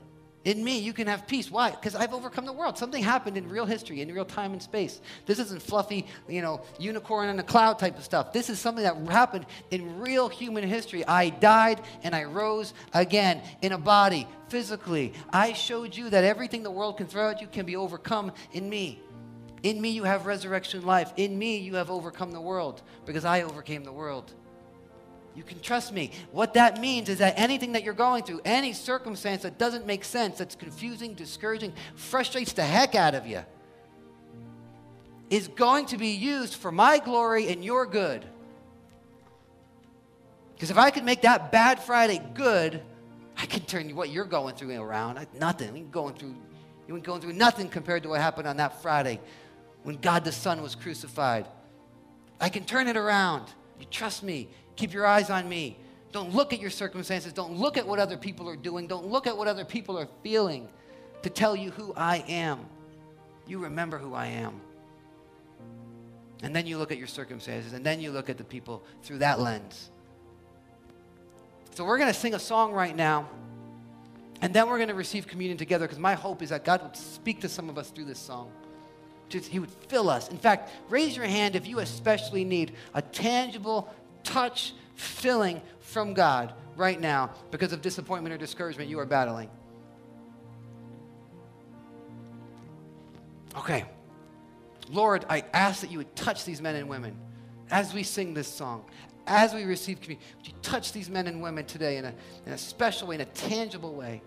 In 0.47 0.62
me, 0.62 0.78
you 0.78 0.92
can 0.92 1.09
have 1.09 1.26
peace. 1.26 1.51
Why? 1.51 1.72
Because 1.72 1.97
I've 1.97 2.14
overcome 2.14 2.47
the 2.47 2.53
world. 2.53 2.78
Something 2.78 3.03
happened 3.03 3.36
in 3.36 3.49
real 3.49 3.66
history, 3.66 4.01
in 4.01 4.14
real 4.14 4.24
time 4.24 4.53
and 4.53 4.62
space. 4.62 5.01
This 5.26 5.40
isn't 5.40 5.61
fluffy, 5.61 6.07
you 6.28 6.40
know, 6.40 6.61
unicorn 6.78 7.30
in 7.30 7.40
a 7.40 7.42
cloud 7.42 7.80
type 7.80 7.99
of 7.99 8.05
stuff. 8.05 8.32
This 8.32 8.49
is 8.49 8.61
something 8.61 8.84
that 8.84 8.97
happened 9.11 9.47
in 9.72 9.99
real 9.99 10.28
human 10.28 10.62
history. 10.62 11.05
I 11.05 11.30
died 11.30 11.82
and 12.05 12.14
I 12.14 12.24
rose 12.24 12.74
again 12.94 13.42
in 13.61 13.72
a 13.72 13.78
body, 13.78 14.28
physically. 14.49 15.14
I 15.30 15.53
showed 15.53 15.97
you 15.97 16.11
that 16.11 16.22
everything 16.22 16.62
the 16.62 16.70
world 16.70 16.99
can 16.99 17.09
throw 17.09 17.30
at 17.30 17.40
you 17.40 17.49
can 17.49 17.66
be 17.66 17.74
overcome 17.74 18.30
in 18.53 18.70
me. 18.70 19.03
In 19.64 19.80
me, 19.80 19.88
you 19.88 20.05
have 20.05 20.26
resurrection 20.26 20.86
life. 20.86 21.12
In 21.16 21.36
me, 21.36 21.57
you 21.57 21.74
have 21.74 21.90
overcome 21.90 22.30
the 22.30 22.40
world 22.40 22.82
because 23.05 23.24
I 23.24 23.42
overcame 23.42 23.82
the 23.82 23.92
world. 23.92 24.32
You 25.37 25.43
can 25.43 25.61
trust 25.61 25.93
me. 25.93 26.12
What 26.32 26.55
that 26.55 26.80
means 26.80 27.11
is 27.11 27.18
that 27.18 27.34
anything 27.37 27.72
that 27.72 27.84
you're 27.84 27.93
going 27.93 28.24
through, 28.24 28.41
any 28.47 28.72
circumstance 28.72 29.43
that 29.43 29.59
doesn't 29.59 29.87
make 29.87 30.03
sense, 30.03 30.39
that's 30.39 30.55
confusing, 30.55 31.12
discouraging, 31.12 31.74
frustrates 31.95 32.55
the 32.55 32.64
heck 32.64 32.95
out 32.95 33.14
of 33.14 33.26
you, 33.26 33.43
is 35.28 35.49
going 35.49 35.87
to 35.87 35.99
be 35.99 36.09
used 36.09 36.55
for 36.55 36.72
my 36.72 36.99
glory 36.99 37.49
and 37.49 37.62
your 37.62 37.84
good. 37.84 38.24
Because 40.55 40.70
if 40.70 40.78
I 40.78 40.91
could 40.91 41.05
make 41.05 41.22
that 41.22 41.53
bad 41.53 41.80
Friday 41.80 42.22
good, 42.32 42.80
I 43.37 43.45
can 43.45 43.61
turn 43.61 43.95
what 43.95 44.09
you're 44.09 44.24
going 44.24 44.55
through 44.55 44.80
around. 44.80 45.26
Nothing. 45.39 45.76
You're 45.76 45.87
going 45.89 46.14
through, 46.14 46.34
you 46.89 46.95
ain't 46.95 47.05
going 47.05 47.20
through 47.20 47.34
nothing 47.34 47.68
compared 47.68 48.05
to 48.05 48.09
what 48.09 48.22
happened 48.22 48.49
on 48.49 48.57
that 48.57 48.80
Friday 48.80 49.20
when 49.82 49.99
God 49.99 50.24
the 50.24 50.32
Son 50.32 50.62
was 50.62 50.74
crucified. 50.74 51.47
I 52.41 52.49
can 52.49 52.64
turn 52.64 52.89
it 52.89 52.97
around. 52.97 53.45
You 53.78 53.87
trust 53.91 54.22
me. 54.22 54.49
Keep 54.76 54.92
your 54.92 55.06
eyes 55.06 55.30
on 55.30 55.48
me. 55.48 55.78
Don't 56.12 56.34
look 56.34 56.52
at 56.52 56.60
your 56.60 56.70
circumstances. 56.70 57.32
Don't 57.32 57.58
look 57.58 57.76
at 57.76 57.86
what 57.86 57.98
other 57.98 58.16
people 58.16 58.48
are 58.48 58.56
doing. 58.56 58.86
Don't 58.86 59.06
look 59.06 59.26
at 59.26 59.36
what 59.36 59.48
other 59.48 59.64
people 59.64 59.98
are 59.98 60.08
feeling 60.22 60.68
to 61.22 61.30
tell 61.30 61.56
you 61.56 61.70
who 61.72 61.92
I 61.94 62.24
am. 62.28 62.60
You 63.46 63.58
remember 63.58 63.98
who 63.98 64.14
I 64.14 64.26
am. 64.26 64.60
And 66.42 66.54
then 66.54 66.66
you 66.66 66.78
look 66.78 66.92
at 66.92 66.98
your 66.98 67.06
circumstances, 67.06 67.72
and 67.72 67.84
then 67.84 68.00
you 68.00 68.10
look 68.10 68.28
at 68.28 68.36
the 68.38 68.44
people 68.44 68.82
through 69.02 69.18
that 69.18 69.40
lens. 69.40 69.90
So 71.74 71.84
we're 71.84 71.98
going 71.98 72.12
to 72.12 72.18
sing 72.18 72.34
a 72.34 72.38
song 72.38 72.72
right 72.72 72.94
now, 72.94 73.28
and 74.42 74.52
then 74.52 74.68
we're 74.68 74.76
going 74.76 74.88
to 74.88 74.94
receive 74.94 75.26
communion 75.26 75.58
together 75.58 75.86
because 75.86 75.98
my 75.98 76.14
hope 76.14 76.42
is 76.42 76.50
that 76.50 76.64
God 76.64 76.82
would 76.82 76.96
speak 76.96 77.40
to 77.40 77.48
some 77.48 77.68
of 77.68 77.78
us 77.78 77.90
through 77.90 78.04
this 78.04 78.18
song. 78.18 78.50
Just, 79.28 79.48
he 79.48 79.58
would 79.58 79.70
fill 79.88 80.08
us. 80.08 80.28
In 80.28 80.38
fact, 80.38 80.70
raise 80.88 81.16
your 81.16 81.26
hand 81.26 81.56
if 81.56 81.66
you 81.66 81.80
especially 81.80 82.44
need 82.44 82.72
a 82.94 83.02
tangible 83.02 83.92
touch 84.26 84.74
filling 84.94 85.62
from 85.80 86.12
God 86.12 86.52
right 86.76 87.00
now 87.00 87.30
because 87.50 87.72
of 87.72 87.80
disappointment 87.80 88.34
or 88.34 88.38
discouragement 88.38 88.90
you 88.90 88.98
are 88.98 89.06
battling. 89.06 89.48
Okay. 93.56 93.84
Lord, 94.90 95.24
I 95.28 95.44
ask 95.52 95.80
that 95.80 95.90
you 95.90 95.98
would 95.98 96.14
touch 96.14 96.44
these 96.44 96.60
men 96.60 96.76
and 96.76 96.88
women 96.88 97.16
as 97.70 97.94
we 97.94 98.02
sing 98.02 98.34
this 98.34 98.46
song, 98.46 98.84
as 99.26 99.54
we 99.54 99.64
receive 99.64 100.00
communion. 100.00 100.26
Would 100.36 100.46
you 100.48 100.54
touch 100.62 100.92
these 100.92 101.08
men 101.08 101.26
and 101.26 101.40
women 101.40 101.64
today 101.64 101.96
in 101.96 102.04
a, 102.04 102.14
in 102.44 102.52
a 102.52 102.58
special 102.58 103.08
way, 103.08 103.16
in 103.16 103.22
a 103.22 103.26
tangible 103.26 103.94
way? 103.94 104.22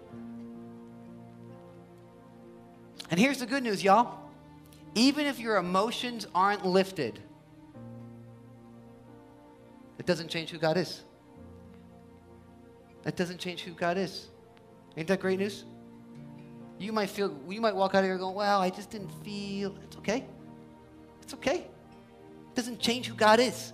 And 3.11 3.19
here's 3.19 3.39
the 3.39 3.45
good 3.45 3.63
news, 3.63 3.83
y'all. 3.83 4.19
Even 4.95 5.25
if 5.25 5.39
your 5.39 5.57
emotions 5.57 6.27
aren't 6.33 6.65
lifted, 6.65 7.19
it 9.99 10.05
doesn't 10.05 10.29
change 10.29 10.49
who 10.49 10.57
God 10.57 10.77
is. 10.77 11.03
That 13.03 13.15
doesn't 13.15 13.37
change 13.39 13.61
who 13.61 13.71
God 13.71 13.97
is. 13.97 14.27
Ain't 14.97 15.07
that 15.07 15.19
great 15.19 15.39
news? 15.39 15.65
You 16.79 16.93
might 16.93 17.09
feel, 17.09 17.37
you 17.47 17.61
might 17.61 17.75
walk 17.75 17.93
out 17.93 17.99
of 17.99 18.05
here 18.05 18.17
going, 18.17 18.35
well, 18.35 18.61
I 18.61 18.69
just 18.69 18.89
didn't 18.89 19.11
feel. 19.23 19.75
It's 19.83 19.97
okay. 19.97 20.25
It's 21.21 21.33
okay. 21.33 21.57
It 21.57 22.55
doesn't 22.55 22.79
change 22.79 23.07
who 23.07 23.13
God 23.13 23.39
is. 23.39 23.73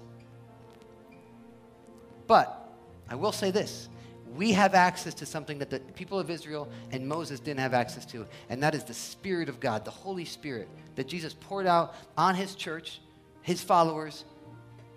But 2.28 2.76
I 3.08 3.16
will 3.16 3.32
say 3.32 3.52
this 3.52 3.90
we 4.36 4.52
have 4.52 4.74
access 4.74 5.14
to 5.14 5.26
something 5.26 5.60
that 5.60 5.70
the 5.70 5.80
people 5.80 6.20
of 6.20 6.30
Israel 6.30 6.68
and 6.92 7.08
Moses 7.08 7.40
didn't 7.40 7.62
have 7.62 7.74
access 7.74 8.06
to, 8.08 8.28
and 8.50 8.62
that 8.64 8.76
is 8.76 8.84
the 8.84 8.94
Spirit 8.94 9.48
of 9.48 9.60
God, 9.60 9.86
the 9.86 9.92
Holy 9.92 10.26
Spirit 10.26 10.68
that 10.96 11.08
Jesus 11.08 11.34
poured 11.34 11.68
out 11.68 11.96
on 12.18 12.36
his 12.36 12.56
church, 12.56 13.00
his 13.44 13.62
followers, 13.62 14.26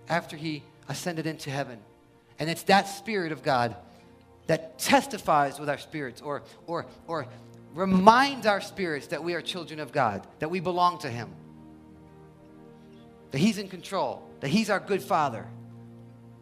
after 0.09 0.37
he 0.37 0.65
ascended 0.89 1.27
into 1.27 1.51
heaven. 1.51 1.79
And 2.39 2.49
it's 2.49 2.63
that 2.65 2.89
Spirit 2.89 3.33
of 3.33 3.43
God 3.43 3.77
that 4.47 4.79
testifies 4.79 5.61
with 5.61 5.69
our 5.69 5.79
spirits 5.79 6.21
or, 6.21 6.43
or, 6.67 6.87
or 7.07 7.27
reminds 7.75 8.47
our 8.47 8.61
spirits 8.61 9.09
that 9.09 9.23
we 9.23 9.35
are 9.35 9.43
children 9.43 9.79
of 9.79 9.93
God, 9.93 10.27
that 10.39 10.51
we 10.51 10.61
belong 10.61 10.99
to 11.01 11.11
Him, 11.11 11.31
that 13.31 13.39
He's 13.39 13.59
in 13.59 13.69
control, 13.69 14.29
that 14.41 14.49
He's 14.49 14.71
our 14.71 14.81
good 14.81 15.03
Father. 15.03 15.47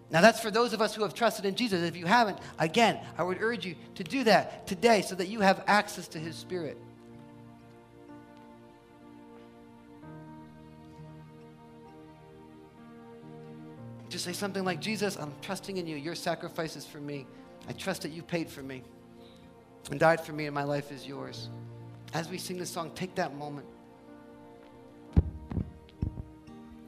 Now, 0.08 0.20
that's 0.20 0.38
for 0.38 0.52
those 0.52 0.72
of 0.72 0.80
us 0.80 0.94
who 0.94 1.02
have 1.02 1.14
trusted 1.14 1.44
in 1.44 1.56
Jesus. 1.56 1.82
If 1.82 1.96
you 1.96 2.06
haven't, 2.06 2.38
again, 2.60 3.00
I 3.18 3.24
would 3.24 3.38
urge 3.40 3.66
you 3.66 3.74
to 3.96 4.04
do 4.04 4.22
that 4.24 4.66
today 4.66 5.02
so 5.02 5.16
that 5.16 5.26
you 5.26 5.40
have 5.40 5.64
access 5.66 6.06
to 6.08 6.18
His 6.20 6.36
Spirit. 6.36 6.78
just 14.16 14.24
say 14.24 14.32
something 14.32 14.64
like, 14.64 14.80
Jesus, 14.80 15.16
I'm 15.16 15.34
trusting 15.42 15.76
in 15.76 15.86
you. 15.86 15.94
Your 15.94 16.14
sacrifice 16.14 16.74
is 16.74 16.86
for 16.86 16.96
me. 16.96 17.26
I 17.68 17.72
trust 17.72 18.00
that 18.00 18.12
you 18.12 18.22
paid 18.22 18.48
for 18.48 18.62
me 18.62 18.82
and 19.90 20.00
died 20.00 20.22
for 20.22 20.32
me, 20.32 20.46
and 20.46 20.54
my 20.54 20.62
life 20.62 20.90
is 20.90 21.06
yours. 21.06 21.50
As 22.14 22.30
we 22.30 22.38
sing 22.38 22.56
this 22.56 22.70
song, 22.70 22.92
take 22.94 23.14
that 23.16 23.36
moment. 23.36 23.66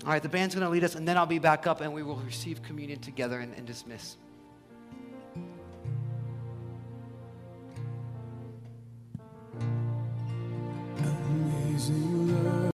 All 0.04 0.12
right, 0.12 0.22
the 0.22 0.28
band's 0.30 0.54
going 0.54 0.64
to 0.64 0.70
lead 0.70 0.84
us, 0.84 0.94
and 0.94 1.06
then 1.06 1.18
I'll 1.18 1.26
be 1.26 1.38
back 1.38 1.66
up, 1.66 1.82
and 1.82 1.92
we 1.92 2.02
will 2.02 2.16
receive 2.16 2.62
communion 2.62 2.98
together 2.98 3.40
and, 3.40 3.52
and 3.54 3.66
dismiss. 3.66 4.16